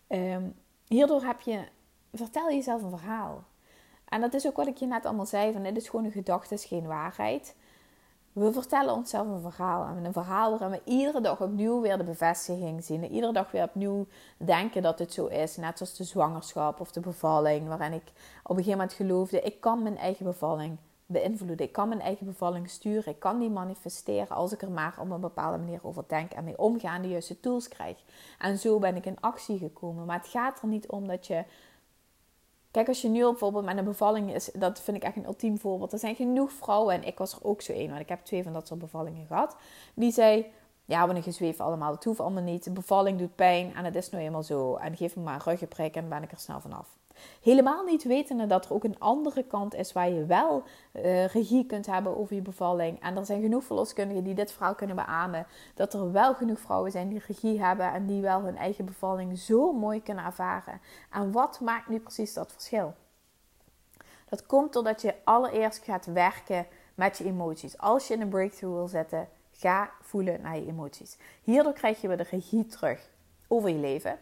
Um, 0.08 0.56
hierdoor 0.88 1.24
heb 1.24 1.42
je, 1.42 1.64
vertel 2.14 2.52
jezelf 2.52 2.84
een 2.84 2.98
verhaal. 2.98 3.44
En 4.12 4.22
dat 4.22 4.34
is 4.34 4.48
ook 4.48 4.56
wat 4.56 4.68
ik 4.68 4.78
je 4.78 4.86
net 4.86 5.06
allemaal 5.06 5.26
zei: 5.26 5.54
van 5.54 5.64
dit 5.64 5.78
is 5.78 5.90
gewoon 5.90 6.06
een 6.06 6.12
gedachte, 6.12 6.54
is 6.54 6.66
geen 6.66 6.88
waarheid. 6.88 7.56
We 8.34 8.52
vertellen 8.52 8.94
onszelf 8.94 9.28
een 9.28 9.52
verhaal. 9.52 9.86
En 9.86 10.06
een 10.06 10.14
verhaal 10.14 10.50
waarin 10.50 10.70
we 10.70 10.92
iedere 10.92 11.22
dag 11.22 11.42
opnieuw 11.42 11.82
weer 11.82 11.98
de 11.98 12.04
bevestiging 12.04 12.84
zien. 12.84 13.04
En 13.04 13.12
iedere 13.12 13.34
dag 13.34 13.52
weer 13.52 13.64
opnieuw 13.64 14.06
denken 14.38 14.82
dat 14.82 15.00
het 15.00 15.14
zo 15.14 15.26
is. 15.26 15.58
Net 15.58 15.78
zoals 15.78 15.96
de 15.96 16.04
zwangerschap 16.04 16.80
of 16.80 16.92
de 16.92 17.00
bevalling. 17.00 17.68
Waarin 17.68 17.94
ik 17.94 18.12
op 18.44 18.50
een 18.50 18.64
gegeven 18.64 18.72
moment 18.72 18.94
geloofde: 18.94 19.42
ik 19.42 19.62
kan 19.62 19.84
mijn 19.84 19.98
eigen 19.98 20.26
bevalling 20.26 20.78
beïnvloeden. 21.06 21.66
Ik 21.66 21.72
kan 21.72 21.88
mijn 21.88 22.02
eigen 22.02 22.26
bevalling 22.26 22.70
sturen. 22.70 23.14
Ik 23.14 23.20
kan 23.20 23.40
die 23.40 23.50
manifesteren 23.50 24.36
als 24.36 24.52
ik 24.54 24.62
er 24.62 24.72
maar 24.72 24.96
op 25.00 25.10
een 25.10 25.22
bepaalde 25.22 25.58
manier 25.58 25.80
over 25.82 26.04
denk 26.08 26.32
en 26.32 26.44
mee 26.44 26.58
omga 26.58 26.96
en 26.96 27.02
de 27.02 27.10
juiste 27.10 27.40
tools 27.40 27.68
krijg. 27.68 27.98
En 28.40 28.58
zo 28.58 28.80
ben 28.80 28.96
ik 28.96 29.06
in 29.06 29.20
actie 29.20 29.58
gekomen. 29.58 30.06
Maar 30.06 30.18
het 30.18 30.28
gaat 30.28 30.62
er 30.62 30.68
niet 30.68 30.88
om 30.88 31.08
dat 31.08 31.28
je 31.28 31.44
Kijk, 32.72 32.88
als 32.88 33.02
je 33.02 33.10
nu 33.10 33.22
bijvoorbeeld 33.22 33.66
met 33.66 33.78
een 33.78 33.84
bevalling 33.84 34.34
is, 34.34 34.50
dat 34.54 34.82
vind 34.82 34.98
ik 34.98 35.04
echt 35.04 35.16
een 35.16 35.26
ultiem 35.26 35.60
voorbeeld. 35.60 35.94
Er 35.94 36.00
zijn 36.00 36.16
genoeg 36.16 36.52
vrouwen, 36.52 36.96
en 36.96 37.04
ik 37.04 37.18
was 37.18 37.34
er 37.34 37.44
ook 37.44 37.62
zo 37.62 37.74
een, 37.74 37.90
want 37.90 38.02
ik 38.02 38.10
heb 38.10 38.26
twee 38.26 38.44
van 38.44 38.54
dat 38.54 38.68
soort 38.68 38.80
bevallingen 38.80 39.26
gehad. 39.26 39.56
Die 39.94 40.12
zei, 40.12 40.46
ja, 40.86 41.08
we 41.08 41.16
een 41.16 41.24
gezweef 41.24 41.60
allemaal, 41.60 41.92
het 41.92 42.04
hoeft 42.04 42.20
allemaal 42.20 42.44
niet. 42.44 42.64
De 42.64 42.72
bevalling 42.72 43.18
doet 43.18 43.36
pijn 43.36 43.76
en 43.76 43.86
het 43.86 43.96
is 43.96 44.10
nou 44.10 44.24
eenmaal 44.24 44.44
zo. 44.44 44.76
En 44.76 44.98
geef 44.98 45.16
me 45.16 45.24
maar 45.24 45.34
een 45.34 45.42
ruggenprik 45.42 45.96
en 45.96 46.10
ben 46.10 46.24
ik 46.24 46.32
er 46.32 46.40
snel 46.40 46.62
vanaf. 46.62 47.00
Helemaal 47.42 47.84
niet 47.84 48.04
wetende 48.04 48.48
dat 48.48 48.66
er 48.66 48.74
ook 48.74 48.84
een 48.84 49.00
andere 49.00 49.44
kant 49.44 49.76
is 49.76 49.94
waar 49.94 50.10
je 50.10 50.26
wel 50.26 50.64
uh, 50.94 51.26
regie 51.26 51.66
kunt 51.66 51.86
hebben 51.86 52.18
over 52.18 52.36
je 52.36 52.42
bevalling. 52.42 53.02
En 53.02 53.18
er 53.18 53.26
zijn 53.26 53.42
genoeg 53.42 53.64
verloskundigen 53.64 54.24
die 54.24 54.34
dit 54.34 54.52
verhaal 54.52 54.76
kunnen 54.76 54.96
beamen. 54.96 55.46
Dat 55.76 55.94
er 55.94 56.12
wel 56.12 56.34
genoeg 56.34 56.60
vrouwen 56.60 56.92
zijn 56.92 57.10
die 57.10 57.24
regie 57.28 57.64
hebben 57.64 57.94
en 57.94 58.06
die 58.06 58.22
wel 58.22 58.42
hun 58.42 58.58
eigen 58.58 58.86
bevalling 58.86 59.38
zo 59.38 59.74
mooi 59.74 60.02
kunnen 60.02 60.26
ervaren. 60.26 60.82
En 61.12 61.32
wat 61.32 61.60
maakt 61.60 61.90
nu 61.90 62.00
precies 62.00 62.34
dat 62.34 62.52
verschil? 62.52 62.94
Dat 64.30 64.46
komt 64.46 64.74
doordat 64.74 65.02
je 65.02 65.16
allereerst 65.24 65.84
gaat 65.84 66.06
werken 66.06 66.68
met 66.96 67.18
je 67.18 67.24
emoties. 67.24 67.78
Als 67.78 68.08
je 68.08 68.18
een 68.18 68.30
breakthrough 68.30 68.76
wil 68.76 68.88
zetten, 68.88 69.28
ga 69.52 69.92
voelen 70.02 70.42
naar 70.42 70.56
je 70.56 70.68
emoties. 70.68 71.18
Hierdoor 71.44 71.74
krijg 71.74 72.02
je 72.02 72.08
weer 72.08 72.18
de 72.18 72.28
regie 72.30 72.66
terug 72.66 73.10
over 73.48 73.70
je 73.70 73.76
leven. 73.76 74.20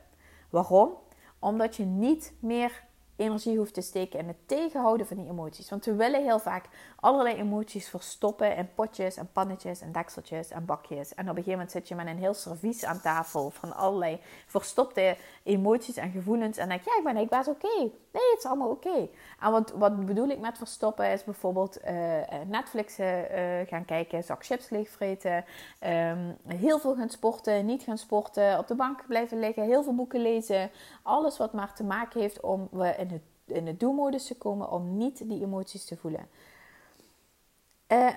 Waarom? 0.50 0.94
Omdat 1.40 1.76
je 1.76 1.86
niet 1.86 2.34
meer 2.40 2.84
energie 3.20 3.58
hoeft 3.58 3.74
te 3.74 3.82
steken 3.82 4.20
in 4.20 4.28
het 4.28 4.48
tegenhouden 4.48 5.08
van 5.08 5.18
die 5.18 5.30
emoties. 5.30 5.70
Want 5.70 5.86
we 5.86 5.96
willen 5.96 6.24
heel 6.24 6.40
vaak 6.40 6.66
allerlei 6.96 7.36
emoties 7.36 7.90
verstoppen 7.90 8.56
in 8.56 8.70
potjes 8.76 9.18
en 9.18 9.30
pannetjes 9.32 9.82
en 9.82 9.92
dekseltjes 9.92 10.50
en 10.50 10.66
bakjes. 10.66 11.14
En 11.14 11.24
op 11.24 11.30
een 11.30 11.44
gegeven 11.44 11.52
moment 11.52 11.72
zit 11.72 11.88
je 11.88 11.96
met 11.96 12.08
een 12.08 12.18
heel 12.18 12.34
servies 12.34 12.86
aan 12.86 13.02
tafel 13.02 13.50
van 13.50 13.76
allerlei 13.76 14.20
verstopte 14.48 15.18
emoties 15.44 15.98
en 15.98 16.12
gevoelens. 16.12 16.58
En 16.58 16.70
denk 16.70 16.84
je, 16.84 16.90
ja, 16.90 16.98
ik 16.98 17.14
ben 17.14 17.24
ik 17.24 17.30
best 17.30 17.48
oké. 17.48 17.78
Nee, 18.12 18.30
het 18.30 18.38
is 18.38 18.46
allemaal 18.46 18.70
oké. 18.70 19.08
En 19.40 19.52
wat, 19.52 19.72
wat 19.72 20.06
bedoel 20.06 20.28
ik 20.28 20.40
met 20.40 20.58
verstoppen 20.58 21.12
is 21.12 21.24
bijvoorbeeld 21.24 21.78
uh, 21.84 21.92
Netflix 22.48 23.00
uh, 23.00 23.08
gaan 23.66 23.86
kijken, 23.86 24.24
zak 24.24 24.46
chips 24.46 24.70
leegvreten, 24.70 25.46
um, 25.84 26.38
heel 26.48 26.80
veel 26.80 26.96
gaan 26.96 27.10
sporten, 27.10 27.66
niet 27.66 27.84
gaan 27.84 27.98
sporten, 27.98 28.58
op 28.58 28.68
de 28.68 28.76
bank 28.76 29.08
blijven 29.08 29.40
liggen, 29.40 29.64
heel 29.64 29.84
veel 29.84 29.96
boeken 29.96 30.22
lezen. 30.22 30.72
Alles 31.04 31.38
wat 31.38 31.54
maar 31.54 31.74
te 31.74 31.84
maken 31.84 32.22
heeft 32.22 32.40
om 32.40 32.68
we 32.72 32.96
in 32.98 33.09
in 33.52 33.66
de 33.66 33.78
do-modus 33.78 34.26
te 34.26 34.38
komen 34.38 34.72
om 34.72 34.98
niet 34.98 35.30
die 35.30 35.42
emoties 35.42 35.86
te 35.86 35.98
voelen. 35.98 36.30
Uh, 37.88 38.10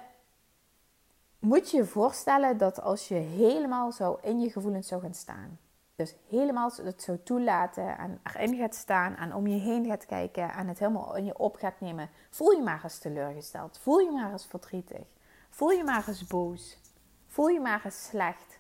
moet 1.39 1.70
je 1.70 1.76
je 1.76 1.85
voorstellen 1.85 2.59
dat 2.59 2.80
als 2.80 3.09
je 3.09 3.14
helemaal 3.14 3.93
zo 3.93 4.18
in 4.22 4.41
je 4.41 4.51
gevoelens 4.51 4.89
zou 4.89 5.01
gaan 5.01 5.14
staan, 5.14 5.59
dus 5.97 6.14
helemaal 6.28 6.70
het 6.83 7.03
zou 7.03 7.18
toelaten 7.22 7.99
en 7.99 8.20
erin 8.22 8.57
gaat 8.57 8.74
staan 8.74 9.16
en 9.16 9.35
om 9.35 9.47
je 9.47 9.59
heen 9.59 9.87
gaat 9.87 10.07
kijken 10.07 10.53
en 10.53 10.68
het 10.68 10.78
helemaal 10.78 11.16
in 11.16 11.24
je 11.24 11.39
op 11.39 11.57
gaat 11.57 11.80
nemen, 11.80 12.11
voel 12.30 12.51
je 12.51 12.62
maar 12.62 12.80
eens 12.85 12.99
teleurgesteld, 12.99 13.78
voel 13.78 13.99
je 13.99 14.11
maar 14.11 14.33
eens 14.33 14.47
verdrietig, 14.47 15.07
voel 15.51 15.70
je 15.70 15.85
maar 15.85 16.09
eens 16.09 16.26
boos, 16.26 16.78
voel 17.26 17.49
je 17.49 17.61
maar 17.61 17.85
eens 17.85 18.05
slecht. 18.05 18.59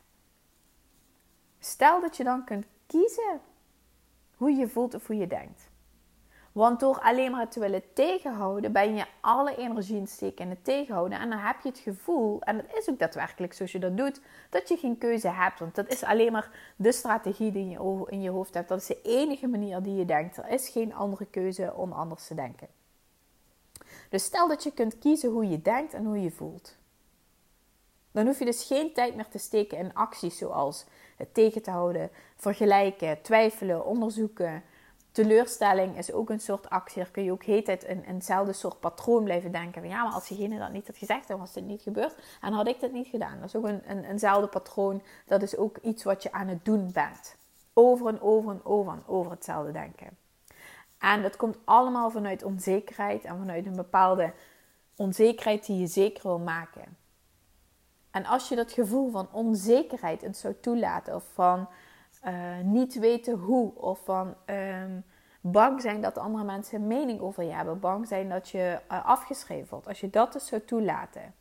Stel 1.58 2.00
dat 2.00 2.16
je 2.16 2.24
dan 2.24 2.44
kunt 2.44 2.66
kiezen 2.86 3.40
hoe 4.36 4.50
je 4.50 4.68
voelt 4.68 4.94
of 4.94 5.06
hoe 5.06 5.16
je 5.16 5.26
denkt. 5.26 5.70
Want 6.52 6.80
door 6.80 7.00
alleen 7.00 7.30
maar 7.30 7.40
het 7.40 7.52
te 7.52 7.60
willen 7.60 7.82
tegenhouden, 7.92 8.72
ben 8.72 8.94
je 8.94 9.04
alle 9.20 9.56
energie 9.56 9.96
in 9.96 10.06
steken 10.06 10.44
in 10.44 10.50
het 10.50 10.64
tegenhouden. 10.64 11.18
En 11.18 11.30
dan 11.30 11.38
heb 11.38 11.56
je 11.62 11.68
het 11.68 11.78
gevoel, 11.78 12.42
en 12.42 12.56
het 12.56 12.76
is 12.76 12.88
ook 12.88 12.98
daadwerkelijk 12.98 13.52
zoals 13.52 13.72
je 13.72 13.78
dat 13.78 13.96
doet, 13.96 14.20
dat 14.50 14.68
je 14.68 14.76
geen 14.76 14.98
keuze 14.98 15.28
hebt. 15.28 15.58
Want 15.58 15.74
dat 15.74 15.88
is 15.88 16.04
alleen 16.04 16.32
maar 16.32 16.74
de 16.76 16.92
strategie 16.92 17.52
die 17.52 17.68
je 17.68 18.06
in 18.06 18.22
je 18.22 18.30
hoofd 18.30 18.54
hebt. 18.54 18.68
Dat 18.68 18.80
is 18.80 18.86
de 18.86 19.02
enige 19.02 19.46
manier 19.46 19.82
die 19.82 19.94
je 19.94 20.04
denkt. 20.04 20.36
Er 20.36 20.48
is 20.48 20.68
geen 20.68 20.94
andere 20.94 21.26
keuze 21.26 21.74
om 21.74 21.92
anders 21.92 22.26
te 22.26 22.34
denken. 22.34 22.68
Dus 24.08 24.24
stel 24.24 24.48
dat 24.48 24.62
je 24.62 24.72
kunt 24.72 24.98
kiezen 24.98 25.30
hoe 25.30 25.48
je 25.48 25.62
denkt 25.62 25.94
en 25.94 26.04
hoe 26.04 26.22
je 26.22 26.30
voelt. 26.30 26.76
Dan 28.10 28.26
hoef 28.26 28.38
je 28.38 28.44
dus 28.44 28.64
geen 28.64 28.92
tijd 28.92 29.14
meer 29.14 29.28
te 29.28 29.38
steken 29.38 29.78
in 29.78 29.94
acties 29.94 30.38
zoals 30.38 30.84
het 31.16 31.34
tegen 31.34 31.62
te 31.62 31.70
houden, 31.70 32.10
vergelijken, 32.36 33.22
twijfelen, 33.22 33.84
onderzoeken 33.84 34.62
teleurstelling 35.12 35.98
is 35.98 36.12
ook 36.12 36.30
een 36.30 36.40
soort 36.40 36.70
actie. 36.70 37.02
Daar 37.02 37.10
kun 37.10 37.24
je 37.24 37.32
ook 37.32 37.44
heet 37.44 37.66
het 37.66 37.88
een, 37.88 38.04
eenzelfde 38.04 38.52
soort 38.52 38.80
patroon 38.80 39.24
blijven 39.24 39.52
denken. 39.52 39.80
Van, 39.80 39.90
ja, 39.90 40.02
maar 40.02 40.12
als 40.12 40.28
diegene 40.28 40.58
dat 40.58 40.72
niet 40.72 40.86
had 40.86 40.96
gezegd, 40.96 41.28
dan 41.28 41.38
was 41.38 41.52
dit 41.52 41.64
niet 41.64 41.82
gebeurd. 41.82 42.14
En 42.40 42.52
had 42.52 42.66
ik 42.66 42.80
dat 42.80 42.92
niet 42.92 43.06
gedaan. 43.06 43.40
Dat 43.40 43.48
is 43.48 43.56
ook 43.56 43.64
een, 43.64 43.90
een, 43.90 44.04
eenzelfde 44.04 44.46
patroon. 44.46 45.02
Dat 45.26 45.42
is 45.42 45.56
ook 45.56 45.76
iets 45.76 46.04
wat 46.04 46.22
je 46.22 46.32
aan 46.32 46.48
het 46.48 46.64
doen 46.64 46.92
bent. 46.92 47.36
Over 47.72 48.06
en 48.06 48.20
over 48.20 48.50
en 48.50 48.60
over 48.64 48.92
en 48.92 49.02
over 49.06 49.30
hetzelfde 49.30 49.72
denken. 49.72 50.08
En 50.98 51.22
dat 51.22 51.36
komt 51.36 51.56
allemaal 51.64 52.10
vanuit 52.10 52.44
onzekerheid 52.44 53.24
en 53.24 53.38
vanuit 53.38 53.66
een 53.66 53.76
bepaalde 53.76 54.32
onzekerheid 54.96 55.66
die 55.66 55.78
je 55.78 55.86
zeker 55.86 56.22
wil 56.22 56.38
maken. 56.38 56.96
En 58.10 58.26
als 58.26 58.48
je 58.48 58.56
dat 58.56 58.72
gevoel 58.72 59.10
van 59.10 59.28
onzekerheid 59.32 60.22
eens 60.22 60.40
zou 60.40 60.54
toelaten, 60.60 61.14
of 61.14 61.24
van 61.32 61.68
uh, 62.24 62.58
niet 62.62 62.98
weten 62.98 63.38
hoe. 63.38 63.74
Of 63.74 64.04
van 64.04 64.34
um, 64.46 65.04
bang 65.40 65.80
zijn 65.80 66.00
dat 66.00 66.18
andere 66.18 66.44
mensen 66.44 66.80
een 66.80 66.86
mening 66.86 67.20
over 67.20 67.42
je 67.42 67.52
hebben. 67.52 67.80
Bang 67.80 68.06
zijn 68.06 68.28
dat 68.28 68.48
je 68.48 68.78
uh, 68.92 69.06
afgeschreven 69.06 69.70
wordt. 69.70 69.86
Als 69.86 70.00
je 70.00 70.10
dat 70.10 70.32
dus 70.32 70.46
zou 70.46 70.62
toelaten. 70.64 71.34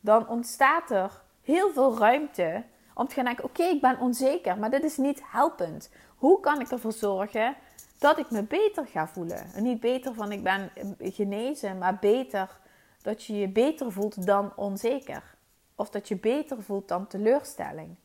Dan 0.00 0.28
ontstaat 0.28 0.90
er 0.90 1.22
heel 1.42 1.72
veel 1.72 1.98
ruimte 1.98 2.64
om 2.94 3.08
te 3.08 3.14
gaan 3.14 3.24
denken: 3.24 3.44
oké, 3.44 3.62
ik 3.62 3.80
ben 3.80 3.98
onzeker, 3.98 4.58
maar 4.58 4.70
dit 4.70 4.84
is 4.84 4.96
niet 4.96 5.22
helpend. 5.24 5.90
Hoe 6.16 6.40
kan 6.40 6.60
ik 6.60 6.70
ervoor 6.70 6.92
zorgen 6.92 7.56
dat 7.98 8.18
ik 8.18 8.30
me 8.30 8.42
beter 8.42 8.86
ga 8.86 9.08
voelen? 9.08 9.52
En 9.54 9.62
niet 9.62 9.80
beter 9.80 10.14
van 10.14 10.32
ik 10.32 10.42
ben 10.42 10.70
genezen, 10.98 11.78
maar 11.78 11.98
beter 12.00 12.60
dat 13.02 13.24
je 13.24 13.38
je 13.38 13.48
beter 13.48 13.92
voelt 13.92 14.26
dan 14.26 14.52
onzeker. 14.56 15.34
Of 15.74 15.90
dat 15.90 16.08
je 16.08 16.16
beter 16.16 16.62
voelt 16.62 16.88
dan 16.88 17.06
teleurstelling. 17.06 17.96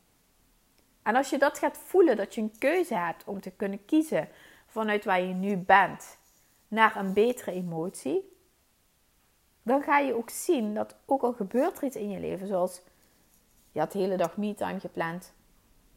En 1.02 1.16
als 1.16 1.30
je 1.30 1.38
dat 1.38 1.58
gaat 1.58 1.78
voelen, 1.78 2.16
dat 2.16 2.34
je 2.34 2.40
een 2.40 2.58
keuze 2.58 2.94
hebt 2.94 3.24
om 3.24 3.40
te 3.40 3.50
kunnen 3.50 3.84
kiezen 3.84 4.28
vanuit 4.66 5.04
waar 5.04 5.20
je 5.20 5.34
nu 5.34 5.56
bent 5.56 6.18
naar 6.68 6.96
een 6.96 7.12
betere 7.12 7.52
emotie, 7.52 8.38
dan 9.62 9.82
ga 9.82 9.98
je 9.98 10.14
ook 10.14 10.30
zien 10.30 10.74
dat 10.74 10.96
ook 11.06 11.22
al 11.22 11.32
gebeurt 11.32 11.76
er 11.76 11.84
iets 11.84 11.96
in 11.96 12.10
je 12.10 12.20
leven, 12.20 12.46
zoals 12.46 12.82
je 13.72 13.80
had 13.80 13.92
de 13.92 13.98
hele 13.98 14.16
dag 14.16 14.36
me-time 14.36 14.80
gepland 14.80 15.32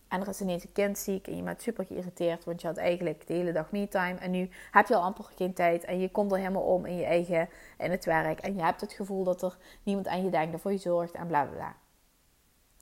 en 0.07 0.21
er 0.21 0.27
is 0.27 0.41
ineens 0.41 0.63
een 0.63 0.71
kind 0.71 0.97
ziek 0.97 1.27
en 1.27 1.35
je 1.35 1.43
bent 1.43 1.61
super 1.61 1.85
geïrriteerd, 1.85 2.45
want 2.45 2.61
je 2.61 2.67
had 2.67 2.77
eigenlijk 2.77 3.27
de 3.27 3.33
hele 3.33 3.51
dag 3.51 3.71
me-time 3.71 4.19
en 4.19 4.31
nu 4.31 4.49
heb 4.71 4.87
je 4.87 4.95
al 4.95 5.01
amper 5.01 5.25
geen 5.35 5.53
tijd 5.53 5.83
en 5.83 5.99
je 5.99 6.09
komt 6.09 6.31
er 6.31 6.37
helemaal 6.37 6.63
om 6.63 6.85
in 6.85 6.95
je 6.95 7.05
eigen, 7.05 7.49
in 7.77 7.91
het 7.91 8.05
werk 8.05 8.39
en 8.39 8.55
je 8.55 8.63
hebt 8.63 8.81
het 8.81 8.93
gevoel 8.93 9.23
dat 9.23 9.41
er 9.41 9.57
niemand 9.83 10.07
aan 10.07 10.23
je 10.23 10.29
denkt 10.29 10.55
of 10.55 10.61
voor 10.61 10.71
je 10.71 10.77
zorgt 10.77 11.13
en 11.13 11.27
bla 11.27 11.45
bla 11.45 11.55
bla. 11.55 11.75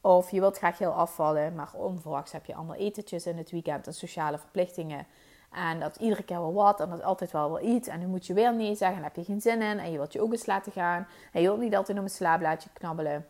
Of 0.02 0.32
je 0.32 0.40
wilt 0.40 0.58
graag 0.58 0.78
heel 0.78 0.94
afvallen, 0.94 1.56
maar 1.56 1.74
onverwachts 1.74 2.32
heb 2.32 2.46
je 2.46 2.56
allemaal 2.56 2.76
etentjes 2.76 3.26
in 3.26 3.38
het 3.38 3.52
weekend 3.52 3.88
en 3.88 3.94
sociale 3.94 4.38
verplichtingen. 4.38 5.08
En 5.52 5.80
dat 5.80 5.96
iedere 5.96 6.24
keer 6.24 6.40
wel 6.40 6.54
wat 6.54 6.80
en 6.80 6.90
dat 6.90 6.98
is 6.98 7.04
altijd 7.04 7.32
wel 7.32 7.52
wel 7.52 7.62
iets. 7.62 7.88
En 7.88 8.00
nu 8.00 8.08
moet 8.08 8.26
je 8.26 8.34
weer 8.34 8.56
nee 8.56 8.76
zeggen 8.76 8.98
en 8.98 9.04
heb 9.04 9.16
je 9.16 9.24
geen 9.24 9.42
zin 9.42 9.62
in. 9.62 9.80
En 9.80 9.92
je 9.92 9.98
wilt 9.98 10.14
je 10.14 10.22
ook 10.22 10.32
eens 10.32 10.46
laten 10.46 10.72
gaan. 10.72 11.08
En 11.32 11.42
je 11.42 11.48
wilt 11.48 11.60
niet 11.60 11.76
altijd 11.76 11.98
om 11.98 12.04
een 12.04 12.10
slaapblaadje 12.10 12.70
knabbelen. 12.74 13.28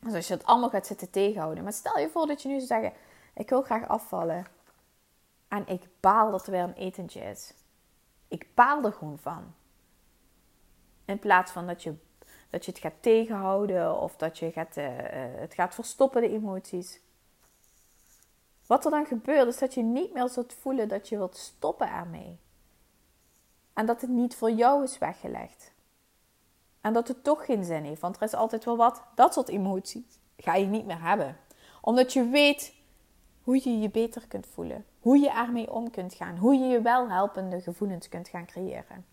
Dus 0.00 0.14
als 0.14 0.28
je 0.28 0.36
dat 0.36 0.46
allemaal 0.46 0.70
gaat 0.70 0.86
zitten 0.86 1.10
tegenhouden. 1.10 1.62
Maar 1.62 1.72
stel 1.72 1.98
je 1.98 2.08
voor 2.08 2.26
dat 2.26 2.42
je 2.42 2.48
nu 2.48 2.54
zou 2.54 2.66
zeggen, 2.66 2.92
ik 3.34 3.48
wil 3.48 3.62
graag 3.62 3.88
afvallen. 3.88 4.46
En 5.48 5.66
ik 5.66 5.82
baal 6.00 6.30
dat 6.30 6.46
er 6.46 6.52
weer 6.52 6.62
een 6.62 6.72
etentje 6.72 7.20
is. 7.20 7.54
Ik 8.28 8.46
baal 8.54 8.84
er 8.84 8.92
gewoon 8.92 9.18
van. 9.18 9.54
In 11.04 11.18
plaats 11.18 11.52
van 11.52 11.66
dat 11.66 11.82
je 11.82 11.94
dat 12.50 12.64
je 12.64 12.70
het 12.70 12.80
gaat 12.80 12.92
tegenhouden 13.00 14.00
of 14.00 14.16
dat 14.16 14.38
je 14.38 14.52
gaat, 14.52 14.76
uh, 14.76 14.86
het 15.16 15.54
gaat 15.54 15.74
verstoppen, 15.74 16.22
de 16.22 16.28
emoties. 16.28 17.00
Wat 18.66 18.84
er 18.84 18.90
dan 18.90 19.06
gebeurt, 19.06 19.46
is 19.46 19.58
dat 19.58 19.74
je 19.74 19.82
niet 19.82 20.12
meer 20.12 20.28
zult 20.28 20.52
voelen 20.52 20.88
dat 20.88 21.08
je 21.08 21.16
wilt 21.16 21.36
stoppen 21.36 21.90
ermee. 21.90 22.38
En 23.72 23.86
dat 23.86 24.00
het 24.00 24.10
niet 24.10 24.34
voor 24.34 24.50
jou 24.50 24.82
is 24.82 24.98
weggelegd. 24.98 25.72
En 26.80 26.92
dat 26.92 27.08
het 27.08 27.24
toch 27.24 27.44
geen 27.44 27.64
zin 27.64 27.84
heeft, 27.84 28.00
want 28.00 28.16
er 28.16 28.22
is 28.22 28.34
altijd 28.34 28.64
wel 28.64 28.76
wat. 28.76 29.02
Dat 29.14 29.34
soort 29.34 29.48
emoties 29.48 30.18
ga 30.36 30.54
je 30.54 30.66
niet 30.66 30.86
meer 30.86 31.02
hebben. 31.02 31.36
Omdat 31.80 32.12
je 32.12 32.28
weet 32.28 32.74
hoe 33.42 33.60
je 33.62 33.78
je 33.78 33.90
beter 33.90 34.26
kunt 34.28 34.46
voelen. 34.46 34.84
Hoe 35.00 35.18
je 35.18 35.30
ermee 35.30 35.72
om 35.72 35.90
kunt 35.90 36.14
gaan. 36.14 36.36
Hoe 36.36 36.54
je 36.54 36.64
je 36.64 36.82
wel 36.82 37.10
helpende 37.10 37.60
gevoelens 37.60 38.08
kunt 38.08 38.28
gaan 38.28 38.46
creëren. 38.46 39.06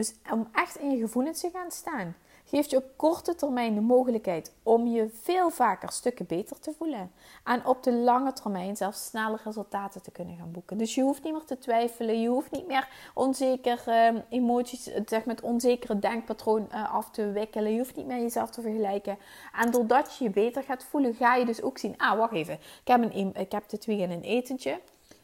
Dus 0.00 0.14
om 0.30 0.48
echt 0.52 0.76
in 0.76 0.90
je 0.90 0.98
gevoelens 0.98 1.40
te 1.40 1.50
gaan 1.52 1.70
staan, 1.70 2.16
geeft 2.44 2.70
je 2.70 2.76
op 2.76 2.84
korte 2.96 3.34
termijn 3.34 3.74
de 3.74 3.80
mogelijkheid 3.80 4.52
om 4.62 4.86
je 4.86 5.08
veel 5.22 5.50
vaker 5.50 5.92
stukken 5.92 6.26
beter 6.26 6.60
te 6.60 6.72
voelen. 6.78 7.12
En 7.44 7.66
op 7.66 7.82
de 7.82 7.92
lange 7.92 8.32
termijn 8.32 8.76
zelfs 8.76 9.04
snelle 9.04 9.38
resultaten 9.44 10.02
te 10.02 10.10
kunnen 10.10 10.36
gaan 10.36 10.52
boeken. 10.52 10.78
Dus 10.78 10.94
je 10.94 11.02
hoeft 11.02 11.22
niet 11.22 11.32
meer 11.32 11.44
te 11.44 11.58
twijfelen, 11.58 12.20
je 12.20 12.28
hoeft 12.28 12.50
niet 12.50 12.66
meer 12.66 12.88
onzeker 13.14 13.82
uh, 13.88 14.20
emoties, 14.28 14.90
zeg 15.06 15.24
met 15.24 15.40
onzekere 15.40 15.98
denkpatroon 15.98 16.68
uh, 16.72 16.94
af 16.94 17.10
te 17.10 17.30
wikkelen. 17.30 17.72
Je 17.72 17.78
hoeft 17.78 17.96
niet 17.96 18.06
meer 18.06 18.20
jezelf 18.20 18.50
te 18.50 18.60
vergelijken. 18.60 19.18
En 19.52 19.70
doordat 19.70 20.16
je 20.16 20.24
je 20.24 20.30
beter 20.30 20.62
gaat 20.62 20.84
voelen, 20.84 21.14
ga 21.14 21.34
je 21.34 21.44
dus 21.44 21.62
ook 21.62 21.78
zien: 21.78 21.94
ah, 21.96 22.18
wacht 22.18 22.32
even, 22.32 22.54
ik 22.54 22.88
heb, 22.88 23.14
een, 23.14 23.34
ik 23.34 23.52
heb 23.52 23.68
dit 23.68 23.84
weekend 23.84 24.12
een 24.12 24.22
etentje. 24.22 24.80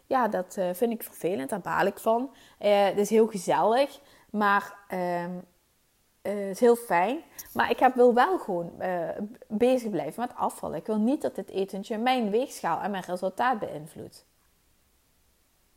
Ja, 0.08 0.28
dat 0.28 0.56
uh, 0.58 0.68
vind 0.72 0.92
ik 0.92 1.02
vervelend, 1.02 1.50
daar 1.50 1.60
baal 1.60 1.86
ik 1.86 1.98
van. 1.98 2.30
het 2.58 2.98
is 2.98 3.10
heel 3.10 3.26
gezellig. 3.26 4.00
Maar 4.36 4.76
uh, 4.90 6.50
is 6.50 6.60
heel 6.60 6.76
fijn. 6.76 7.20
Maar 7.52 7.70
ik 7.70 7.78
heb, 7.78 7.94
wil 7.94 8.14
wel 8.14 8.38
gewoon 8.38 8.72
uh, 8.80 9.08
bezig 9.48 9.90
blijven 9.90 10.20
met 10.20 10.34
afvallen. 10.34 10.78
Ik 10.78 10.86
wil 10.86 10.98
niet 10.98 11.22
dat 11.22 11.34
dit 11.34 11.48
etentje 11.48 11.98
mijn 11.98 12.30
weegschaal 12.30 12.80
en 12.80 12.90
mijn 12.90 13.02
resultaat 13.02 13.58
beïnvloedt. 13.58 14.26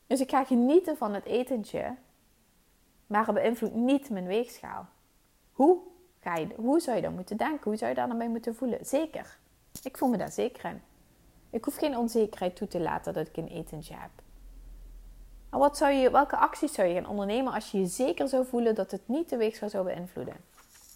Dus 0.07 0.19
ik 0.19 0.29
ga 0.29 0.43
genieten 0.43 0.97
van 0.97 1.13
het 1.13 1.25
etentje. 1.25 1.95
Maar 3.07 3.25
het 3.25 3.35
beïnvloedt 3.35 3.75
niet 3.75 4.09
mijn 4.09 4.25
weegschaal. 4.25 4.85
Hoe, 5.51 5.79
ga 6.19 6.35
je, 6.35 6.47
hoe 6.55 6.79
zou 6.79 6.95
je 6.95 7.01
dan 7.01 7.13
moeten 7.13 7.37
denken? 7.37 7.63
Hoe 7.63 7.75
zou 7.75 7.89
je 7.89 7.95
daar 7.95 8.07
dan 8.07 8.17
bij 8.17 8.29
moeten 8.29 8.55
voelen? 8.55 8.85
Zeker. 8.85 9.37
Ik 9.83 9.97
voel 9.97 10.09
me 10.09 10.17
daar 10.17 10.31
zeker 10.31 10.69
in. 10.69 10.81
Ik 11.49 11.65
hoef 11.65 11.75
geen 11.75 11.97
onzekerheid 11.97 12.55
toe 12.55 12.67
te 12.67 12.79
laten 12.79 13.13
dat 13.13 13.27
ik 13.27 13.37
een 13.37 13.47
etentje 13.47 13.93
heb. 13.93 14.11
Maar 15.49 15.59
wat 15.59 15.77
zou 15.77 15.91
je, 15.91 16.11
welke 16.11 16.37
acties 16.37 16.73
zou 16.73 16.87
je 16.87 16.93
gaan 16.93 17.07
ondernemen 17.07 17.53
als 17.53 17.71
je 17.71 17.79
je 17.79 17.85
zeker 17.85 18.27
zou 18.27 18.45
voelen 18.45 18.75
dat 18.75 18.91
het 18.91 19.01
niet 19.05 19.29
de 19.29 19.37
weegschaal 19.37 19.69
zou 19.69 19.83
beïnvloeden? 19.85 20.35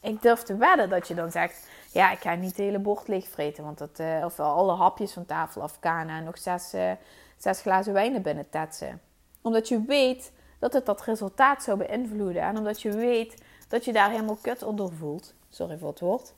Ik 0.01 0.21
durf 0.21 0.43
te 0.43 0.55
wedden 0.55 0.89
dat 0.89 1.07
je 1.07 1.13
dan 1.13 1.31
zegt: 1.31 1.67
Ja, 1.91 2.11
ik 2.11 2.19
ga 2.19 2.35
niet 2.35 2.49
het 2.49 2.57
hele 2.57 2.79
bord 2.79 3.07
leegvreten. 3.07 3.63
Want 3.63 3.77
dat, 3.77 3.99
uh, 3.99 4.21
of 4.25 4.39
alle 4.39 4.73
hapjes 4.73 5.13
van 5.13 5.25
tafel 5.25 5.61
afkanen 5.61 6.15
en 6.15 6.23
nog 6.23 6.37
zes, 6.37 6.73
uh, 6.73 6.91
zes 7.37 7.61
glazen 7.61 7.93
wijn 7.93 8.21
binnen 8.21 8.49
tetsen. 8.49 9.01
Omdat 9.41 9.67
je 9.67 9.83
weet 9.83 10.31
dat 10.59 10.73
het 10.73 10.85
dat 10.85 11.01
resultaat 11.01 11.63
zou 11.63 11.77
beïnvloeden. 11.77 12.41
En 12.41 12.57
omdat 12.57 12.81
je 12.81 12.91
weet 12.91 13.43
dat 13.67 13.85
je 13.85 13.93
daar 13.93 14.09
helemaal 14.09 14.37
kut 14.41 14.63
onder 14.63 14.93
voelt. 14.93 15.33
Sorry 15.49 15.77
voor 15.77 15.89
het 15.89 15.99
woord. 15.99 16.33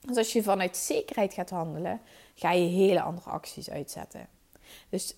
Dus 0.00 0.16
als 0.16 0.32
je 0.32 0.42
vanuit 0.42 0.76
zekerheid 0.76 1.34
gaat 1.34 1.50
handelen, 1.50 2.00
ga 2.34 2.52
je 2.52 2.68
hele 2.68 3.02
andere 3.02 3.30
acties 3.30 3.70
uitzetten. 3.70 4.28
Dus 4.88 5.16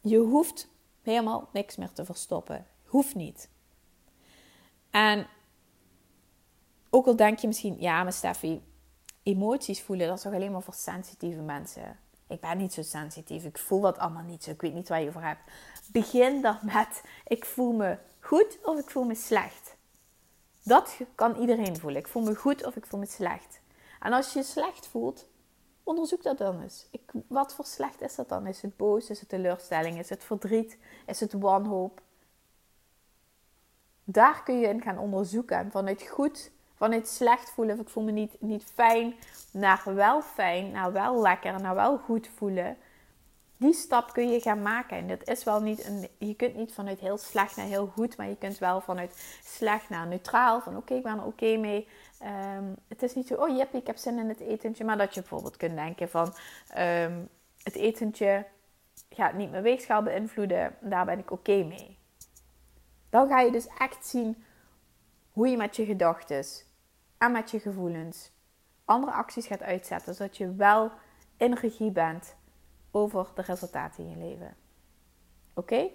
je 0.00 0.18
hoeft 0.18 0.68
helemaal 1.02 1.48
niks 1.52 1.76
meer 1.76 1.92
te 1.92 2.04
verstoppen. 2.04 2.66
Hoeft 2.84 3.14
niet. 3.14 3.48
En 4.90 5.26
ook 6.90 7.06
al 7.06 7.16
denk 7.16 7.38
je 7.38 7.46
misschien, 7.46 7.76
ja, 7.80 8.02
maar 8.02 8.12
Steffi, 8.12 8.62
emoties 9.22 9.82
voelen, 9.82 10.06
dat 10.06 10.16
is 10.16 10.22
toch 10.22 10.34
alleen 10.34 10.52
maar 10.52 10.62
voor 10.62 10.74
sensitieve 10.74 11.40
mensen. 11.40 11.98
Ik 12.28 12.40
ben 12.40 12.58
niet 12.58 12.72
zo 12.72 12.82
sensitief, 12.82 13.44
ik 13.44 13.58
voel 13.58 13.80
dat 13.80 13.98
allemaal 13.98 14.22
niet 14.22 14.44
zo, 14.44 14.50
ik 14.50 14.60
weet 14.60 14.74
niet 14.74 14.88
waar 14.88 15.00
je 15.00 15.08
over 15.08 15.22
hebt. 15.22 15.40
Begin 15.92 16.42
dan 16.42 16.58
met, 16.62 17.02
ik 17.26 17.44
voel 17.44 17.72
me 17.72 17.98
goed 18.20 18.58
of 18.62 18.78
ik 18.78 18.90
voel 18.90 19.04
me 19.04 19.14
slecht. 19.14 19.76
Dat 20.62 20.96
kan 21.14 21.36
iedereen 21.36 21.76
voelen. 21.76 22.00
Ik 22.00 22.08
voel 22.08 22.22
me 22.22 22.34
goed 22.34 22.66
of 22.66 22.76
ik 22.76 22.86
voel 22.86 23.00
me 23.00 23.06
slecht. 23.06 23.60
En 24.00 24.12
als 24.12 24.32
je 24.32 24.38
je 24.38 24.44
slecht 24.44 24.86
voelt, 24.86 25.26
onderzoek 25.84 26.22
dat 26.22 26.38
dan 26.38 26.62
eens. 26.62 26.86
Ik, 26.90 27.00
wat 27.26 27.54
voor 27.54 27.64
slecht 27.64 28.00
is 28.00 28.14
dat 28.14 28.28
dan? 28.28 28.46
Is 28.46 28.62
het 28.62 28.76
boos? 28.76 29.10
Is 29.10 29.20
het 29.20 29.28
teleurstelling? 29.28 29.98
Is 29.98 30.08
het 30.08 30.24
verdriet? 30.24 30.78
Is 31.06 31.20
het 31.20 31.32
wanhoop? 31.32 32.00
Daar 34.04 34.42
kun 34.42 34.58
je 34.58 34.68
in 34.68 34.82
gaan 34.82 34.98
onderzoeken. 34.98 35.56
En 35.56 35.70
vanuit 35.70 36.02
goed, 36.02 36.50
vanuit 36.74 37.08
slecht 37.08 37.50
voelen, 37.50 37.74
of 37.74 37.80
ik 37.80 37.88
voel 37.88 38.04
me 38.04 38.10
niet, 38.10 38.40
niet 38.40 38.64
fijn, 38.64 39.14
naar 39.50 39.82
wel 39.94 40.22
fijn, 40.22 40.70
naar 40.70 40.92
wel 40.92 41.20
lekker, 41.20 41.60
naar 41.60 41.74
wel 41.74 41.98
goed 41.98 42.28
voelen 42.28 42.76
die 43.62 43.72
stap 43.72 44.12
kun 44.12 44.30
je 44.30 44.40
gaan 44.40 44.62
maken. 44.62 44.96
En 44.96 45.08
dat 45.08 45.28
is 45.28 45.44
wel 45.44 45.60
niet 45.60 45.86
een. 45.86 46.08
Je 46.18 46.34
kunt 46.34 46.56
niet 46.56 46.72
vanuit 46.72 47.00
heel 47.00 47.18
slecht 47.18 47.56
naar 47.56 47.66
heel 47.66 47.86
goed, 47.86 48.16
maar 48.16 48.28
je 48.28 48.36
kunt 48.36 48.58
wel 48.58 48.80
vanuit 48.80 49.38
slecht 49.44 49.88
naar 49.88 50.06
neutraal. 50.06 50.60
Van 50.60 50.76
oké, 50.76 50.94
ik 50.94 51.02
ben 51.02 51.18
er 51.18 51.24
oké 51.24 51.56
mee. 51.56 51.88
Ehm, 52.22 52.64
het 52.88 53.02
is 53.02 53.14
niet 53.14 53.26
zo, 53.26 53.34
oh 53.34 53.56
jep, 53.56 53.74
ik 53.74 53.86
heb 53.86 53.96
zin 53.96 54.18
in 54.18 54.28
het 54.28 54.40
etentje. 54.40 54.84
Maar 54.84 54.98
dat 54.98 55.14
je 55.14 55.20
bijvoorbeeld 55.20 55.56
kunt 55.56 55.74
denken 55.74 56.08
van 56.08 56.34
ehm, 56.68 57.20
het 57.62 57.74
etentje 57.74 58.46
gaat 59.10 59.34
niet 59.34 59.50
mijn 59.50 59.62
weegschaal 59.62 60.02
beïnvloeden. 60.02 60.76
Daar 60.80 61.04
ben 61.04 61.18
ik 61.18 61.30
oké 61.30 61.64
mee. 61.64 61.98
Dan 63.10 63.28
ga 63.28 63.40
je 63.40 63.50
dus 63.50 63.66
echt 63.78 64.06
zien 64.06 64.44
hoe 65.32 65.48
je 65.48 65.56
met 65.56 65.76
je 65.76 65.84
gedachten 65.84 66.44
en 67.18 67.32
met 67.32 67.50
je 67.50 67.60
gevoelens 67.60 68.30
andere 68.84 69.12
acties 69.12 69.46
gaat 69.46 69.62
uitzetten. 69.62 70.14
Zodat 70.14 70.36
je 70.36 70.54
wel 70.54 70.90
in 71.36 71.54
regie 71.54 71.90
bent 71.90 72.36
over 72.90 73.26
de 73.34 73.42
resultaten 73.42 74.04
in 74.04 74.10
je 74.10 74.16
leven. 74.16 74.56
Oké? 75.54 75.88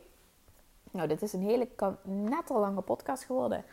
Nou, 0.91 1.07
dit 1.07 1.21
is 1.21 1.34
een 1.34 1.41
hele 1.41 1.69
net 2.03 2.49
al 2.49 2.59
lange 2.59 2.82
podcast 2.82 3.23
geworden. 3.23 3.65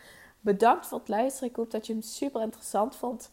Bedankt 0.45 0.87
voor 0.87 0.99
het 0.99 1.09
luisteren. 1.09 1.49
Ik 1.49 1.57
hoop 1.57 1.71
dat 1.71 1.87
je 1.87 1.93
hem 1.93 2.03
super 2.03 2.43
interessant 2.43 2.97
vond. 2.97 3.31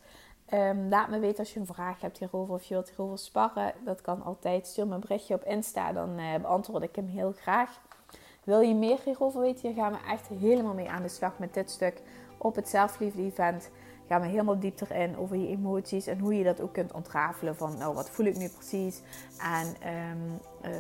Um, 0.53 0.89
laat 0.89 1.09
me 1.09 1.20
weten 1.20 1.39
als 1.39 1.53
je 1.53 1.59
een 1.59 1.66
vraag 1.66 2.01
hebt 2.01 2.18
hierover 2.18 2.53
of 2.53 2.64
je 2.64 2.74
wilt 2.74 2.89
hierover 2.89 3.18
sparren. 3.18 3.74
Dat 3.84 4.01
kan 4.01 4.24
altijd. 4.24 4.68
Stuur 4.68 4.88
me 4.88 4.93
een 4.93 4.99
berichtje 4.99 5.34
op 5.34 5.43
Insta, 5.43 5.93
dan 5.93 6.20
uh, 6.20 6.36
beantwoord 6.36 6.84
ik 6.84 6.95
hem 6.95 7.07
heel 7.07 7.32
graag. 7.32 7.80
Wil 8.43 8.59
je 8.59 8.76
meer 8.76 8.99
hierover 9.03 9.41
weten? 9.41 9.62
Hier 9.62 9.84
gaan 9.84 9.91
we 9.91 9.97
echt 10.09 10.28
helemaal 10.28 10.74
mee 10.74 10.89
aan 10.89 11.01
de 11.01 11.09
slag 11.09 11.39
met 11.39 11.53
dit 11.53 11.72
stuk 11.72 12.01
op 12.38 12.55
het 12.55 12.70
zelfliefde 12.70 13.22
event 13.22 13.70
gaan 14.12 14.22
we 14.22 14.28
helemaal 14.28 14.59
dieper 14.59 14.91
in 14.91 15.18
over 15.18 15.36
je 15.36 15.47
emoties 15.47 16.07
en 16.07 16.20
hoe 16.20 16.38
je 16.38 16.43
dat 16.43 16.62
ook 16.62 16.74
kunt 16.74 16.91
ontrafelen 16.91 17.55
van, 17.55 17.78
nou, 17.78 17.95
wat 17.95 18.09
voel 18.09 18.26
ik 18.26 18.38
nu 18.38 18.49
precies? 18.49 19.01
En 19.38 19.76
ehm, 19.80 20.18
eh, 20.62 20.72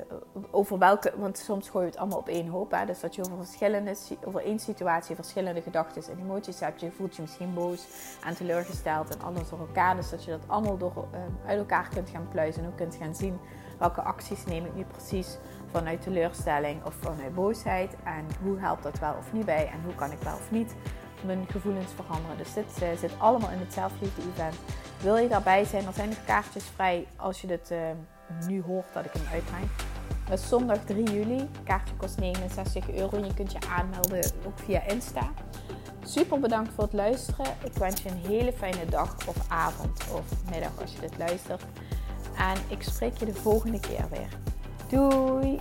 over 0.51 0.77
welke, 0.77 1.13
want 1.17 1.37
soms 1.37 1.69
gooi 1.69 1.85
je 1.85 1.91
het 1.91 1.99
allemaal 1.99 2.17
op 2.17 2.27
één 2.27 2.47
hoop. 2.47 2.71
Hè? 2.71 2.85
Dus 2.85 2.99
dat 2.99 3.15
je 3.15 3.21
over 3.21 3.37
verschillende, 3.37 3.95
over 4.25 4.45
één 4.45 4.59
situatie 4.59 5.15
verschillende 5.15 5.61
gedachten 5.61 6.03
en 6.11 6.19
emoties 6.19 6.59
hebt. 6.59 6.81
Je 6.81 6.91
voelt 6.91 7.15
je 7.15 7.21
misschien 7.21 7.53
boos 7.53 7.87
en 8.25 8.35
teleurgesteld 8.35 9.15
en 9.15 9.21
alles 9.21 9.49
door 9.49 9.59
elkaar. 9.59 9.95
Dus 9.95 10.09
dat 10.09 10.23
je 10.23 10.31
dat 10.31 10.43
allemaal 10.47 10.77
door, 10.77 11.07
ehm, 11.11 11.47
uit 11.47 11.59
elkaar 11.59 11.89
kunt 11.93 12.09
gaan 12.09 12.27
pluizen 12.31 12.63
en 12.63 12.69
ook 12.69 12.77
kunt 12.77 12.95
gaan 12.95 13.15
zien 13.15 13.39
welke 13.79 14.01
acties 14.01 14.45
neem 14.45 14.65
ik 14.65 14.75
nu 14.75 14.83
precies 14.83 15.37
vanuit 15.71 16.01
teleurstelling 16.01 16.85
of 16.85 16.93
vanuit 16.93 17.35
boosheid. 17.35 17.95
En 18.03 18.25
hoe 18.43 18.59
helpt 18.59 18.83
dat 18.83 18.99
wel 18.99 19.15
of 19.17 19.33
niet 19.33 19.45
bij 19.45 19.67
en 19.67 19.81
hoe 19.83 19.95
kan 19.95 20.11
ik 20.11 20.19
wel 20.21 20.35
of 20.35 20.51
niet 20.51 20.75
mijn 21.23 21.45
gevoelens 21.49 21.91
veranderen. 21.95 22.37
Dus 22.37 22.53
dit 22.53 22.81
uh, 22.83 22.97
zit 22.99 23.11
allemaal 23.17 23.49
in 23.49 23.59
het 23.59 23.73
zelfliefde 23.73 24.21
event. 24.33 24.55
Wil 25.01 25.17
je 25.17 25.27
daarbij 25.27 25.65
zijn? 25.65 25.85
Er 25.85 25.93
zijn 25.93 26.09
nog 26.09 26.25
kaartjes 26.25 26.63
vrij 26.75 27.07
als 27.15 27.41
je 27.41 27.47
dit 27.47 27.71
uh, 27.71 27.79
nu 28.47 28.61
hoort 28.61 28.93
dat 28.93 29.05
ik 29.05 29.13
hem 29.13 29.25
uitbreng. 29.31 29.69
Dat 30.29 30.39
is 30.39 30.47
zondag 30.47 30.77
3 30.85 31.03
juli. 31.03 31.49
Kaartje 31.63 31.95
kost 31.95 32.19
69 32.19 32.91
euro 32.91 33.17
en 33.17 33.25
je 33.25 33.33
kunt 33.33 33.51
je 33.51 33.59
aanmelden 33.69 34.31
ook 34.45 34.59
via 34.59 34.87
Insta. 34.87 35.31
Super 36.03 36.39
bedankt 36.39 36.73
voor 36.73 36.83
het 36.83 36.93
luisteren. 36.93 37.45
Ik 37.63 37.73
wens 37.73 38.01
je 38.01 38.09
een 38.09 38.25
hele 38.27 38.53
fijne 38.53 38.85
dag 38.85 39.27
of 39.27 39.35
avond 39.47 40.03
of 40.11 40.49
middag 40.49 40.81
als 40.81 40.93
je 40.93 40.99
dit 40.99 41.17
luistert. 41.17 41.63
En 42.37 42.57
ik 42.67 42.83
spreek 42.83 43.17
je 43.17 43.25
de 43.25 43.33
volgende 43.33 43.79
keer 43.79 44.05
weer. 44.09 44.29
Doei! 44.87 45.59